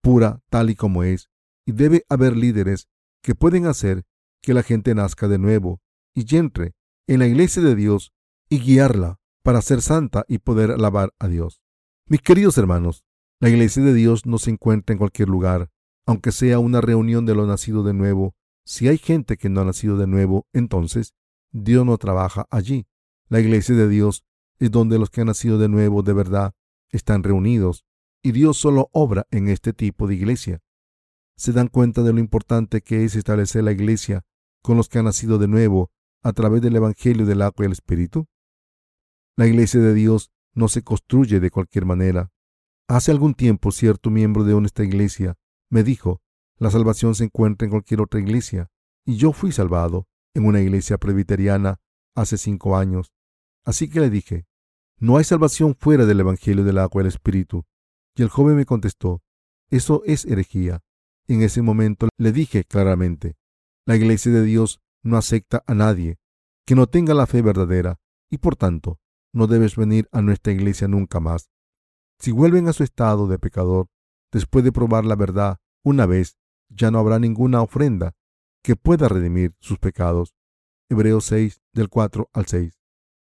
pura 0.00 0.38
tal 0.48 0.70
y 0.70 0.76
como 0.76 1.02
es, 1.02 1.28
y 1.66 1.72
debe 1.72 2.04
haber 2.08 2.36
líderes 2.36 2.88
que 3.22 3.34
pueden 3.34 3.66
hacer 3.66 4.04
que 4.40 4.54
la 4.54 4.62
gente 4.62 4.94
nazca 4.94 5.28
de 5.28 5.38
nuevo 5.38 5.80
y 6.14 6.36
entre 6.36 6.74
en 7.06 7.18
la 7.18 7.26
iglesia 7.26 7.62
de 7.62 7.74
Dios 7.74 8.12
y 8.48 8.60
guiarla 8.60 9.18
para 9.42 9.60
ser 9.60 9.82
santa 9.82 10.24
y 10.28 10.38
poder 10.38 10.70
alabar 10.70 11.12
a 11.18 11.28
Dios. 11.28 11.60
Mis 12.08 12.22
queridos 12.22 12.56
hermanos, 12.56 13.04
la 13.40 13.48
iglesia 13.48 13.82
de 13.82 13.92
Dios 13.92 14.24
no 14.24 14.38
se 14.38 14.50
encuentra 14.50 14.92
en 14.92 14.98
cualquier 14.98 15.28
lugar, 15.28 15.70
aunque 16.06 16.32
sea 16.32 16.58
una 16.58 16.80
reunión 16.80 17.26
de 17.26 17.34
los 17.34 17.46
nacidos 17.46 17.84
de 17.84 17.92
nuevo. 17.92 18.34
Si 18.64 18.88
hay 18.88 18.98
gente 18.98 19.36
que 19.36 19.48
no 19.48 19.60
ha 19.60 19.64
nacido 19.64 19.96
de 19.98 20.06
nuevo, 20.06 20.46
entonces 20.52 21.14
Dios 21.52 21.84
no 21.84 21.98
trabaja 21.98 22.46
allí. 22.50 22.86
La 23.28 23.40
iglesia 23.40 23.74
de 23.74 23.88
Dios 23.88 24.24
es 24.58 24.70
donde 24.70 24.98
los 24.98 25.10
que 25.10 25.20
han 25.20 25.26
nacido 25.26 25.58
de 25.58 25.68
nuevo 25.68 26.02
de 26.02 26.12
verdad 26.12 26.54
están 26.90 27.22
reunidos 27.22 27.84
y 28.22 28.32
Dios 28.32 28.56
solo 28.56 28.88
obra 28.92 29.26
en 29.30 29.48
este 29.48 29.72
tipo 29.72 30.06
de 30.06 30.14
iglesia. 30.14 30.60
¿Se 31.36 31.52
dan 31.52 31.68
cuenta 31.68 32.02
de 32.02 32.12
lo 32.12 32.20
importante 32.20 32.80
que 32.80 33.04
es 33.04 33.14
establecer 33.14 33.62
la 33.62 33.72
iglesia 33.72 34.24
con 34.62 34.76
los 34.76 34.88
que 34.88 34.98
han 34.98 35.04
nacido 35.04 35.38
de 35.38 35.48
nuevo 35.48 35.90
a 36.22 36.32
través 36.32 36.62
del 36.62 36.76
Evangelio 36.76 37.26
del 37.26 37.42
agua 37.42 37.64
y 37.64 37.66
el 37.66 37.72
Espíritu? 37.72 38.26
La 39.36 39.46
iglesia 39.46 39.80
de 39.80 39.92
Dios 39.92 40.30
no 40.54 40.68
se 40.68 40.82
construye 40.82 41.38
de 41.38 41.50
cualquier 41.50 41.84
manera. 41.84 42.32
Hace 42.88 43.10
algún 43.10 43.34
tiempo 43.34 43.70
cierto 43.70 44.10
miembro 44.10 44.44
de 44.44 44.58
nuestra 44.58 44.84
iglesia 44.84 45.36
me 45.68 45.82
dijo, 45.82 46.22
la 46.58 46.70
salvación 46.70 47.14
se 47.14 47.24
encuentra 47.24 47.66
en 47.66 47.70
cualquier 47.70 48.00
otra 48.00 48.18
iglesia, 48.18 48.70
y 49.04 49.16
yo 49.16 49.32
fui 49.32 49.52
salvado 49.52 50.08
en 50.32 50.46
una 50.46 50.60
iglesia 50.62 50.96
presbiteriana 50.96 51.80
hace 52.14 52.38
cinco 52.38 52.78
años. 52.78 53.12
Así 53.64 53.90
que 53.90 54.00
le 54.00 54.08
dije, 54.08 54.46
no 54.98 55.18
hay 55.18 55.24
salvación 55.24 55.76
fuera 55.78 56.06
del 56.06 56.20
Evangelio 56.20 56.64
del 56.64 56.78
agua 56.78 57.02
y 57.02 57.04
el 57.04 57.08
Espíritu. 57.08 57.66
Y 58.14 58.22
el 58.22 58.30
joven 58.30 58.56
me 58.56 58.64
contestó, 58.64 59.20
eso 59.68 60.02
es 60.06 60.24
herejía. 60.24 60.82
En 61.28 61.42
ese 61.42 61.60
momento 61.60 62.08
le 62.18 62.32
dije 62.32 62.64
claramente, 62.64 63.36
la 63.84 63.96
iglesia 63.96 64.30
de 64.32 64.42
Dios 64.42 64.80
no 65.02 65.16
acepta 65.16 65.62
a 65.66 65.74
nadie 65.74 66.18
que 66.64 66.74
no 66.74 66.86
tenga 66.86 67.14
la 67.14 67.26
fe 67.26 67.42
verdadera 67.42 67.98
y 68.30 68.38
por 68.38 68.56
tanto 68.56 68.98
no 69.32 69.46
debes 69.46 69.76
venir 69.76 70.08
a 70.12 70.22
nuestra 70.22 70.52
iglesia 70.52 70.88
nunca 70.88 71.20
más. 71.20 71.50
Si 72.18 72.32
vuelven 72.32 72.68
a 72.68 72.72
su 72.72 72.82
estado 72.82 73.26
de 73.26 73.38
pecador 73.38 73.88
después 74.32 74.64
de 74.64 74.72
probar 74.72 75.04
la 75.04 75.16
verdad 75.16 75.58
una 75.84 76.06
vez, 76.06 76.36
ya 76.68 76.90
no 76.90 76.98
habrá 76.98 77.18
ninguna 77.18 77.60
ofrenda 77.60 78.14
que 78.62 78.76
pueda 78.76 79.08
redimir 79.08 79.54
sus 79.60 79.78
pecados. 79.78 80.34
Hebreos 80.88 81.24
6 81.26 81.60
del 81.72 81.88
4 81.88 82.30
al 82.32 82.46
6. 82.46 82.78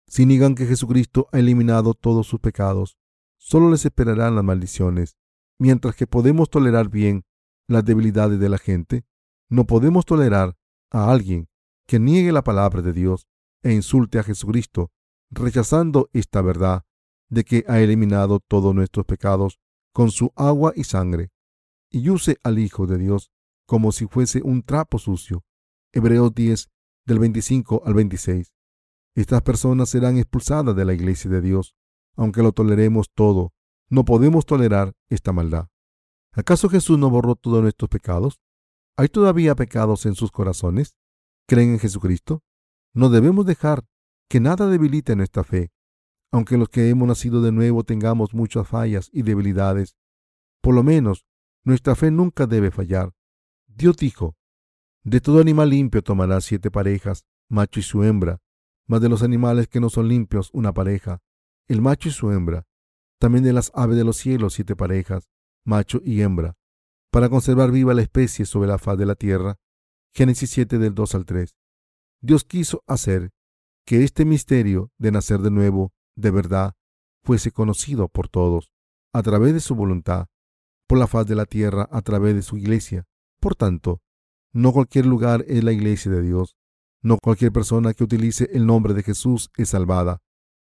Si 0.07 0.25
niegan 0.25 0.55
que 0.55 0.65
Jesucristo 0.65 1.27
ha 1.31 1.39
eliminado 1.39 1.93
todos 1.93 2.27
sus 2.27 2.39
pecados, 2.39 2.97
solo 3.37 3.69
les 3.69 3.85
esperarán 3.85 4.35
las 4.35 4.43
maldiciones. 4.43 5.17
Mientras 5.59 5.95
que 5.95 6.07
podemos 6.07 6.49
tolerar 6.49 6.89
bien 6.89 7.25
las 7.69 7.85
debilidades 7.85 8.39
de 8.39 8.49
la 8.49 8.57
gente, 8.57 9.05
no 9.47 9.65
podemos 9.65 10.03
tolerar 10.05 10.57
a 10.89 11.11
alguien 11.11 11.47
que 11.87 11.99
niegue 11.99 12.31
la 12.31 12.43
palabra 12.43 12.81
de 12.81 12.93
Dios 12.93 13.27
e 13.61 13.73
insulte 13.73 14.17
a 14.17 14.23
Jesucristo, 14.23 14.91
rechazando 15.29 16.09
esta 16.11 16.41
verdad 16.41 16.83
de 17.29 17.43
que 17.43 17.63
ha 17.67 17.79
eliminado 17.79 18.39
todos 18.39 18.73
nuestros 18.73 19.05
pecados 19.05 19.59
con 19.93 20.09
su 20.09 20.31
agua 20.35 20.73
y 20.75 20.83
sangre. 20.83 21.31
y 21.91 22.07
use 22.09 22.37
al 22.43 22.59
Hijo 22.59 22.85
de 22.85 22.99
Dios 22.99 23.31
como 23.65 23.91
si 23.91 24.05
fuese 24.05 24.41
un 24.43 24.61
trapo 24.61 24.99
sucio. 24.99 25.43
Hebreos 25.91 26.33
10, 26.35 26.69
del 27.05 27.17
25 27.17 27.81
al 27.83 27.95
26. 27.95 28.53
Estas 29.15 29.41
personas 29.41 29.89
serán 29.89 30.17
expulsadas 30.17 30.75
de 30.75 30.85
la 30.85 30.93
iglesia 30.93 31.31
de 31.31 31.41
Dios, 31.41 31.75
aunque 32.15 32.43
lo 32.43 32.51
toleremos 32.51 33.09
todo. 33.13 33.53
No 33.89 34.05
podemos 34.05 34.45
tolerar 34.45 34.93
esta 35.09 35.33
maldad. 35.33 35.69
¿Acaso 36.33 36.69
Jesús 36.69 36.97
no 36.97 37.09
borró 37.09 37.35
todos 37.35 37.61
nuestros 37.61 37.89
pecados? 37.89 38.39
¿Hay 38.97 39.09
todavía 39.09 39.55
pecados 39.55 40.05
en 40.05 40.15
sus 40.15 40.31
corazones? 40.31 40.95
¿Creen 41.47 41.71
en 41.71 41.79
Jesucristo? 41.79 42.43
No 42.93 43.09
debemos 43.09 43.45
dejar 43.45 43.85
que 44.29 44.39
nada 44.39 44.67
debilite 44.67 45.15
nuestra 45.15 45.43
fe. 45.43 45.71
Aunque 46.31 46.57
los 46.57 46.69
que 46.69 46.89
hemos 46.89 47.07
nacido 47.07 47.41
de 47.41 47.51
nuevo 47.51 47.83
tengamos 47.83 48.33
muchas 48.33 48.67
fallas 48.67 49.09
y 49.11 49.23
debilidades, 49.23 49.95
por 50.61 50.75
lo 50.75 50.83
menos 50.83 51.25
nuestra 51.63 51.95
fe 51.95 52.11
nunca 52.11 52.45
debe 52.45 52.69
fallar. 52.69 53.13
Dios 53.67 53.97
dijo, 53.97 54.35
de 55.03 55.21
todo 55.21 55.39
animal 55.39 55.69
limpio 55.69 56.03
tomarás 56.03 56.45
siete 56.45 56.69
parejas, 56.69 57.25
macho 57.47 57.79
y 57.79 57.83
su 57.83 58.03
hembra, 58.03 58.41
mas 58.85 59.01
de 59.01 59.09
los 59.09 59.23
animales 59.23 59.67
que 59.67 59.79
no 59.79 59.89
son 59.89 60.07
limpios 60.07 60.49
una 60.53 60.73
pareja, 60.73 61.21
el 61.67 61.81
macho 61.81 62.09
y 62.09 62.11
su 62.11 62.31
hembra. 62.31 62.67
También 63.17 63.43
de 63.43 63.53
las 63.53 63.71
aves 63.73 63.97
de 63.97 64.03
los 64.03 64.17
cielos 64.17 64.53
siete 64.53 64.75
parejas, 64.75 65.29
macho 65.69 66.01
y 66.03 66.21
hembra, 66.21 66.57
para 67.11 67.29
conservar 67.29 67.71
viva 67.71 67.93
la 67.93 68.01
especie 68.01 68.45
sobre 68.45 68.67
la 68.67 68.79
faz 68.79 68.97
de 68.97 69.05
la 69.05 69.15
tierra. 69.15 69.57
Génesis 70.13 70.49
7 70.49 70.79
del 70.79 70.95
2 70.95 71.15
al 71.15 71.25
3. 71.25 71.55
Dios 72.21 72.43
quiso 72.43 72.83
hacer 72.87 73.31
que 73.85 74.03
este 74.03 74.25
misterio 74.25 74.91
de 74.97 75.11
nacer 75.11 75.39
de 75.39 75.51
nuevo, 75.51 75.93
de 76.15 76.31
verdad, 76.31 76.73
fuese 77.23 77.51
conocido 77.51 78.09
por 78.09 78.27
todos, 78.27 78.71
a 79.13 79.21
través 79.21 79.53
de 79.53 79.59
su 79.59 79.75
voluntad, 79.75 80.27
por 80.87 80.97
la 80.97 81.07
faz 81.07 81.27
de 81.27 81.35
la 81.35 81.45
tierra, 81.45 81.87
a 81.91 82.01
través 82.01 82.35
de 82.35 82.41
su 82.41 82.57
iglesia. 82.57 83.05
Por 83.39 83.55
tanto, 83.55 84.01
no 84.51 84.73
cualquier 84.73 85.05
lugar 85.05 85.45
es 85.47 85.63
la 85.63 85.71
iglesia 85.71 86.11
de 86.11 86.23
Dios. 86.23 86.57
No 87.01 87.17
cualquier 87.21 87.51
persona 87.51 87.93
que 87.93 88.03
utilice 88.03 88.49
el 88.51 88.65
nombre 88.65 88.93
de 88.93 89.03
Jesús 89.03 89.51
es 89.55 89.69
salvada. 89.69 90.21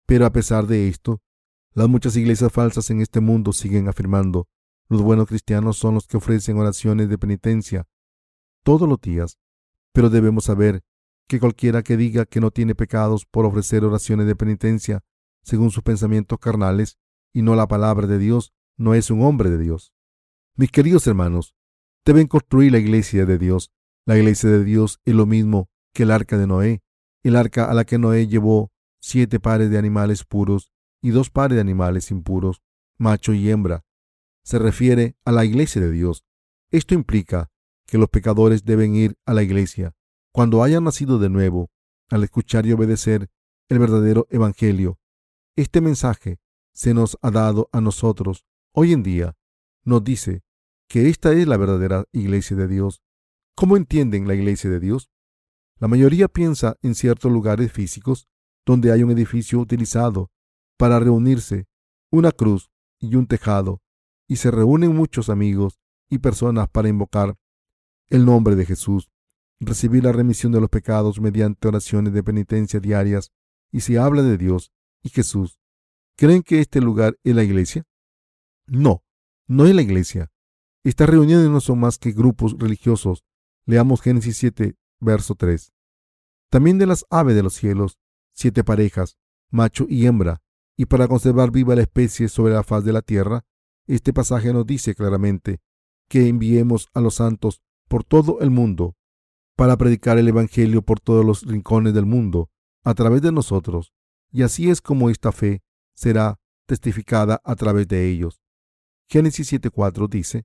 Pero 0.07 0.27
a 0.27 0.33
pesar 0.33 0.67
de 0.67 0.89
esto, 0.89 1.23
las 1.73 1.89
muchas 1.89 2.17
iglesias 2.17 2.53
falsas 2.53 2.91
en 2.91 3.01
este 3.01 3.21
mundo 3.21 3.53
siguen 3.53 3.89
afirmando, 3.89 4.49
los 4.89 5.03
buenos 5.03 5.28
cristianos 5.28 5.76
son 5.76 5.95
los 5.95 6.07
que 6.07 6.16
ofrecen 6.16 6.59
oraciones 6.59 7.09
de 7.09 7.18
penitencia 7.18 7.86
todos 8.62 8.89
los 8.89 9.01
días. 9.01 9.39
Pero 9.93 10.11
debemos 10.11 10.45
saber 10.45 10.82
que 11.26 11.41
cualquiera 11.41 11.82
que 11.82 11.97
diga 11.97 12.24
que 12.24 12.41
no 12.41 12.51
tiene 12.51 12.74
pecados 12.74 13.26
por 13.26 13.45
ofrecer 13.45 13.84
oraciones 13.84 14.26
de 14.26 14.36
penitencia 14.36 15.05
según 15.43 15.70
sus 15.70 15.82
pensamientos 15.82 16.39
carnales 16.39 16.99
y 17.32 17.43
no 17.43 17.55
la 17.55 17.68
palabra 17.68 18.07
de 18.07 18.18
Dios, 18.18 18.53
no 18.76 18.95
es 18.95 19.11
un 19.11 19.22
hombre 19.22 19.51
de 19.51 19.59
Dios. 19.59 19.93
Mis 20.57 20.70
queridos 20.70 21.07
hermanos, 21.07 21.55
deben 22.05 22.26
construir 22.26 22.72
la 22.72 22.78
iglesia 22.78 23.26
de 23.26 23.39
Dios. 23.39 23.70
La 24.07 24.16
iglesia 24.16 24.49
de 24.49 24.64
Dios 24.64 25.01
es 25.05 25.14
lo 25.14 25.26
mismo 25.26 25.68
que 25.93 26.05
el 26.05 26.11
arca 26.11 26.39
de 26.39 26.47
Noé, 26.47 26.82
el 27.22 27.36
arca 27.36 27.70
a 27.70 27.74
la 27.74 27.84
que 27.84 27.99
Noé 27.99 28.26
llevó 28.26 28.70
siete 29.01 29.41
pares 29.41 29.70
de 29.70 29.78
animales 29.78 30.24
puros 30.24 30.72
y 31.03 31.11
dos 31.11 31.30
pares 31.30 31.57
de 31.57 31.61
animales 31.61 32.11
impuros, 32.11 32.62
macho 32.99 33.34
y 33.34 33.51
hembra. 33.51 33.84
Se 34.49 34.59
refiere 34.59 35.15
a 35.27 35.33
la 35.33 35.45
iglesia 35.45 35.79
de 35.83 35.91
Dios. 35.91 36.25
Esto 36.71 36.95
implica 36.95 37.51
que 37.87 37.99
los 37.99 38.09
pecadores 38.09 38.65
deben 38.65 38.95
ir 38.95 39.19
a 39.27 39.35
la 39.35 39.43
iglesia 39.43 39.95
cuando 40.33 40.63
hayan 40.63 40.85
nacido 40.85 41.19
de 41.19 41.29
nuevo, 41.29 41.71
al 42.09 42.25
escuchar 42.25 42.65
y 42.65 42.73
obedecer 42.73 43.29
el 43.69 43.79
verdadero 43.79 44.27
Evangelio. 44.31 44.99
Este 45.55 45.83
mensaje 45.83 46.39
se 46.73 46.95
nos 46.95 47.19
ha 47.21 47.31
dado 47.31 47.69
a 47.73 47.83
nosotros 47.83 48.47
hoy 48.73 48.95
en 48.95 49.03
día. 49.03 49.37
Nos 49.85 50.03
dice 50.03 50.41
que 50.89 51.11
esta 51.11 51.35
es 51.35 51.47
la 51.47 51.59
verdadera 51.59 52.07
iglesia 52.13 52.57
de 52.57 52.69
Dios. 52.69 53.03
¿Cómo 53.55 53.77
entienden 53.77 54.27
la 54.27 54.35
iglesia 54.35 54.71
de 54.71 54.81
Dios? 54.81 55.11
La 55.79 55.89
mayoría 55.89 56.27
piensa 56.27 56.79
en 56.81 56.95
ciertos 56.95 57.31
lugares 57.31 57.71
físicos 57.71 58.31
donde 58.65 58.93
hay 58.93 59.03
un 59.03 59.11
edificio 59.11 59.59
utilizado 59.59 60.31
para 60.79 60.99
reunirse, 61.01 61.67
una 62.11 62.33
cruz 62.33 62.71
y 62.99 63.15
un 63.15 63.27
tejado, 63.27 63.83
y 64.29 64.37
se 64.37 64.51
reúnen 64.51 64.95
muchos 64.95 65.31
amigos 65.31 65.81
y 66.09 66.18
personas 66.18 66.68
para 66.68 66.89
invocar 66.89 67.37
el 68.11 68.24
nombre 68.24 68.55
de 68.55 68.66
Jesús, 68.66 69.11
recibir 69.59 70.05
la 70.05 70.12
remisión 70.12 70.53
de 70.53 70.61
los 70.61 70.70
pecados 70.70 71.20
mediante 71.20 71.66
oraciones 71.66 72.12
de 72.12 72.22
penitencia 72.22 72.79
diarias, 72.79 73.33
y 73.72 73.81
se 73.81 73.99
habla 73.99 74.22
de 74.22 74.39
Dios 74.39 74.72
y 75.03 75.09
Jesús. 75.09 75.59
¿Creen 76.16 76.43
que 76.43 76.61
este 76.61 76.81
lugar 76.81 77.18
es 77.24 77.35
la 77.35 77.43
iglesia? 77.43 77.85
No, 78.66 79.03
no 79.47 79.66
es 79.66 79.74
la 79.74 79.83
iglesia. 79.83 80.31
Estas 80.85 81.09
reuniones 81.09 81.49
no 81.49 81.61
son 81.61 81.81
más 81.81 81.99
que 81.99 82.12
grupos 82.12 82.57
religiosos. 82.59 83.24
Leamos 83.66 84.01
Génesis 84.01 84.37
7, 84.39 84.76
verso 85.01 85.35
3. 85.35 85.72
También 86.51 86.79
de 86.79 86.87
las 86.87 87.05
aves 87.11 87.35
de 87.35 87.43
los 87.43 87.55
cielos, 87.55 87.99
siete 88.33 88.64
parejas, 88.64 89.18
macho 89.51 89.87
y 89.89 90.07
hembra, 90.07 90.43
y 90.76 90.87
para 90.87 91.09
conservar 91.09 91.51
viva 91.51 91.74
la 91.74 91.83
especie 91.83 92.29
sobre 92.29 92.55
la 92.55 92.62
faz 92.62 92.85
de 92.85 92.93
la 92.93 93.03
tierra, 93.03 93.45
este 93.95 94.12
pasaje 94.12 94.53
nos 94.53 94.66
dice 94.66 94.95
claramente 94.95 95.61
que 96.09 96.28
enviemos 96.28 96.89
a 96.95 97.01
los 97.01 97.16
santos 97.16 97.62
por 97.89 98.05
todo 98.05 98.41
el 98.41 98.51
mundo 98.51 98.97
para 99.57 99.76
predicar 99.76 100.18
el 100.18 100.28
Evangelio 100.28 100.82
por 100.82 101.01
todos 101.01 101.24
los 101.24 101.43
rincones 101.45 101.95
del 101.95 102.07
mundo 102.07 102.51
a 102.84 102.95
través 102.95 103.22
de 103.22 103.32
nosotros, 103.32 103.93
y 104.30 104.43
así 104.43 104.70
es 104.70 104.80
como 104.80 105.11
esta 105.11 105.32
fe 105.32 105.62
será 105.95 106.39
testificada 106.66 107.41
a 107.45 107.57
través 107.57 107.89
de 107.89 108.09
ellos. 108.09 108.41
Génesis 109.09 109.53
7.4 109.53 110.09
dice, 110.09 110.45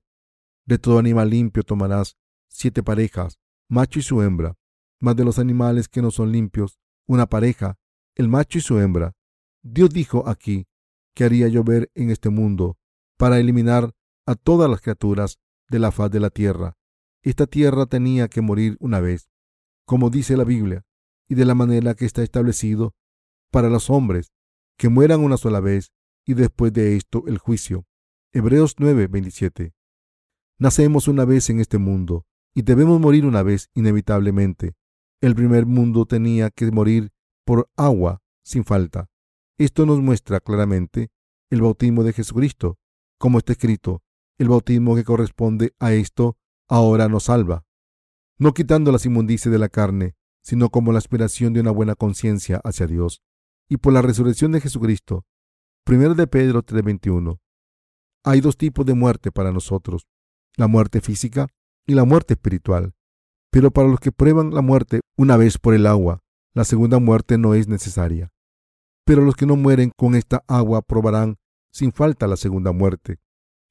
De 0.66 0.78
todo 0.78 0.98
animal 0.98 1.30
limpio 1.30 1.62
tomarás 1.62 2.16
siete 2.48 2.82
parejas, 2.82 3.38
macho 3.68 3.98
y 3.98 4.02
su 4.02 4.22
hembra, 4.22 4.56
más 5.00 5.16
de 5.16 5.24
los 5.24 5.38
animales 5.38 5.88
que 5.88 6.02
no 6.02 6.10
son 6.10 6.32
limpios, 6.32 6.78
una 7.06 7.26
pareja, 7.26 7.76
el 8.14 8.28
macho 8.28 8.58
y 8.58 8.62
su 8.62 8.78
hembra. 8.80 9.12
Dios 9.62 9.90
dijo 9.90 10.28
aquí 10.28 10.66
que 11.14 11.24
haría 11.24 11.48
llover 11.48 11.90
en 11.94 12.10
este 12.10 12.30
mundo 12.30 12.78
para 13.16 13.38
eliminar 13.38 13.92
a 14.26 14.34
todas 14.34 14.70
las 14.70 14.80
criaturas 14.80 15.38
de 15.68 15.78
la 15.78 15.92
faz 15.92 16.10
de 16.10 16.20
la 16.20 16.30
tierra. 16.30 16.76
Esta 17.22 17.46
tierra 17.46 17.86
tenía 17.86 18.28
que 18.28 18.40
morir 18.40 18.76
una 18.80 19.00
vez, 19.00 19.28
como 19.86 20.10
dice 20.10 20.36
la 20.36 20.44
Biblia, 20.44 20.84
y 21.28 21.34
de 21.34 21.44
la 21.44 21.54
manera 21.54 21.94
que 21.94 22.04
está 22.04 22.22
establecido 22.22 22.94
para 23.50 23.70
los 23.70 23.88
hombres, 23.90 24.32
que 24.76 24.88
mueran 24.88 25.20
una 25.20 25.36
sola 25.36 25.60
vez 25.60 25.92
y 26.26 26.34
después 26.34 26.72
de 26.72 26.96
esto 26.96 27.24
el 27.26 27.38
juicio. 27.38 27.86
Hebreos 28.32 28.76
9:27. 28.78 29.72
Nacemos 30.58 31.08
una 31.08 31.24
vez 31.24 31.50
en 31.50 31.60
este 31.60 31.78
mundo 31.78 32.26
y 32.54 32.62
debemos 32.62 33.00
morir 33.00 33.26
una 33.26 33.42
vez 33.42 33.70
inevitablemente. 33.74 34.74
El 35.20 35.34
primer 35.34 35.66
mundo 35.66 36.06
tenía 36.06 36.50
que 36.50 36.70
morir 36.70 37.12
por 37.44 37.70
agua 37.76 38.22
sin 38.42 38.64
falta. 38.64 39.08
Esto 39.58 39.86
nos 39.86 40.00
muestra 40.00 40.40
claramente 40.40 41.10
el 41.50 41.62
bautismo 41.62 42.02
de 42.02 42.12
Jesucristo, 42.12 42.78
como 43.18 43.38
está 43.38 43.52
escrito, 43.52 44.02
el 44.38 44.48
bautismo 44.48 44.96
que 44.96 45.04
corresponde 45.04 45.74
a 45.78 45.92
esto 45.92 46.36
ahora 46.68 47.08
nos 47.08 47.24
salva, 47.24 47.64
no 48.38 48.52
quitando 48.52 48.90
las 48.92 49.06
inmundicias 49.06 49.52
de 49.52 49.58
la 49.58 49.68
carne, 49.68 50.14
sino 50.42 50.70
como 50.70 50.92
la 50.92 50.98
aspiración 50.98 51.52
de 51.52 51.60
una 51.60 51.70
buena 51.70 51.94
conciencia 51.94 52.60
hacia 52.64 52.86
Dios, 52.86 53.22
y 53.68 53.78
por 53.78 53.92
la 53.92 54.02
resurrección 54.02 54.52
de 54.52 54.60
Jesucristo. 54.60 55.24
1 55.86 56.14
de 56.14 56.26
Pedro 56.26 56.62
3:21. 56.62 57.40
Hay 58.24 58.40
dos 58.40 58.56
tipos 58.56 58.84
de 58.86 58.94
muerte 58.94 59.30
para 59.32 59.52
nosotros, 59.52 60.06
la 60.56 60.66
muerte 60.66 61.00
física 61.00 61.48
y 61.86 61.94
la 61.94 62.04
muerte 62.04 62.34
espiritual. 62.34 62.94
Pero 63.50 63.70
para 63.70 63.88
los 63.88 64.00
que 64.00 64.12
prueban 64.12 64.52
la 64.52 64.62
muerte 64.62 65.00
una 65.16 65.36
vez 65.36 65.58
por 65.58 65.74
el 65.74 65.86
agua, 65.86 66.20
la 66.54 66.64
segunda 66.64 66.98
muerte 66.98 67.38
no 67.38 67.54
es 67.54 67.68
necesaria. 67.68 68.32
Pero 69.04 69.22
los 69.22 69.36
que 69.36 69.46
no 69.46 69.56
mueren 69.56 69.92
con 69.96 70.14
esta 70.14 70.42
agua 70.48 70.82
probarán 70.82 71.36
sin 71.74 71.92
falta 71.92 72.28
la 72.28 72.36
segunda 72.36 72.70
muerte. 72.70 73.18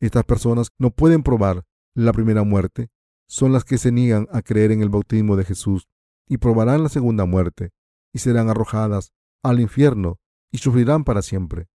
Estas 0.01 0.25
personas 0.25 0.67
no 0.77 0.91
pueden 0.91 1.23
probar 1.23 1.65
la 1.95 2.11
primera 2.11 2.43
muerte, 2.43 2.89
son 3.29 3.53
las 3.53 3.63
que 3.63 3.77
se 3.77 3.93
niegan 3.93 4.27
a 4.31 4.41
creer 4.41 4.71
en 4.71 4.81
el 4.81 4.89
bautismo 4.89 5.37
de 5.37 5.45
Jesús 5.45 5.87
y 6.27 6.37
probarán 6.37 6.83
la 6.83 6.89
segunda 6.89 7.25
muerte 7.25 7.71
y 8.11 8.19
serán 8.19 8.49
arrojadas 8.49 9.13
al 9.41 9.61
infierno 9.61 10.19
y 10.51 10.57
sufrirán 10.57 11.05
para 11.05 11.21
siempre. 11.21 11.69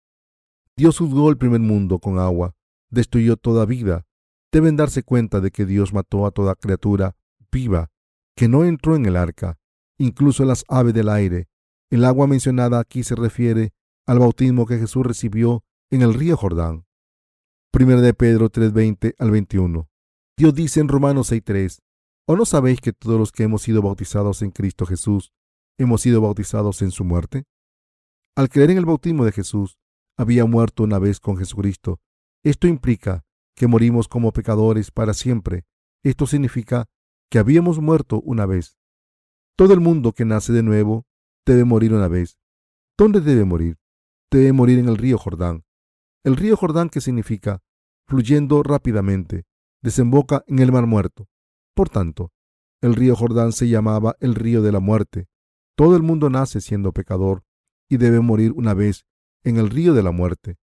Dios 0.76 0.98
juzgó 0.98 1.30
el 1.30 1.38
primer 1.38 1.60
mundo 1.60 1.98
con 1.98 2.18
agua, 2.18 2.54
destruyó 2.90 3.36
toda 3.36 3.64
vida. 3.64 4.06
Deben 4.52 4.76
darse 4.76 5.02
cuenta 5.02 5.40
de 5.40 5.50
que 5.50 5.64
Dios 5.64 5.94
mató 5.94 6.26
a 6.26 6.30
toda 6.30 6.54
criatura 6.54 7.16
viva 7.50 7.90
que 8.36 8.48
no 8.48 8.64
entró 8.64 8.96
en 8.96 9.06
el 9.06 9.16
arca, 9.16 9.58
incluso 9.96 10.44
las 10.44 10.64
aves 10.68 10.92
del 10.92 11.08
aire. 11.08 11.48
El 11.90 12.04
agua 12.04 12.26
mencionada 12.26 12.78
aquí 12.78 13.02
se 13.02 13.14
refiere 13.14 13.72
al 14.06 14.18
bautismo 14.18 14.66
que 14.66 14.78
Jesús 14.78 15.04
recibió 15.04 15.64
en 15.90 16.02
el 16.02 16.14
río 16.14 16.36
Jordán. 16.36 16.84
Primera 17.72 18.00
de 18.00 18.12
Pedro 18.12 18.50
3:20 18.50 19.14
al 19.18 19.30
21. 19.30 19.88
Dios 20.36 20.54
dice 20.54 20.80
en 20.80 20.88
Romanos 20.88 21.32
6:3, 21.32 21.80
¿o 22.26 22.36
no 22.36 22.44
sabéis 22.44 22.80
que 22.80 22.92
todos 22.92 23.18
los 23.18 23.32
que 23.32 23.44
hemos 23.44 23.62
sido 23.62 23.80
bautizados 23.80 24.42
en 24.42 24.50
Cristo 24.50 24.84
Jesús 24.84 25.32
hemos 25.78 26.02
sido 26.02 26.20
bautizados 26.20 26.82
en 26.82 26.90
su 26.90 27.04
muerte? 27.04 27.44
Al 28.36 28.48
creer 28.50 28.70
en 28.70 28.78
el 28.78 28.84
bautismo 28.84 29.24
de 29.24 29.32
Jesús, 29.32 29.78
había 30.18 30.44
muerto 30.44 30.82
una 30.82 30.98
vez 30.98 31.20
con 31.20 31.38
Jesucristo. 31.38 32.00
Esto 32.44 32.68
implica 32.68 33.24
que 33.56 33.66
morimos 33.66 34.08
como 34.08 34.32
pecadores 34.32 34.90
para 34.90 35.14
siempre. 35.14 35.64
Esto 36.04 36.26
significa 36.26 36.86
que 37.30 37.38
habíamos 37.38 37.80
muerto 37.80 38.20
una 38.20 38.46
vez. 38.46 38.76
Todo 39.56 39.74
el 39.74 39.80
mundo 39.80 40.12
que 40.12 40.24
nace 40.24 40.52
de 40.52 40.62
nuevo 40.62 41.06
debe 41.46 41.64
morir 41.64 41.94
una 41.94 42.08
vez. 42.08 42.38
¿Dónde 42.96 43.20
debe 43.20 43.44
morir? 43.44 43.78
Debe 44.30 44.52
morir 44.52 44.78
en 44.78 44.88
el 44.88 44.96
río 44.96 45.18
Jordán. 45.18 45.64
El 46.28 46.36
río 46.36 46.58
Jordán, 46.58 46.90
que 46.90 47.00
significa 47.00 47.62
fluyendo 48.06 48.62
rápidamente, 48.62 49.46
desemboca 49.80 50.44
en 50.46 50.58
el 50.58 50.70
mar 50.70 50.86
muerto. 50.86 51.26
Por 51.74 51.88
tanto, 51.88 52.32
el 52.82 52.96
río 52.96 53.16
Jordán 53.16 53.52
se 53.52 53.66
llamaba 53.66 54.14
el 54.20 54.34
río 54.34 54.60
de 54.60 54.70
la 54.70 54.78
muerte. 54.78 55.28
Todo 55.74 55.96
el 55.96 56.02
mundo 56.02 56.28
nace 56.28 56.60
siendo 56.60 56.92
pecador 56.92 57.44
y 57.88 57.96
debe 57.96 58.20
morir 58.20 58.52
una 58.52 58.74
vez 58.74 59.06
en 59.42 59.56
el 59.56 59.70
río 59.70 59.94
de 59.94 60.02
la 60.02 60.10
muerte. 60.10 60.58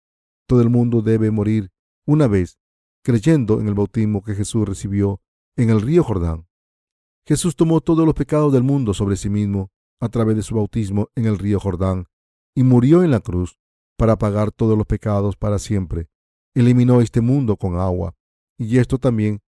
Todo 0.47 0.61
el 0.61 0.70
mundo 0.70 1.01
debe 1.01 1.32
morir 1.32 1.72
una 2.05 2.28
vez 2.28 2.59
creyendo 3.01 3.61
en 3.61 3.70
el 3.70 3.74
bautismo 3.74 4.22
que 4.22 4.36
Jesús 4.36 4.68
recibió 4.68 5.22
en 5.55 5.70
el 5.70 5.80
río 5.80 6.03
Jordán. 6.03 6.45
Jesús 7.26 7.55
tomó 7.55 7.80
todos 7.80 8.05
los 8.05 8.16
pecados 8.16 8.51
del 8.51 8.64
mundo 8.64 8.93
sobre 8.93 9.16
sí 9.16 9.30
mismo 9.30 9.72
a 10.01 10.09
través 10.09 10.36
de 10.36 10.43
su 10.43 10.55
bautismo 10.55 11.07
en 11.16 11.24
el 11.24 11.39
río 11.39 11.57
Jordán 11.57 12.07
y 12.53 12.64
murió 12.64 13.01
en 13.01 13.11
la 13.11 13.22
cruz 13.22 13.62
para 13.98 14.18
pagar 14.18 14.52
todos 14.52 14.78
los 14.78 14.88
pecados 14.88 15.36
para 15.36 15.60
siempre. 15.60 16.10
Eliminó 16.54 17.02
este 17.02 17.22
mundo 17.22 17.58
con 17.58 17.80
agua 17.80 18.16
y 18.58 18.78
esto 18.78 18.98
también 18.98 19.41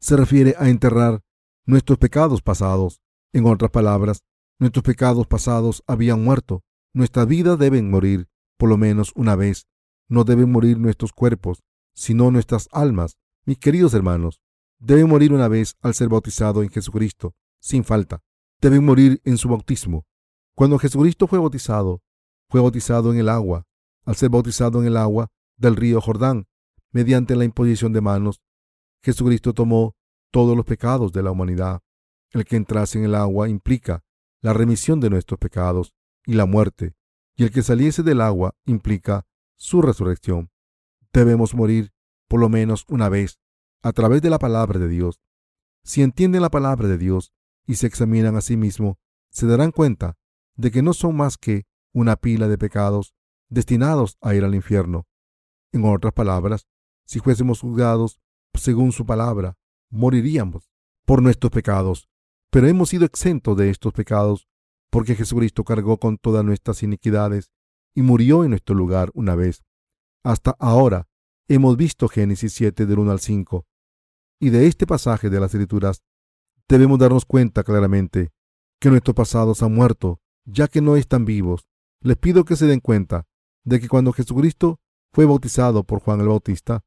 se 0.00 0.16
refiere 0.16 0.54
a 0.58 0.68
enterrar 0.68 1.22
nuestros 1.64 1.98
pecados 1.98 2.42
pasados. 2.42 3.00
En 3.32 3.46
otras 3.46 3.70
palabras, 3.70 4.24
nuestros 4.58 4.82
pecados 4.82 5.26
pasados 5.26 5.82
habían 5.86 6.22
muerto. 6.22 6.62
Nuestra 6.92 7.24
vida 7.24 7.56
deben 7.56 7.90
morir 7.90 8.28
por 8.58 8.68
lo 8.68 8.76
menos 8.76 9.12
una 9.14 9.36
vez. 9.36 9.66
No 10.08 10.24
deben 10.24 10.50
morir 10.50 10.78
nuestros 10.78 11.12
cuerpos, 11.12 11.62
sino 11.94 12.30
nuestras 12.30 12.68
almas. 12.72 13.16
Mis 13.44 13.58
queridos 13.58 13.94
hermanos, 13.94 14.40
deben 14.78 15.08
morir 15.08 15.32
una 15.32 15.48
vez 15.48 15.76
al 15.80 15.94
ser 15.94 16.08
bautizado 16.08 16.62
en 16.62 16.68
Jesucristo, 16.68 17.34
sin 17.60 17.84
falta. 17.84 18.20
Deben 18.60 18.84
morir 18.84 19.20
en 19.24 19.38
su 19.38 19.48
bautismo. 19.48 20.04
Cuando 20.54 20.78
Jesucristo 20.78 21.26
fue 21.26 21.38
bautizado, 21.38 22.02
fue 22.48 22.60
bautizado 22.60 23.12
en 23.12 23.18
el 23.18 23.28
agua. 23.28 23.66
Al 24.04 24.16
ser 24.16 24.30
bautizado 24.30 24.80
en 24.80 24.86
el 24.88 24.96
agua 24.96 25.28
del 25.56 25.76
río 25.76 26.00
Jordán, 26.00 26.46
mediante 26.90 27.36
la 27.36 27.44
imposición 27.44 27.92
de 27.92 28.00
manos, 28.00 28.40
Jesucristo 29.02 29.52
tomó 29.52 29.96
todos 30.30 30.56
los 30.56 30.64
pecados 30.64 31.12
de 31.12 31.22
la 31.22 31.30
humanidad. 31.30 31.82
El 32.30 32.44
que 32.44 32.56
entrase 32.56 32.98
en 32.98 33.04
el 33.04 33.14
agua 33.14 33.48
implica 33.48 34.02
la 34.40 34.52
remisión 34.52 35.00
de 35.00 35.10
nuestros 35.10 35.38
pecados 35.38 35.94
y 36.26 36.34
la 36.34 36.46
muerte, 36.46 36.94
y 37.36 37.44
el 37.44 37.50
que 37.50 37.62
saliese 37.62 38.02
del 38.02 38.20
agua 38.20 38.54
implica 38.64 39.26
su 39.56 39.82
resurrección. 39.82 40.50
Debemos 41.12 41.54
morir 41.54 41.92
por 42.28 42.40
lo 42.40 42.48
menos 42.48 42.84
una 42.88 43.08
vez 43.08 43.38
a 43.82 43.92
través 43.92 44.22
de 44.22 44.30
la 44.30 44.38
palabra 44.38 44.78
de 44.78 44.88
Dios. 44.88 45.20
Si 45.84 46.02
entienden 46.02 46.42
la 46.42 46.50
palabra 46.50 46.88
de 46.88 46.98
Dios 46.98 47.32
y 47.66 47.74
se 47.76 47.86
examinan 47.86 48.36
a 48.36 48.40
sí 48.40 48.56
mismos, 48.56 48.96
se 49.30 49.46
darán 49.46 49.70
cuenta 49.70 50.16
de 50.56 50.70
que 50.70 50.82
no 50.82 50.92
son 50.92 51.16
más 51.16 51.36
que 51.36 51.66
una 51.92 52.16
pila 52.16 52.48
de 52.48 52.58
pecados 52.58 53.14
destinados 53.52 54.16
a 54.20 54.34
ir 54.34 54.44
al 54.44 54.54
infierno. 54.54 55.06
En 55.72 55.84
otras 55.84 56.12
palabras, 56.12 56.66
si 57.06 57.20
fuésemos 57.20 57.60
juzgados 57.60 58.20
según 58.54 58.92
su 58.92 59.06
palabra, 59.06 59.56
moriríamos 59.90 60.70
por 61.04 61.22
nuestros 61.22 61.50
pecados, 61.50 62.08
pero 62.50 62.66
hemos 62.66 62.88
sido 62.88 63.04
exentos 63.04 63.56
de 63.56 63.70
estos 63.70 63.92
pecados 63.92 64.48
porque 64.90 65.14
Jesucristo 65.14 65.64
cargó 65.64 65.98
con 65.98 66.18
todas 66.18 66.44
nuestras 66.44 66.82
iniquidades 66.82 67.50
y 67.94 68.02
murió 68.02 68.44
en 68.44 68.50
nuestro 68.50 68.74
lugar 68.74 69.10
una 69.14 69.34
vez. 69.34 69.62
Hasta 70.24 70.54
ahora 70.58 71.08
hemos 71.48 71.76
visto 71.76 72.08
Génesis 72.08 72.52
7 72.54 72.86
del 72.86 72.98
1 72.98 73.10
al 73.10 73.20
5 73.20 73.66
y 74.40 74.50
de 74.50 74.66
este 74.66 74.86
pasaje 74.86 75.30
de 75.30 75.40
las 75.40 75.54
Escrituras 75.54 76.02
debemos 76.68 76.98
darnos 76.98 77.24
cuenta 77.24 77.64
claramente 77.64 78.30
que 78.80 78.90
nuestros 78.90 79.14
pasados 79.14 79.62
han 79.62 79.74
muerto, 79.74 80.20
ya 80.44 80.68
que 80.68 80.80
no 80.80 80.96
están 80.96 81.24
vivos. 81.24 81.68
Les 82.00 82.16
pido 82.16 82.44
que 82.44 82.56
se 82.56 82.66
den 82.66 82.80
cuenta 82.80 83.26
de 83.64 83.80
que 83.80 83.88
cuando 83.88 84.12
Jesucristo 84.12 84.80
fue 85.12 85.24
bautizado 85.24 85.84
por 85.84 86.00
Juan 86.00 86.20
el 86.20 86.28
Bautista, 86.28 86.84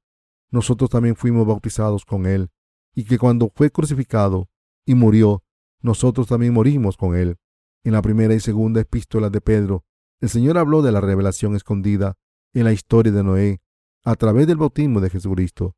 nosotros 0.51 0.89
también 0.89 1.15
fuimos 1.15 1.45
bautizados 1.45 2.05
con 2.05 2.26
él 2.26 2.49
y 2.93 3.03
que 3.03 3.17
cuando 3.17 3.51
fue 3.53 3.71
crucificado 3.71 4.49
y 4.86 4.95
murió, 4.95 5.43
nosotros 5.82 6.28
también 6.28 6.53
morimos 6.53 6.97
con 6.97 7.15
él. 7.15 7.38
En 7.84 7.93
la 7.93 8.01
primera 8.01 8.34
y 8.34 8.39
segunda 8.39 8.82
epístola 8.82 9.30
de 9.30 9.41
Pedro, 9.41 9.86
el 10.21 10.30
Señor 10.30 10.57
habló 10.57 10.82
de 10.82 10.91
la 10.91 11.01
revelación 11.01 11.55
escondida 11.55 12.15
en 12.53 12.63
la 12.63 12.73
historia 12.73 13.11
de 13.11 13.23
Noé 13.23 13.61
a 14.03 14.15
través 14.15 14.47
del 14.47 14.57
bautismo 14.57 15.01
de 15.01 15.09
Jesucristo. 15.09 15.76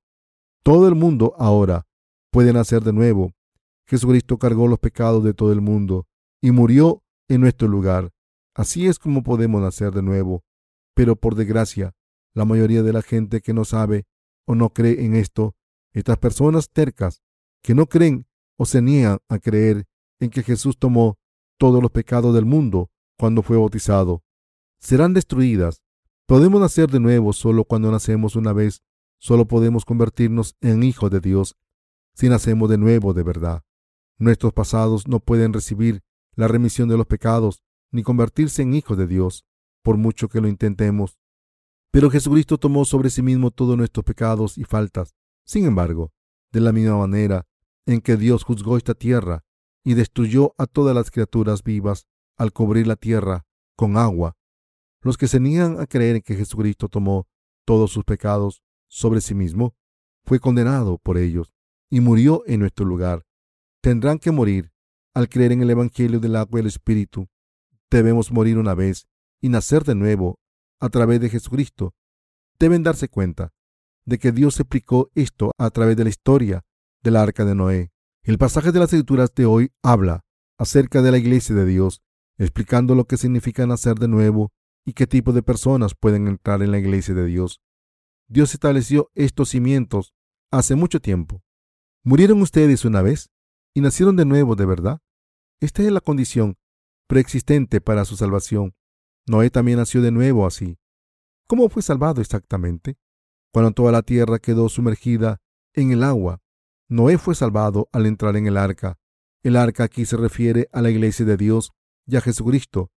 Todo 0.64 0.88
el 0.88 0.96
mundo 0.96 1.34
ahora 1.38 1.88
puede 2.32 2.54
nacer 2.54 2.84
de 2.84 2.94
nuevo. 2.94 3.34
Jesucristo 3.88 4.38
cargó 4.38 4.68
los 4.68 4.80
pecados 4.80 5.24
de 5.24 5.34
todo 5.34 5.52
el 5.52 5.62
mundo 5.62 6.08
y 6.42 6.52
murió 6.52 7.04
en 7.28 7.42
nuestro 7.42 7.68
lugar. 7.68 8.12
Así 8.54 8.88
es 8.88 9.00
como 9.00 9.24
podemos 9.24 9.62
nacer 9.62 9.92
de 9.92 10.02
nuevo. 10.02 10.44
Pero 10.98 11.16
por 11.16 11.36
desgracia, 11.36 11.94
la 12.34 12.44
mayoría 12.44 12.82
de 12.82 12.92
la 12.92 13.04
gente 13.04 13.42
que 13.42 13.54
no 13.54 13.66
sabe 13.66 14.08
o 14.48 14.56
no 14.56 14.74
cree 14.74 15.06
en 15.06 15.16
esto 15.16 15.56
estas 15.94 16.18
personas 16.18 16.72
tercas 16.72 17.22
que 17.62 17.76
no 17.76 17.86
creen 17.86 18.26
o 18.58 18.66
se 18.66 18.82
niegan 18.82 19.20
a 19.30 19.38
creer 19.38 19.86
en 20.20 20.32
que 20.32 20.42
Jesús 20.42 20.80
tomó 20.80 21.20
todos 21.60 21.84
los 21.84 21.92
pecados 21.92 22.34
del 22.34 22.46
mundo 22.46 22.90
cuando 23.16 23.44
fue 23.44 23.58
bautizado, 23.58 24.24
serán 24.80 25.14
destruidas. 25.14 25.84
Podemos 26.26 26.60
nacer 26.60 26.90
de 26.90 27.00
nuevo 27.00 27.32
solo 27.32 27.64
cuando 27.64 27.92
nacemos 27.92 28.36
una 28.36 28.52
vez. 28.52 28.82
Solo 29.20 29.48
podemos 29.48 29.86
convertirnos 29.86 30.56
en 30.62 30.82
hijos 30.82 31.12
de 31.12 31.20
Dios 31.20 31.58
si 32.16 32.28
nacemos 32.28 32.72
de 32.72 32.80
nuevo 32.80 33.14
de 33.14 33.22
verdad. 33.22 33.62
Nuestros 34.18 34.52
pasados 34.52 35.08
no 35.08 35.20
pueden 35.20 35.54
recibir 35.54 36.02
la 36.36 36.48
remisión 36.48 36.90
de 36.90 36.98
los 36.98 37.06
pecados 37.06 37.62
ni 37.92 38.02
convertirse 38.02 38.64
en 38.64 38.74
hijos 38.74 38.98
de 38.98 39.06
Dios, 39.06 39.46
por 39.88 39.96
mucho 39.96 40.28
que 40.28 40.42
lo 40.42 40.50
intentemos. 40.50 41.18
Pero 41.94 42.10
Jesucristo 42.10 42.58
tomó 42.58 42.84
sobre 42.84 43.10
sí 43.10 43.22
mismo 43.22 43.52
todos 43.52 43.78
nuestros 43.78 44.04
pecados 44.04 44.58
y 44.58 44.66
faltas 44.66 45.16
sin 45.46 45.64
embargo, 45.64 46.12
de 46.52 46.60
la 46.60 46.74
misma 46.74 46.98
manera 46.98 47.48
en 47.86 48.02
que 48.02 48.18
Dios 48.18 48.44
juzgó 48.44 48.76
esta 48.76 48.96
tierra 48.96 49.46
y 49.86 49.94
destruyó 49.94 50.54
a 50.58 50.66
todas 50.66 50.94
las 50.94 51.10
criaturas 51.10 51.64
vivas 51.64 52.06
al 52.36 52.52
cubrir 52.52 52.86
la 52.86 52.98
tierra 52.98 53.46
con 53.78 53.96
agua, 53.96 54.36
los 55.04 55.18
que 55.18 55.30
se 55.30 55.40
niegan 55.40 55.80
a 55.80 55.88
creer 55.88 56.18
en 56.18 56.22
que 56.22 56.36
Jesucristo 56.36 56.90
tomó 56.90 57.26
todos 57.64 57.90
sus 57.90 58.04
pecados 58.04 58.62
sobre 58.90 59.22
sí 59.22 59.36
mismo, 59.36 59.74
fue 60.26 60.42
condenado 60.42 60.98
por 60.98 61.18
ellos 61.18 61.54
y 61.90 62.02
murió 62.02 62.44
en 62.46 62.60
nuestro 62.60 62.86
lugar. 62.86 63.26
Tendrán 63.82 64.20
que 64.20 64.32
morir 64.32 64.70
al 65.14 65.30
creer 65.30 65.54
en 65.54 65.62
el 65.62 65.70
Evangelio 65.70 66.20
del 66.20 66.36
agua 66.36 66.60
y 66.60 66.64
el 66.64 66.68
Espíritu. 66.68 67.30
Debemos 67.90 68.34
morir 68.34 68.58
una 68.58 68.74
vez 68.74 69.08
y 69.42 69.50
nacer 69.50 69.84
de 69.84 69.96
nuevo 69.96 70.40
a 70.80 70.90
través 70.90 71.20
de 71.20 71.30
Jesucristo. 71.30 71.94
Deben 72.60 72.84
darse 72.84 73.08
cuenta 73.10 73.54
de 74.06 74.20
que 74.20 74.32
Dios 74.32 74.60
explicó 74.60 75.12
esto 75.16 75.52
a 75.58 75.70
través 75.70 75.98
de 75.98 76.04
la 76.06 76.10
historia 76.10 76.64
del 77.04 77.16
arca 77.16 77.46
de 77.46 77.56
Noé. 77.56 77.92
El 78.24 78.38
pasaje 78.38 78.72
de 78.72 78.80
las 78.80 78.94
escrituras 78.94 79.34
de 79.36 79.46
hoy 79.46 79.72
habla 79.84 80.26
acerca 80.58 81.02
de 81.02 81.12
la 81.12 81.18
iglesia 81.18 81.56
de 81.56 81.66
Dios, 81.66 82.02
explicando 82.38 82.96
lo 82.96 83.06
que 83.06 83.18
significa 83.18 83.66
nacer 83.68 83.96
de 83.96 84.08
nuevo 84.08 84.52
y 84.86 84.94
qué 84.94 85.08
tipo 85.08 85.34
de 85.34 85.44
personas 85.44 85.94
pueden 85.96 86.28
entrar 86.28 86.62
en 86.62 86.72
la 86.72 86.80
iglesia 86.80 87.14
de 87.14 87.26
Dios. 87.26 87.62
Dios 88.30 88.54
estableció 88.54 89.12
estos 89.16 89.50
cimientos 89.50 90.14
hace 90.52 90.76
mucho 90.76 91.00
tiempo. 91.00 91.44
¿Murieron 92.04 92.42
ustedes 92.42 92.86
una 92.86 93.02
vez 93.02 93.30
y 93.74 93.82
nacieron 93.82 94.16
de 94.16 94.26
nuevo 94.26 94.56
de 94.56 94.66
verdad? 94.66 95.00
Esta 95.60 95.84
es 95.84 95.92
la 95.92 96.02
condición 96.02 96.58
preexistente 97.08 97.82
para 97.82 98.06
su 98.06 98.16
salvación. 98.16 98.76
Noé 99.28 99.50
también 99.50 99.78
nació 99.78 100.02
de 100.02 100.12
nuevo 100.12 100.46
así. 100.46 100.80
¿Cómo 101.48 101.70
fue 101.70 101.82
salvado 101.82 102.22
exactamente? 102.22 102.98
Cuando 103.52 103.72
toda 103.72 103.92
la 103.92 104.02
tierra 104.02 104.40
quedó 104.40 104.70
sumergida 104.70 105.42
en 105.74 105.92
el 105.92 106.04
agua, 106.04 106.42
Noé 106.90 107.18
fue 107.18 107.36
salvado 107.36 107.90
al 107.92 108.06
entrar 108.06 108.38
en 108.38 108.48
el 108.48 108.56
arca. 108.58 108.98
El 109.44 109.58
arca 109.58 109.84
aquí 109.84 110.06
se 110.06 110.16
refiere 110.16 110.70
a 110.72 110.82
la 110.82 110.90
iglesia 110.90 111.26
de 111.26 111.36
Dios 111.36 111.74
y 112.06 112.16
a 112.16 112.22
Jesucristo. 112.22 112.90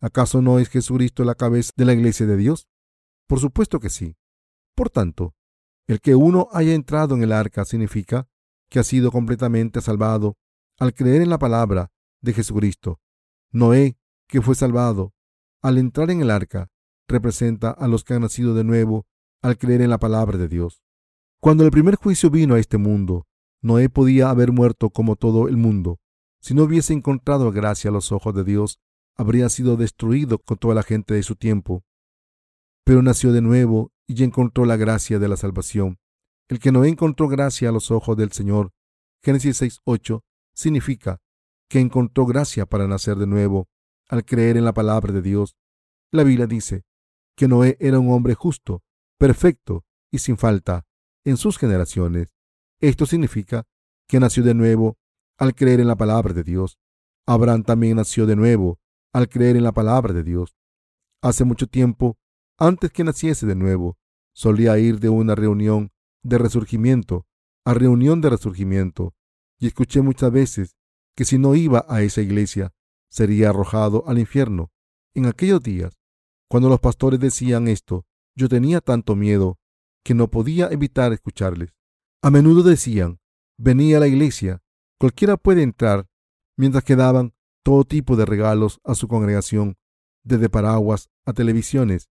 ¿Acaso 0.00 0.40
no 0.40 0.58
es 0.58 0.68
Jesucristo 0.68 1.24
la 1.24 1.34
cabeza 1.34 1.72
de 1.76 1.84
la 1.84 1.92
iglesia 1.92 2.26
de 2.26 2.36
Dios? 2.36 2.68
Por 3.26 3.40
supuesto 3.40 3.80
que 3.80 3.90
sí. 3.90 4.16
Por 4.74 4.90
tanto, 4.90 5.34
el 5.88 6.00
que 6.00 6.14
uno 6.14 6.48
haya 6.52 6.74
entrado 6.74 7.14
en 7.16 7.22
el 7.24 7.32
arca 7.32 7.64
significa 7.64 8.28
que 8.68 8.78
ha 8.78 8.84
sido 8.84 9.10
completamente 9.10 9.80
salvado 9.80 10.36
al 10.78 10.94
creer 10.94 11.22
en 11.22 11.30
la 11.30 11.38
palabra 11.38 11.90
de 12.20 12.32
Jesucristo. 12.32 13.00
Noé, 13.50 13.98
que 14.28 14.40
fue 14.40 14.54
salvado 14.54 15.12
al 15.62 15.78
entrar 15.78 16.10
en 16.10 16.20
el 16.20 16.30
arca, 16.30 16.70
representa 17.08 17.70
a 17.70 17.86
los 17.88 18.04
que 18.04 18.14
han 18.14 18.22
nacido 18.22 18.54
de 18.54 18.64
nuevo 18.64 19.06
al 19.40 19.58
creer 19.58 19.80
en 19.82 19.90
la 19.90 19.98
palabra 19.98 20.36
de 20.36 20.48
Dios. 20.48 20.82
Cuando 21.40 21.64
el 21.64 21.70
primer 21.70 21.96
juicio 21.96 22.30
vino 22.30 22.54
a 22.54 22.58
este 22.58 22.78
mundo, 22.78 23.26
Noé 23.60 23.88
podía 23.88 24.30
haber 24.30 24.52
muerto 24.52 24.90
como 24.90 25.16
todo 25.16 25.48
el 25.48 25.56
mundo. 25.56 26.00
Si 26.40 26.54
no 26.54 26.64
hubiese 26.64 26.92
encontrado 26.92 27.52
gracia 27.52 27.90
a 27.90 27.92
los 27.92 28.10
ojos 28.10 28.34
de 28.34 28.44
Dios, 28.44 28.80
habría 29.16 29.48
sido 29.48 29.76
destruido 29.76 30.38
con 30.38 30.58
toda 30.58 30.74
la 30.74 30.82
gente 30.82 31.14
de 31.14 31.22
su 31.22 31.36
tiempo. 31.36 31.84
Pero 32.84 33.02
nació 33.02 33.32
de 33.32 33.40
nuevo 33.40 33.92
y 34.08 34.24
encontró 34.24 34.64
la 34.64 34.76
gracia 34.76 35.20
de 35.20 35.28
la 35.28 35.36
salvación. 35.36 35.98
El 36.48 36.58
que 36.58 36.72
no 36.72 36.84
encontró 36.84 37.28
gracia 37.28 37.68
a 37.68 37.72
los 37.72 37.90
ojos 37.92 38.16
del 38.16 38.32
Señor, 38.32 38.72
Génesis 39.22 39.62
6.8, 39.62 40.22
significa 40.54 41.20
que 41.68 41.78
encontró 41.78 42.26
gracia 42.26 42.66
para 42.66 42.88
nacer 42.88 43.16
de 43.16 43.26
nuevo 43.26 43.68
al 44.12 44.26
creer 44.26 44.58
en 44.58 44.66
la 44.66 44.74
palabra 44.74 45.10
de 45.10 45.22
Dios. 45.22 45.56
La 46.12 46.22
Biblia 46.22 46.46
dice 46.46 46.84
que 47.34 47.48
Noé 47.48 47.78
era 47.80 47.98
un 47.98 48.12
hombre 48.12 48.34
justo, 48.34 48.82
perfecto 49.18 49.86
y 50.10 50.18
sin 50.18 50.36
falta 50.36 50.84
en 51.24 51.38
sus 51.38 51.56
generaciones. 51.56 52.34
Esto 52.78 53.06
significa 53.06 53.64
que 54.06 54.20
nació 54.20 54.42
de 54.42 54.52
nuevo 54.52 54.98
al 55.38 55.54
creer 55.54 55.80
en 55.80 55.88
la 55.88 55.96
palabra 55.96 56.34
de 56.34 56.44
Dios. 56.44 56.78
Abraham 57.26 57.62
también 57.62 57.96
nació 57.96 58.26
de 58.26 58.36
nuevo 58.36 58.78
al 59.14 59.30
creer 59.30 59.56
en 59.56 59.64
la 59.64 59.72
palabra 59.72 60.12
de 60.12 60.22
Dios. 60.22 60.54
Hace 61.22 61.44
mucho 61.44 61.66
tiempo, 61.66 62.18
antes 62.58 62.90
que 62.90 63.04
naciese 63.04 63.46
de 63.46 63.54
nuevo, 63.54 63.96
solía 64.34 64.78
ir 64.78 65.00
de 65.00 65.08
una 65.08 65.34
reunión 65.34 65.90
de 66.22 66.36
resurgimiento 66.36 67.26
a 67.64 67.72
reunión 67.72 68.20
de 68.20 68.28
resurgimiento 68.28 69.14
y 69.58 69.68
escuché 69.68 70.02
muchas 70.02 70.32
veces 70.32 70.76
que 71.16 71.24
si 71.24 71.38
no 71.38 71.54
iba 71.54 71.86
a 71.88 72.02
esa 72.02 72.20
iglesia 72.20 72.74
sería 73.12 73.50
arrojado 73.50 74.04
al 74.06 74.18
infierno. 74.18 74.72
En 75.14 75.26
aquellos 75.26 75.62
días, 75.62 75.98
cuando 76.48 76.70
los 76.70 76.80
pastores 76.80 77.20
decían 77.20 77.68
esto, 77.68 78.06
yo 78.34 78.48
tenía 78.48 78.80
tanto 78.80 79.14
miedo 79.14 79.58
que 80.02 80.14
no 80.14 80.28
podía 80.28 80.68
evitar 80.68 81.12
escucharles. 81.12 81.74
A 82.22 82.30
menudo 82.30 82.62
decían, 82.62 83.20
venía 83.58 83.98
a 83.98 84.00
la 84.00 84.08
iglesia, 84.08 84.62
cualquiera 84.98 85.36
puede 85.36 85.62
entrar, 85.62 86.08
mientras 86.56 86.84
que 86.84 86.96
daban 86.96 87.34
todo 87.62 87.84
tipo 87.84 88.16
de 88.16 88.24
regalos 88.24 88.80
a 88.82 88.94
su 88.94 89.08
congregación, 89.08 89.76
desde 90.24 90.48
paraguas 90.48 91.10
a 91.26 91.34
televisiones, 91.34 92.08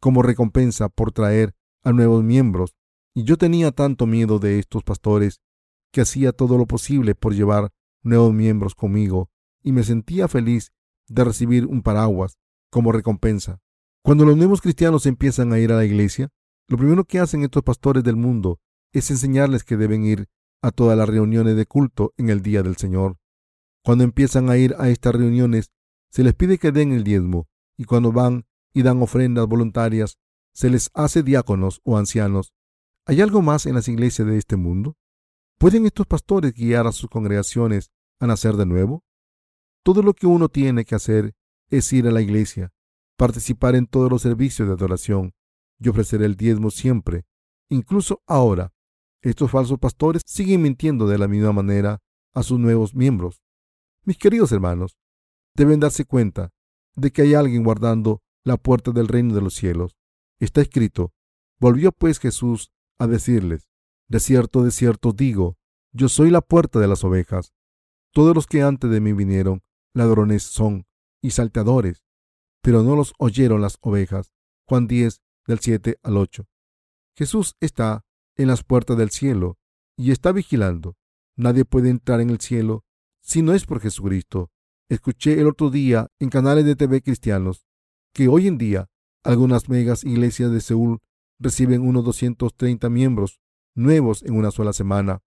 como 0.00 0.22
recompensa 0.22 0.90
por 0.90 1.12
traer 1.12 1.54
a 1.82 1.92
nuevos 1.92 2.22
miembros, 2.22 2.76
y 3.14 3.24
yo 3.24 3.38
tenía 3.38 3.72
tanto 3.72 4.06
miedo 4.06 4.38
de 4.38 4.58
estos 4.58 4.84
pastores 4.84 5.40
que 5.92 6.02
hacía 6.02 6.32
todo 6.32 6.58
lo 6.58 6.66
posible 6.66 7.14
por 7.14 7.34
llevar 7.34 7.72
nuevos 8.02 8.34
miembros 8.34 8.74
conmigo, 8.74 9.30
y 9.62 9.72
me 9.72 9.84
sentía 9.84 10.28
feliz 10.28 10.72
de 11.08 11.24
recibir 11.24 11.66
un 11.66 11.82
paraguas 11.82 12.38
como 12.70 12.92
recompensa. 12.92 13.60
Cuando 14.02 14.24
los 14.24 14.36
nuevos 14.36 14.60
cristianos 14.60 15.06
empiezan 15.06 15.52
a 15.52 15.58
ir 15.58 15.72
a 15.72 15.76
la 15.76 15.84
iglesia, 15.84 16.30
lo 16.68 16.76
primero 16.76 17.04
que 17.04 17.18
hacen 17.18 17.42
estos 17.42 17.62
pastores 17.62 18.02
del 18.02 18.16
mundo 18.16 18.60
es 18.92 19.10
enseñarles 19.10 19.64
que 19.64 19.76
deben 19.76 20.04
ir 20.04 20.28
a 20.62 20.70
todas 20.70 20.96
las 20.96 21.08
reuniones 21.08 21.56
de 21.56 21.66
culto 21.66 22.12
en 22.16 22.30
el 22.30 22.42
día 22.42 22.62
del 22.62 22.76
Señor. 22.76 23.18
Cuando 23.84 24.04
empiezan 24.04 24.48
a 24.48 24.56
ir 24.56 24.74
a 24.78 24.88
estas 24.88 25.14
reuniones, 25.14 25.70
se 26.10 26.22
les 26.22 26.34
pide 26.34 26.58
que 26.58 26.72
den 26.72 26.92
el 26.92 27.04
diezmo, 27.04 27.48
y 27.76 27.84
cuando 27.84 28.12
van 28.12 28.46
y 28.72 28.82
dan 28.82 29.02
ofrendas 29.02 29.46
voluntarias, 29.46 30.18
se 30.52 30.70
les 30.70 30.90
hace 30.94 31.22
diáconos 31.22 31.80
o 31.84 31.98
ancianos. 31.98 32.54
¿Hay 33.06 33.20
algo 33.20 33.42
más 33.42 33.66
en 33.66 33.74
las 33.74 33.88
iglesias 33.88 34.28
de 34.28 34.38
este 34.38 34.56
mundo? 34.56 34.96
¿Pueden 35.58 35.86
estos 35.86 36.06
pastores 36.06 36.54
guiar 36.54 36.86
a 36.86 36.92
sus 36.92 37.08
congregaciones 37.10 37.90
a 38.20 38.26
nacer 38.26 38.56
de 38.56 38.66
nuevo? 38.66 39.04
Todo 39.84 40.02
lo 40.02 40.14
que 40.14 40.26
uno 40.26 40.48
tiene 40.48 40.84
que 40.84 40.94
hacer 40.94 41.34
es 41.68 41.92
ir 41.92 42.06
a 42.06 42.12
la 42.12 42.20
iglesia, 42.20 42.72
participar 43.16 43.74
en 43.74 43.86
todos 43.86 44.10
los 44.10 44.22
servicios 44.22 44.68
de 44.68 44.74
adoración 44.74 45.34
y 45.80 45.88
ofrecer 45.88 46.22
el 46.22 46.36
diezmo 46.36 46.70
siempre, 46.70 47.24
incluso 47.68 48.22
ahora. 48.26 48.72
Estos 49.22 49.50
falsos 49.50 49.78
pastores 49.78 50.22
siguen 50.26 50.62
mintiendo 50.62 51.06
de 51.06 51.18
la 51.18 51.28
misma 51.28 51.52
manera 51.52 52.00
a 52.34 52.42
sus 52.42 52.58
nuevos 52.58 52.94
miembros. 52.94 53.42
Mis 54.04 54.18
queridos 54.18 54.52
hermanos, 54.52 54.96
deben 55.54 55.80
darse 55.80 56.04
cuenta 56.04 56.50
de 56.96 57.10
que 57.10 57.22
hay 57.22 57.34
alguien 57.34 57.62
guardando 57.62 58.20
la 58.44 58.56
puerta 58.56 58.90
del 58.90 59.08
reino 59.08 59.34
de 59.34 59.42
los 59.42 59.54
cielos. 59.54 59.96
Está 60.40 60.60
escrito, 60.60 61.12
volvió 61.60 61.92
pues 61.92 62.18
Jesús 62.18 62.72
a 62.98 63.06
decirles, 63.06 63.68
de 64.08 64.20
cierto, 64.20 64.64
de 64.64 64.70
cierto 64.70 65.12
digo, 65.12 65.56
yo 65.92 66.08
soy 66.08 66.30
la 66.30 66.40
puerta 66.40 66.80
de 66.80 66.88
las 66.88 67.04
ovejas. 67.04 67.52
Todos 68.12 68.34
los 68.34 68.46
que 68.46 68.62
antes 68.62 68.90
de 68.90 69.00
mí 69.00 69.12
vinieron, 69.12 69.62
ladrones 69.94 70.42
son 70.42 70.86
y 71.20 71.30
salteadores, 71.30 72.04
pero 72.62 72.82
no 72.82 72.96
los 72.96 73.14
oyeron 73.18 73.60
las 73.60 73.78
ovejas. 73.80 74.32
Juan 74.66 74.86
10, 74.86 75.20
del 75.46 75.58
7 75.58 75.98
al 76.02 76.16
8. 76.16 76.46
Jesús 77.16 77.56
está 77.60 78.04
en 78.36 78.48
las 78.48 78.62
puertas 78.64 78.96
del 78.96 79.10
cielo 79.10 79.58
y 79.96 80.10
está 80.10 80.32
vigilando. 80.32 80.96
Nadie 81.36 81.64
puede 81.64 81.90
entrar 81.90 82.20
en 82.20 82.30
el 82.30 82.40
cielo 82.40 82.84
si 83.20 83.42
no 83.42 83.52
es 83.52 83.66
por 83.66 83.80
Jesucristo. 83.80 84.50
Escuché 84.88 85.40
el 85.40 85.46
otro 85.46 85.70
día 85.70 86.08
en 86.18 86.30
canales 86.30 86.64
de 86.64 86.76
TV 86.76 87.02
cristianos 87.02 87.66
que 88.12 88.28
hoy 88.28 88.46
en 88.46 88.58
día 88.58 88.88
algunas 89.24 89.68
megas 89.68 90.04
iglesias 90.04 90.50
de 90.50 90.60
Seúl 90.60 91.00
reciben 91.38 91.82
unos 91.82 92.04
230 92.04 92.88
miembros 92.90 93.40
nuevos 93.74 94.22
en 94.22 94.34
una 94.36 94.50
sola 94.50 94.72
semana. 94.72 95.22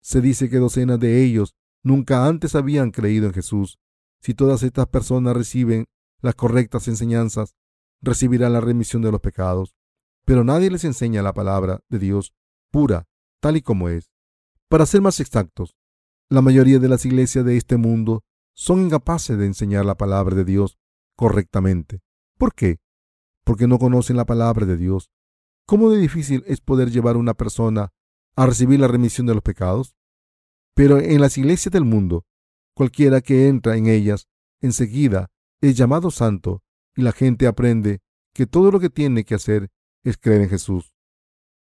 Se 0.00 0.20
dice 0.20 0.48
que 0.48 0.58
docenas 0.58 1.00
de 1.00 1.22
ellos 1.24 1.54
nunca 1.82 2.26
antes 2.26 2.54
habían 2.54 2.90
creído 2.90 3.26
en 3.26 3.34
Jesús. 3.34 3.78
Si 4.20 4.34
todas 4.34 4.62
estas 4.62 4.86
personas 4.88 5.36
reciben 5.36 5.86
las 6.20 6.34
correctas 6.34 6.88
enseñanzas, 6.88 7.54
recibirán 8.00 8.52
la 8.52 8.60
remisión 8.60 9.02
de 9.02 9.12
los 9.12 9.20
pecados. 9.20 9.74
Pero 10.24 10.44
nadie 10.44 10.70
les 10.70 10.84
enseña 10.84 11.22
la 11.22 11.32
palabra 11.32 11.80
de 11.88 11.98
Dios 11.98 12.32
pura, 12.70 13.06
tal 13.40 13.56
y 13.56 13.62
como 13.62 13.88
es. 13.88 14.10
Para 14.68 14.86
ser 14.86 15.00
más 15.00 15.20
exactos, 15.20 15.76
la 16.28 16.42
mayoría 16.42 16.78
de 16.78 16.88
las 16.88 17.06
iglesias 17.06 17.44
de 17.44 17.56
este 17.56 17.76
mundo 17.76 18.22
son 18.54 18.82
incapaces 18.82 19.38
de 19.38 19.46
enseñar 19.46 19.86
la 19.86 19.96
palabra 19.96 20.34
de 20.34 20.44
Dios 20.44 20.78
correctamente. 21.16 22.00
¿Por 22.36 22.54
qué? 22.54 22.80
Porque 23.44 23.66
no 23.66 23.78
conocen 23.78 24.16
la 24.16 24.26
palabra 24.26 24.66
de 24.66 24.76
Dios. 24.76 25.10
¿Cómo 25.66 25.90
de 25.90 25.98
difícil 25.98 26.44
es 26.46 26.60
poder 26.60 26.90
llevar 26.90 27.16
a 27.16 27.18
una 27.18 27.34
persona 27.34 27.92
a 28.36 28.46
recibir 28.46 28.80
la 28.80 28.88
remisión 28.88 29.26
de 29.26 29.34
los 29.34 29.42
pecados? 29.42 29.96
Pero 30.74 30.98
en 30.98 31.20
las 31.20 31.38
iglesias 31.38 31.72
del 31.72 31.84
mundo, 31.84 32.24
cualquiera 32.78 33.20
que 33.20 33.48
entra 33.48 33.76
en 33.76 33.88
ellas, 33.88 34.28
enseguida 34.60 35.32
es 35.60 35.76
llamado 35.76 36.12
santo 36.12 36.62
y 36.94 37.02
la 37.02 37.10
gente 37.10 37.48
aprende 37.48 38.02
que 38.32 38.46
todo 38.46 38.70
lo 38.70 38.78
que 38.78 38.88
tiene 38.88 39.24
que 39.24 39.34
hacer 39.34 39.68
es 40.04 40.16
creer 40.16 40.42
en 40.42 40.48
Jesús. 40.48 40.94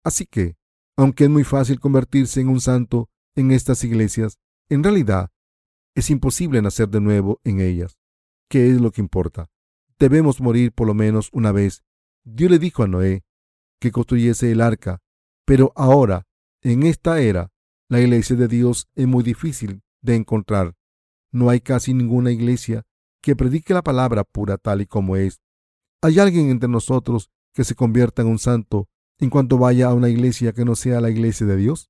Así 0.05 0.25
que, 0.25 0.55
aunque 0.95 1.25
es 1.25 1.29
muy 1.29 1.43
fácil 1.43 1.81
convertirse 1.81 2.39
en 2.39 2.47
un 2.47 2.61
santo 2.61 3.09
en 3.35 3.51
estas 3.51 3.83
iglesias, 3.83 4.39
en 4.69 4.85
realidad, 4.85 5.31
es 5.95 6.09
imposible 6.09 6.61
nacer 6.61 6.87
de 6.87 7.01
nuevo 7.01 7.41
en 7.43 7.59
ellas. 7.59 7.99
¿Qué 8.49 8.69
es 8.69 8.79
lo 8.79 8.91
que 8.91 9.01
importa? 9.01 9.49
Debemos 9.99 10.39
morir 10.39 10.71
por 10.71 10.87
lo 10.87 10.93
menos 10.93 11.27
una 11.33 11.51
vez. 11.51 11.83
Dios 12.23 12.49
le 12.49 12.57
dijo 12.57 12.83
a 12.83 12.87
Noé 12.87 13.25
que 13.81 13.91
construyese 13.91 14.49
el 14.49 14.61
arca, 14.61 15.01
pero 15.43 15.73
ahora, 15.75 16.25
en 16.61 16.83
esta 16.83 17.19
era, 17.19 17.51
la 17.89 17.99
iglesia 17.99 18.37
de 18.37 18.47
Dios 18.47 18.87
es 18.95 19.07
muy 19.07 19.25
difícil 19.25 19.81
de 20.01 20.15
encontrar. 20.15 20.73
No 21.31 21.49
hay 21.49 21.61
casi 21.61 21.93
ninguna 21.93 22.31
iglesia 22.31 22.83
que 23.21 23.35
predique 23.35 23.73
la 23.73 23.83
palabra 23.83 24.23
pura 24.23 24.57
tal 24.57 24.81
y 24.81 24.85
como 24.85 25.15
es. 25.15 25.41
¿Hay 26.01 26.19
alguien 26.19 26.49
entre 26.49 26.67
nosotros 26.67 27.29
que 27.53 27.63
se 27.63 27.75
convierta 27.75 28.21
en 28.21 28.27
un 28.27 28.39
santo 28.39 28.89
en 29.19 29.29
cuanto 29.29 29.57
vaya 29.57 29.87
a 29.87 29.93
una 29.93 30.09
iglesia 30.09 30.51
que 30.51 30.65
no 30.65 30.75
sea 30.75 30.99
la 30.99 31.09
iglesia 31.09 31.45
de 31.45 31.55
Dios? 31.55 31.89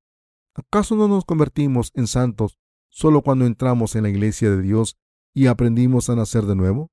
¿Acaso 0.53 0.95
no 0.95 1.07
nos 1.07 1.23
convertimos 1.23 1.91
en 1.95 2.07
santos 2.07 2.59
solo 2.89 3.21
cuando 3.21 3.45
entramos 3.45 3.95
en 3.95 4.03
la 4.03 4.09
iglesia 4.09 4.51
de 4.51 4.61
Dios 4.61 4.97
y 5.33 5.47
aprendimos 5.47 6.09
a 6.09 6.15
nacer 6.15 6.43
de 6.43 6.55
nuevo? 6.55 6.91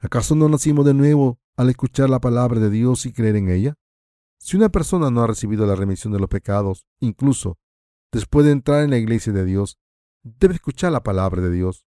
¿Acaso 0.00 0.34
no 0.34 0.48
nacimos 0.48 0.84
de 0.84 0.94
nuevo 0.94 1.38
al 1.56 1.70
escuchar 1.70 2.10
la 2.10 2.20
palabra 2.20 2.60
de 2.60 2.68
Dios 2.68 3.06
y 3.06 3.12
creer 3.12 3.36
en 3.36 3.48
ella? 3.48 3.74
Si 4.38 4.56
una 4.56 4.68
persona 4.68 5.10
no 5.10 5.22
ha 5.22 5.26
recibido 5.26 5.66
la 5.66 5.76
remisión 5.76 6.12
de 6.12 6.18
los 6.18 6.28
pecados, 6.28 6.86
incluso 7.00 7.58
después 8.12 8.44
de 8.44 8.52
entrar 8.52 8.82
en 8.82 8.90
la 8.90 8.98
iglesia 8.98 9.32
de 9.32 9.44
Dios, 9.44 9.78
debe 10.22 10.54
escuchar 10.54 10.92
la 10.92 11.02
palabra 11.02 11.40
de 11.40 11.50
Dios. 11.50 11.85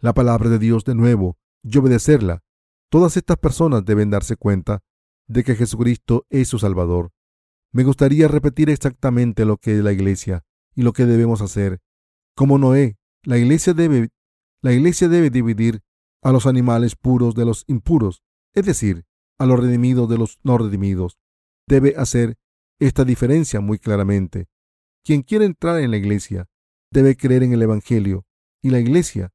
La 0.00 0.14
palabra 0.14 0.50
de 0.50 0.58
Dios 0.58 0.84
de 0.84 0.94
nuevo 0.94 1.38
y 1.62 1.76
obedecerla. 1.78 2.42
Todas 2.90 3.16
estas 3.16 3.36
personas 3.36 3.84
deben 3.84 4.10
darse 4.10 4.36
cuenta 4.36 4.82
de 5.28 5.44
que 5.44 5.54
Jesucristo 5.54 6.26
es 6.30 6.48
su 6.48 6.58
Salvador. 6.58 7.12
Me 7.72 7.84
gustaría 7.84 8.26
repetir 8.26 8.68
exactamente 8.70 9.44
lo 9.44 9.58
que 9.58 9.76
es 9.76 9.84
la 9.84 9.92
iglesia 9.92 10.44
y 10.74 10.82
lo 10.82 10.92
que 10.92 11.06
debemos 11.06 11.40
hacer 11.40 11.80
como 12.40 12.56
Noé, 12.56 12.96
la 13.22 13.36
iglesia 13.36 13.74
debe, 13.74 14.08
la 14.62 14.72
iglesia 14.72 15.08
debe 15.08 15.28
dividir 15.28 15.82
a 16.22 16.32
los 16.32 16.46
animales 16.46 16.96
puros 16.96 17.34
de 17.34 17.44
los 17.44 17.64
impuros, 17.66 18.22
es 18.54 18.64
decir, 18.64 19.04
a 19.38 19.44
los 19.44 19.60
redimidos 19.60 20.08
de 20.08 20.16
los 20.16 20.38
no 20.42 20.56
redimidos. 20.56 21.18
Debe 21.66 21.96
hacer 21.98 22.38
esta 22.78 23.04
diferencia 23.04 23.60
muy 23.60 23.78
claramente. 23.78 24.48
Quien 25.04 25.20
quiere 25.20 25.44
entrar 25.44 25.80
en 25.80 25.90
la 25.90 25.98
iglesia 25.98 26.48
debe 26.90 27.14
creer 27.14 27.42
en 27.42 27.52
el 27.52 27.60
Evangelio 27.60 28.24
y 28.62 28.70
la 28.70 28.80
iglesia 28.80 29.34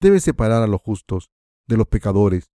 debe 0.00 0.20
separar 0.20 0.62
a 0.62 0.66
los 0.66 0.80
justos 0.80 1.30
de 1.66 1.76
los 1.76 1.86
pecadores. 1.86 2.50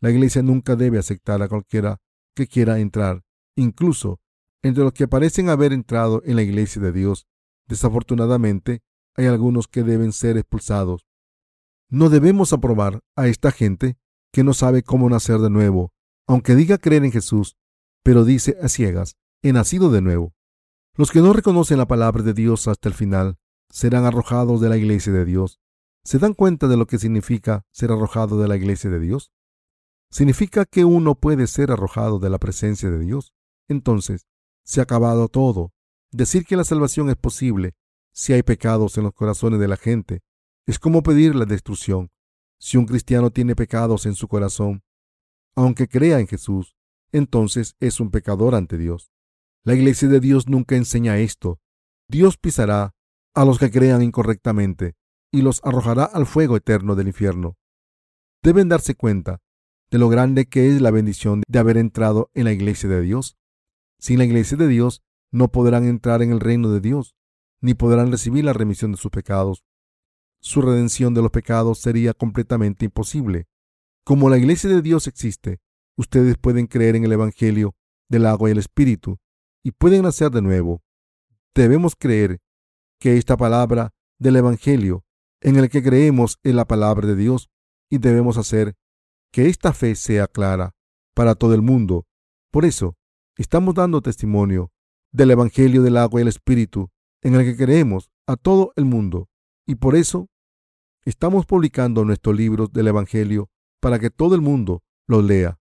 La 0.00 0.10
iglesia 0.10 0.42
nunca 0.42 0.76
debe 0.76 0.98
aceptar 0.98 1.42
a 1.42 1.48
cualquiera 1.48 2.00
que 2.34 2.46
quiera 2.46 2.78
entrar, 2.78 3.24
incluso 3.56 4.20
entre 4.62 4.84
los 4.84 4.92
que 4.92 5.08
parecen 5.08 5.48
haber 5.48 5.72
entrado 5.72 6.22
en 6.24 6.36
la 6.36 6.42
iglesia 6.42 6.80
de 6.82 6.92
Dios. 6.92 7.26
Desafortunadamente, 7.66 8.82
hay 9.16 9.26
algunos 9.26 9.68
que 9.68 9.82
deben 9.82 10.12
ser 10.12 10.36
expulsados. 10.36 11.06
No 11.90 12.08
debemos 12.08 12.52
aprobar 12.52 13.00
a 13.16 13.28
esta 13.28 13.50
gente 13.50 13.96
que 14.32 14.44
no 14.44 14.54
sabe 14.54 14.82
cómo 14.82 15.08
nacer 15.08 15.38
de 15.38 15.50
nuevo, 15.50 15.92
aunque 16.26 16.54
diga 16.54 16.78
creer 16.78 17.04
en 17.04 17.12
Jesús, 17.12 17.56
pero 18.02 18.24
dice 18.24 18.56
a 18.62 18.68
ciegas, 18.68 19.16
he 19.42 19.52
nacido 19.52 19.90
de 19.90 20.02
nuevo. 20.02 20.34
Los 20.94 21.10
que 21.10 21.20
no 21.20 21.32
reconocen 21.32 21.78
la 21.78 21.86
palabra 21.86 22.22
de 22.22 22.34
Dios 22.34 22.68
hasta 22.68 22.88
el 22.88 22.94
final 22.94 23.38
serán 23.70 24.04
arrojados 24.04 24.60
de 24.60 24.68
la 24.68 24.76
iglesia 24.76 25.12
de 25.12 25.24
Dios. 25.24 25.60
¿Se 26.04 26.18
dan 26.18 26.34
cuenta 26.34 26.68
de 26.68 26.76
lo 26.76 26.86
que 26.86 26.98
significa 26.98 27.66
ser 27.70 27.92
arrojado 27.92 28.40
de 28.40 28.48
la 28.48 28.56
iglesia 28.56 28.90
de 28.90 29.00
Dios? 29.00 29.32
Significa 30.10 30.64
que 30.64 30.84
uno 30.84 31.14
puede 31.14 31.46
ser 31.46 31.70
arrojado 31.70 32.18
de 32.18 32.30
la 32.30 32.38
presencia 32.38 32.90
de 32.90 32.98
Dios. 32.98 33.34
Entonces, 33.68 34.26
se 34.64 34.80
ha 34.80 34.84
acabado 34.84 35.28
todo. 35.28 35.72
Decir 36.10 36.44
que 36.44 36.56
la 36.56 36.64
salvación 36.64 37.10
es 37.10 37.16
posible 37.16 37.74
si 38.12 38.32
hay 38.32 38.42
pecados 38.42 38.96
en 38.98 39.04
los 39.04 39.12
corazones 39.12 39.60
de 39.60 39.68
la 39.68 39.76
gente 39.76 40.22
es 40.66 40.78
como 40.78 41.02
pedir 41.02 41.34
la 41.34 41.46
destrucción. 41.46 42.10
Si 42.58 42.76
un 42.76 42.84
cristiano 42.84 43.30
tiene 43.30 43.56
pecados 43.56 44.04
en 44.04 44.14
su 44.14 44.28
corazón, 44.28 44.82
aunque 45.54 45.88
crea 45.88 46.20
en 46.20 46.26
Jesús, 46.26 46.76
entonces 47.10 47.74
es 47.80 48.00
un 48.00 48.10
pecador 48.10 48.54
ante 48.54 48.76
Dios. 48.76 49.10
La 49.64 49.74
iglesia 49.74 50.08
de 50.08 50.20
Dios 50.20 50.46
nunca 50.46 50.76
enseña 50.76 51.16
esto. 51.18 51.58
Dios 52.06 52.36
pisará 52.36 52.94
a 53.34 53.44
los 53.46 53.58
que 53.58 53.70
crean 53.70 54.02
incorrectamente 54.02 54.97
y 55.30 55.42
los 55.42 55.60
arrojará 55.64 56.04
al 56.04 56.26
fuego 56.26 56.56
eterno 56.56 56.94
del 56.94 57.08
infierno. 57.08 57.56
Deben 58.42 58.68
darse 58.68 58.94
cuenta 58.94 59.40
de 59.90 59.98
lo 59.98 60.08
grande 60.08 60.46
que 60.46 60.68
es 60.68 60.80
la 60.80 60.90
bendición 60.90 61.42
de 61.48 61.58
haber 61.58 61.76
entrado 61.76 62.30
en 62.34 62.44
la 62.44 62.52
iglesia 62.52 62.88
de 62.88 63.00
Dios. 63.00 63.36
Sin 63.98 64.18
la 64.18 64.24
iglesia 64.24 64.56
de 64.56 64.68
Dios 64.68 65.02
no 65.30 65.48
podrán 65.48 65.84
entrar 65.86 66.22
en 66.22 66.32
el 66.32 66.40
reino 66.40 66.70
de 66.70 66.80
Dios, 66.80 67.14
ni 67.60 67.74
podrán 67.74 68.10
recibir 68.10 68.44
la 68.44 68.52
remisión 68.52 68.92
de 68.92 68.98
sus 68.98 69.10
pecados. 69.10 69.64
Su 70.40 70.62
redención 70.62 71.14
de 71.14 71.22
los 71.22 71.30
pecados 71.30 71.78
sería 71.80 72.14
completamente 72.14 72.84
imposible. 72.84 73.48
Como 74.04 74.30
la 74.30 74.38
iglesia 74.38 74.70
de 74.70 74.82
Dios 74.82 75.06
existe, 75.06 75.60
ustedes 75.96 76.38
pueden 76.38 76.66
creer 76.66 76.96
en 76.96 77.04
el 77.04 77.12
Evangelio 77.12 77.74
del 78.08 78.26
agua 78.26 78.48
y 78.48 78.52
el 78.52 78.58
Espíritu 78.58 79.18
y 79.62 79.72
pueden 79.72 80.02
nacer 80.02 80.30
de 80.30 80.42
nuevo. 80.42 80.82
Debemos 81.54 81.94
creer 81.96 82.40
que 83.00 83.16
esta 83.16 83.36
palabra 83.36 83.92
del 84.18 84.36
Evangelio 84.36 85.04
en 85.40 85.56
el 85.56 85.68
que 85.68 85.82
creemos 85.82 86.38
es 86.42 86.54
la 86.54 86.66
palabra 86.66 87.06
de 87.06 87.16
Dios 87.16 87.50
y 87.90 87.98
debemos 87.98 88.36
hacer 88.36 88.76
que 89.32 89.46
esta 89.46 89.72
fe 89.72 89.94
sea 89.94 90.26
clara 90.26 90.74
para 91.14 91.34
todo 91.34 91.54
el 91.54 91.62
mundo. 91.62 92.06
Por 92.50 92.64
eso, 92.64 92.96
estamos 93.36 93.74
dando 93.74 94.02
testimonio 94.02 94.72
del 95.12 95.30
Evangelio 95.30 95.82
del 95.82 95.96
agua 95.96 96.20
y 96.20 96.22
el 96.22 96.28
Espíritu 96.28 96.90
en 97.22 97.34
el 97.34 97.44
que 97.44 97.56
creemos 97.56 98.10
a 98.26 98.36
todo 98.36 98.72
el 98.76 98.84
mundo. 98.84 99.28
Y 99.66 99.76
por 99.76 99.96
eso, 99.96 100.28
estamos 101.04 101.46
publicando 101.46 102.04
nuestros 102.04 102.36
libros 102.36 102.72
del 102.72 102.88
Evangelio 102.88 103.50
para 103.80 103.98
que 103.98 104.10
todo 104.10 104.34
el 104.34 104.40
mundo 104.40 104.82
los 105.06 105.24
lea, 105.24 105.58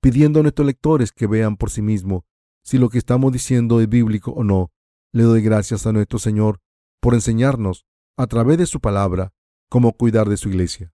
pidiendo 0.00 0.40
a 0.40 0.42
nuestros 0.42 0.66
lectores 0.66 1.12
que 1.12 1.26
vean 1.26 1.56
por 1.56 1.70
sí 1.70 1.82
mismos 1.82 2.24
si 2.62 2.76
lo 2.76 2.90
que 2.90 2.98
estamos 2.98 3.32
diciendo 3.32 3.80
es 3.80 3.88
bíblico 3.88 4.32
o 4.32 4.44
no. 4.44 4.70
Le 5.12 5.22
doy 5.22 5.40
gracias 5.40 5.86
a 5.86 5.92
nuestro 5.92 6.18
Señor 6.18 6.60
por 7.00 7.14
enseñarnos, 7.14 7.86
a 8.18 8.26
través 8.26 8.58
de 8.58 8.66
su 8.66 8.80
palabra, 8.80 9.32
cómo 9.70 9.92
cuidar 9.92 10.28
de 10.28 10.36
su 10.36 10.48
iglesia. 10.48 10.92